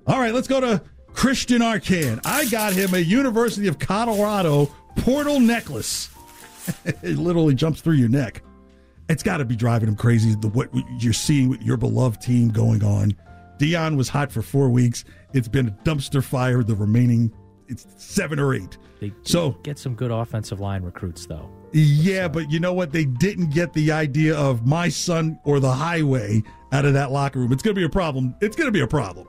All 0.06 0.18
right, 0.18 0.32
let's 0.32 0.48
go 0.48 0.60
to 0.60 0.82
Christian 1.12 1.60
Arcand. 1.60 2.20
I 2.24 2.46
got 2.46 2.72
him 2.72 2.94
a 2.94 2.98
University 2.98 3.68
of 3.68 3.78
Colorado 3.78 4.66
portal 4.96 5.40
necklace. 5.40 6.08
it 6.86 7.18
literally 7.18 7.54
jumps 7.54 7.80
through 7.82 7.96
your 7.96 8.08
neck. 8.08 8.42
It's 9.08 9.22
got 9.22 9.38
to 9.38 9.44
be 9.44 9.56
driving 9.56 9.88
him 9.88 9.96
crazy. 9.96 10.34
The 10.34 10.48
what 10.48 10.70
you're 10.98 11.12
seeing 11.12 11.48
with 11.48 11.62
your 11.62 11.76
beloved 11.76 12.20
team 12.20 12.48
going 12.48 12.82
on. 12.84 13.14
Deion 13.58 13.96
was 13.96 14.08
hot 14.08 14.32
for 14.32 14.42
four 14.42 14.68
weeks. 14.70 15.04
It's 15.32 15.48
been 15.48 15.68
a 15.68 15.70
dumpster 15.84 16.22
fire. 16.22 16.62
The 16.62 16.74
remaining, 16.74 17.32
it's 17.68 17.86
seven 17.96 18.38
or 18.38 18.54
eight. 18.54 18.78
They 19.00 19.12
So 19.22 19.52
get 19.62 19.78
some 19.78 19.94
good 19.94 20.10
offensive 20.10 20.60
line 20.60 20.82
recruits 20.82 21.26
though. 21.26 21.50
yeah, 21.72 22.28
but 22.28 22.50
you 22.50 22.60
know 22.60 22.72
what? 22.72 22.92
They 22.92 23.04
didn't 23.04 23.50
get 23.50 23.72
the 23.72 23.90
idea 23.92 24.36
of 24.36 24.66
my 24.66 24.88
son 24.88 25.38
or 25.44 25.58
the 25.60 25.72
highway 25.72 26.42
out 26.72 26.84
of 26.84 26.94
that 26.94 27.10
locker 27.10 27.38
room. 27.40 27.52
It's 27.52 27.62
going 27.62 27.74
to 27.74 27.80
be 27.80 27.84
a 27.84 27.88
problem. 27.90 28.34
It's 28.40 28.56
going 28.56 28.68
to 28.68 28.72
be 28.72 28.80
a 28.80 28.86
problem. 28.86 29.26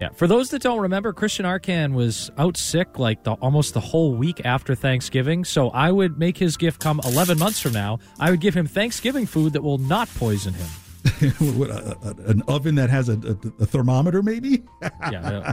Yeah. 0.00 0.08
For 0.14 0.26
those 0.26 0.48
that 0.50 0.62
don't 0.62 0.80
remember, 0.80 1.12
Christian 1.12 1.44
Arcand 1.44 1.92
was 1.92 2.30
out 2.38 2.56
sick 2.56 2.98
like 2.98 3.22
the 3.24 3.32
almost 3.34 3.74
the 3.74 3.80
whole 3.80 4.14
week 4.14 4.40
after 4.46 4.74
Thanksgiving. 4.74 5.44
So 5.44 5.68
I 5.70 5.92
would 5.92 6.18
make 6.18 6.38
his 6.38 6.56
gift 6.56 6.80
come 6.80 7.00
11 7.04 7.38
months 7.38 7.60
from 7.60 7.72
now. 7.72 7.98
I 8.18 8.30
would 8.30 8.40
give 8.40 8.54
him 8.54 8.66
Thanksgiving 8.66 9.26
food 9.26 9.52
that 9.52 9.62
will 9.62 9.76
not 9.78 10.08
poison 10.14 10.54
him. 10.54 10.68
what, 11.58 11.70
a, 11.70 11.96
a- 12.02 12.30
an 12.30 12.42
oven 12.48 12.74
that 12.76 12.88
has 12.90 13.08
a, 13.10 13.12
a, 13.14 13.62
a 13.62 13.66
thermometer, 13.66 14.22
maybe? 14.22 14.62
Yeah. 15.10 15.20
uh, 15.20 15.52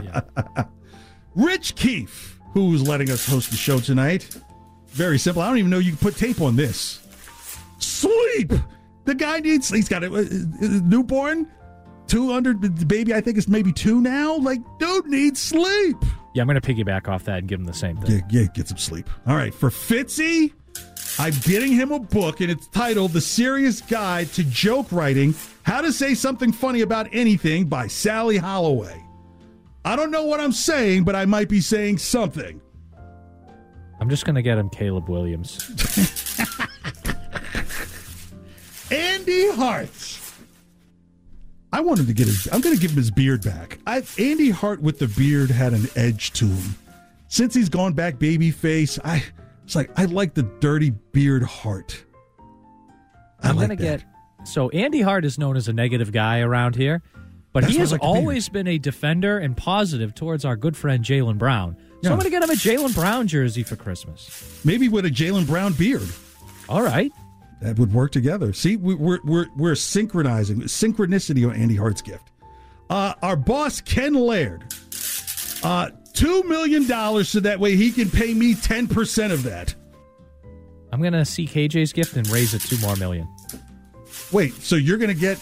yeah. 0.56 0.64
Rich 1.34 1.74
Keefe, 1.74 2.38
who's 2.54 2.86
letting 2.88 3.10
us 3.10 3.26
host 3.26 3.50
the 3.50 3.56
show 3.56 3.78
tonight. 3.78 4.28
Very 4.88 5.18
simple. 5.18 5.42
I 5.42 5.48
don't 5.48 5.58
even 5.58 5.70
know 5.70 5.78
you 5.78 5.92
can 5.92 5.98
put 6.00 6.16
tape 6.16 6.40
on 6.40 6.56
this. 6.56 7.00
Sleep. 7.78 8.52
The 9.04 9.14
guy 9.14 9.40
needs. 9.40 9.68
He's 9.70 9.88
got 9.88 10.04
a, 10.04 10.14
a- 10.14 10.20
a 10.20 10.68
newborn, 10.82 11.50
two 12.08 12.32
under 12.32 12.54
baby. 12.54 13.14
I 13.14 13.20
think 13.20 13.38
it's 13.38 13.48
maybe 13.48 13.72
two 13.72 14.00
now. 14.00 14.36
Like, 14.36 14.60
dude 14.78 15.06
needs 15.06 15.40
sleep. 15.40 15.96
Yeah, 16.34 16.42
I'm 16.42 16.48
going 16.48 16.60
to 16.60 16.74
piggyback 16.74 17.08
off 17.08 17.24
that 17.24 17.38
and 17.38 17.48
give 17.48 17.60
him 17.60 17.66
the 17.66 17.74
same 17.74 17.96
thing. 17.96 18.22
Yeah, 18.30 18.42
yeah, 18.42 18.46
get 18.52 18.68
some 18.68 18.78
sleep. 18.78 19.08
All 19.26 19.36
right, 19.36 19.54
for 19.54 19.70
Fitzy, 19.70 20.52
I'm 21.18 21.34
getting 21.42 21.72
him 21.72 21.92
a 21.92 21.98
book, 21.98 22.40
and 22.40 22.50
it's 22.50 22.66
titled 22.68 23.12
"The 23.12 23.20
Serious 23.20 23.80
Guide 23.80 24.28
to 24.32 24.44
Joke 24.44 24.90
Writing: 24.90 25.34
How 25.62 25.80
to 25.80 25.92
Say 25.92 26.14
Something 26.14 26.52
Funny 26.52 26.82
About 26.82 27.08
Anything" 27.12 27.66
by 27.66 27.86
Sally 27.86 28.36
Holloway. 28.36 29.04
I 29.84 29.96
don't 29.96 30.10
know 30.10 30.24
what 30.24 30.40
I'm 30.40 30.52
saying, 30.52 31.04
but 31.04 31.16
I 31.16 31.24
might 31.24 31.48
be 31.48 31.60
saying 31.60 31.98
something. 31.98 32.60
I'm 34.00 34.10
just 34.10 34.24
going 34.24 34.36
to 34.36 34.42
get 34.42 34.58
him 34.58 34.70
Caleb 34.70 35.08
Williams. 35.08 35.58
Andy 38.90 39.50
Hart. 39.52 40.17
I 41.72 41.80
want 41.80 42.00
him 42.00 42.06
to 42.06 42.12
get 42.14 42.26
his. 42.26 42.48
I'm 42.52 42.60
going 42.60 42.74
to 42.74 42.80
give 42.80 42.92
him 42.92 42.96
his 42.96 43.10
beard 43.10 43.42
back. 43.44 43.78
I, 43.86 44.02
Andy 44.18 44.50
Hart 44.50 44.80
with 44.80 44.98
the 44.98 45.08
beard 45.08 45.50
had 45.50 45.72
an 45.74 45.86
edge 45.96 46.32
to 46.32 46.46
him. 46.46 46.76
Since 47.28 47.54
he's 47.54 47.68
gone 47.68 47.92
back 47.92 48.18
baby 48.18 48.50
face, 48.50 48.98
I 49.04 49.22
it's 49.64 49.74
like 49.76 49.90
I 49.98 50.06
like 50.06 50.32
the 50.34 50.44
dirty 50.44 50.90
beard 50.90 51.42
Hart. 51.42 52.04
I 53.42 53.50
I'm 53.50 53.56
like 53.56 53.68
going 53.68 53.78
to 53.78 53.84
that. 53.84 53.98
get. 53.98 54.48
So 54.48 54.70
Andy 54.70 55.02
Hart 55.02 55.24
is 55.26 55.38
known 55.38 55.56
as 55.56 55.68
a 55.68 55.72
negative 55.74 56.10
guy 56.10 56.40
around 56.40 56.74
here, 56.74 57.02
but 57.52 57.62
That's 57.62 57.74
he 57.74 57.78
has 57.80 57.92
like 57.92 58.02
always 58.02 58.48
been 58.48 58.66
a 58.66 58.78
defender 58.78 59.38
and 59.38 59.54
positive 59.54 60.14
towards 60.14 60.46
our 60.46 60.56
good 60.56 60.74
friend 60.76 61.04
Jaylen 61.04 61.36
Brown. 61.36 61.76
So 62.02 62.10
I'm 62.10 62.18
going 62.18 62.24
to 62.24 62.30
get 62.30 62.42
him 62.42 62.50
a 62.50 62.54
Jaylen 62.54 62.94
Brown 62.94 63.26
jersey 63.26 63.62
for 63.64 63.76
Christmas. 63.76 64.60
Maybe 64.64 64.88
with 64.88 65.04
a 65.04 65.10
Jaylen 65.10 65.46
Brown 65.46 65.72
beard. 65.74 66.08
All 66.68 66.80
right. 66.82 67.12
That 67.60 67.78
would 67.78 67.92
work 67.92 68.12
together. 68.12 68.52
See, 68.52 68.76
we, 68.76 68.94
we're 68.94 69.18
we're 69.24 69.46
we're 69.56 69.74
synchronizing 69.74 70.60
synchronicity 70.62 71.48
on 71.48 71.56
Andy 71.56 71.74
Hart's 71.74 72.02
gift. 72.02 72.30
Uh, 72.88 73.14
our 73.22 73.36
boss 73.36 73.80
Ken 73.80 74.14
Laird, 74.14 74.64
uh, 75.64 75.90
two 76.12 76.44
million 76.44 76.86
dollars, 76.86 77.28
so 77.28 77.40
that 77.40 77.58
way 77.58 77.74
he 77.74 77.90
can 77.90 78.10
pay 78.10 78.32
me 78.32 78.54
ten 78.54 78.86
percent 78.86 79.32
of 79.32 79.42
that. 79.42 79.74
I'm 80.92 81.00
going 81.00 81.12
to 81.12 81.24
see 81.24 81.46
KJ's 81.46 81.92
gift 81.92 82.16
and 82.16 82.26
raise 82.28 82.54
it 82.54 82.62
two 82.62 82.78
more 82.78 82.96
million. 82.96 83.28
Wait, 84.32 84.54
so 84.54 84.76
you're 84.76 84.96
going 84.96 85.12
to 85.12 85.20
get 85.20 85.38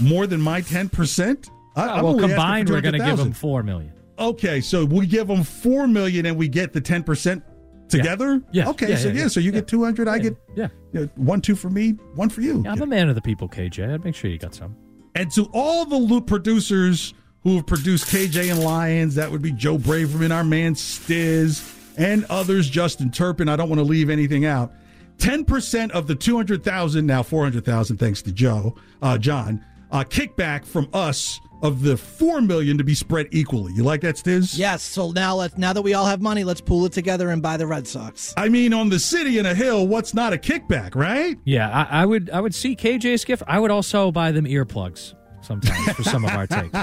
more 0.00 0.26
than 0.26 0.40
my 0.40 0.62
ten 0.62 0.88
percent? 0.88 1.50
well, 1.76 2.18
combined, 2.18 2.70
we're 2.70 2.80
going 2.80 2.98
to 2.98 3.04
give 3.04 3.18
him 3.18 3.32
four 3.32 3.62
million. 3.62 3.92
Okay, 4.18 4.60
so 4.60 4.84
we 4.84 5.06
give 5.06 5.28
him 5.28 5.42
four 5.42 5.86
million 5.86 6.26
and 6.26 6.36
we 6.36 6.48
get 6.48 6.72
the 6.72 6.80
ten 6.80 7.02
percent 7.02 7.42
together. 7.90 8.40
Yeah. 8.52 8.70
Okay. 8.70 8.88
Yeah, 8.90 8.96
so 8.96 9.08
yeah, 9.08 9.14
yeah, 9.14 9.20
yeah. 9.22 9.28
so 9.28 9.40
you 9.40 9.52
get 9.52 9.66
two 9.66 9.84
hundred. 9.84 10.08
I 10.08 10.18
get 10.18 10.36
Yeah. 10.54 10.68
you 10.92 11.00
know, 11.00 11.08
one 11.16 11.40
two 11.40 11.54
for 11.54 11.70
me, 11.70 11.90
one 12.14 12.28
for 12.30 12.40
you. 12.40 12.62
Yeah, 12.64 12.72
I'm 12.72 12.82
a 12.82 12.86
man 12.86 13.08
of 13.08 13.14
the 13.14 13.22
people, 13.22 13.48
KJ. 13.48 13.92
I'd 13.92 14.04
make 14.04 14.14
sure 14.14 14.30
you 14.30 14.38
got 14.38 14.54
some. 14.54 14.76
And 15.14 15.30
to 15.32 15.48
all 15.52 15.84
the 15.84 15.96
loop 15.96 16.26
producers 16.26 17.14
who 17.42 17.56
have 17.56 17.66
produced 17.66 18.06
KJ 18.06 18.50
and 18.50 18.60
Lyons, 18.62 19.14
that 19.16 19.30
would 19.30 19.42
be 19.42 19.50
Joe 19.52 19.76
Braverman, 19.78 20.30
our 20.34 20.44
man 20.44 20.74
Stiz, 20.74 21.76
and 21.98 22.24
others, 22.30 22.68
Justin 22.70 23.10
Turpin. 23.10 23.48
I 23.48 23.56
don't 23.56 23.68
want 23.68 23.78
to 23.80 23.84
leave 23.84 24.08
anything 24.10 24.44
out. 24.44 24.72
10% 25.18 25.90
of 25.90 26.06
the 26.06 26.14
200,000, 26.14 27.04
now 27.06 27.22
400,000, 27.22 27.98
thanks 27.98 28.22
to 28.22 28.32
Joe, 28.32 28.74
uh, 29.02 29.18
John, 29.18 29.62
uh, 29.90 30.04
kickback 30.04 30.64
from 30.64 30.88
us 30.94 31.40
of 31.62 31.82
the 31.82 31.96
4 31.96 32.40
million 32.40 32.78
to 32.78 32.84
be 32.84 32.94
spread 32.94 33.28
equally. 33.30 33.72
You 33.72 33.82
like 33.82 34.00
that, 34.02 34.16
Stiz? 34.16 34.56
Yes. 34.56 34.82
So 34.82 35.10
now 35.12 35.36
let 35.36 35.58
now 35.58 35.72
that 35.72 35.82
we 35.82 35.94
all 35.94 36.06
have 36.06 36.20
money, 36.20 36.44
let's 36.44 36.60
pool 36.60 36.86
it 36.86 36.92
together 36.92 37.30
and 37.30 37.42
buy 37.42 37.56
the 37.56 37.66
Red 37.66 37.86
Sox. 37.86 38.34
I 38.36 38.48
mean, 38.48 38.72
on 38.72 38.88
the 38.88 38.98
city 38.98 39.38
and 39.38 39.46
a 39.46 39.54
hill, 39.54 39.86
what's 39.86 40.14
not 40.14 40.32
a 40.32 40.38
kickback, 40.38 40.94
right? 40.94 41.38
Yeah, 41.44 41.68
I, 41.68 42.02
I 42.02 42.06
would. 42.06 42.30
I 42.30 42.40
would 42.40 42.54
see 42.54 42.76
KJ's 42.76 43.24
gift. 43.24 43.42
I 43.46 43.58
would 43.58 43.70
also 43.70 44.10
buy 44.10 44.32
them 44.32 44.44
earplugs 44.44 45.14
sometimes 45.42 45.92
for 45.96 46.02
some 46.02 46.24
of 46.24 46.30
our 46.30 46.46
takes. 46.46 46.70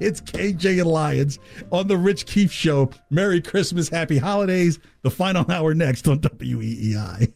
it's 0.00 0.20
KJ 0.20 0.80
and 0.80 0.90
Lyons 0.90 1.38
on 1.70 1.88
the 1.88 1.96
Rich 1.96 2.26
Keefe 2.26 2.52
Show. 2.52 2.90
Merry 3.10 3.40
Christmas, 3.40 3.88
Happy 3.88 4.18
Holidays. 4.18 4.78
The 5.02 5.10
final 5.10 5.50
hour 5.50 5.74
next 5.74 6.08
on 6.08 6.20
WEEI. 6.20 7.32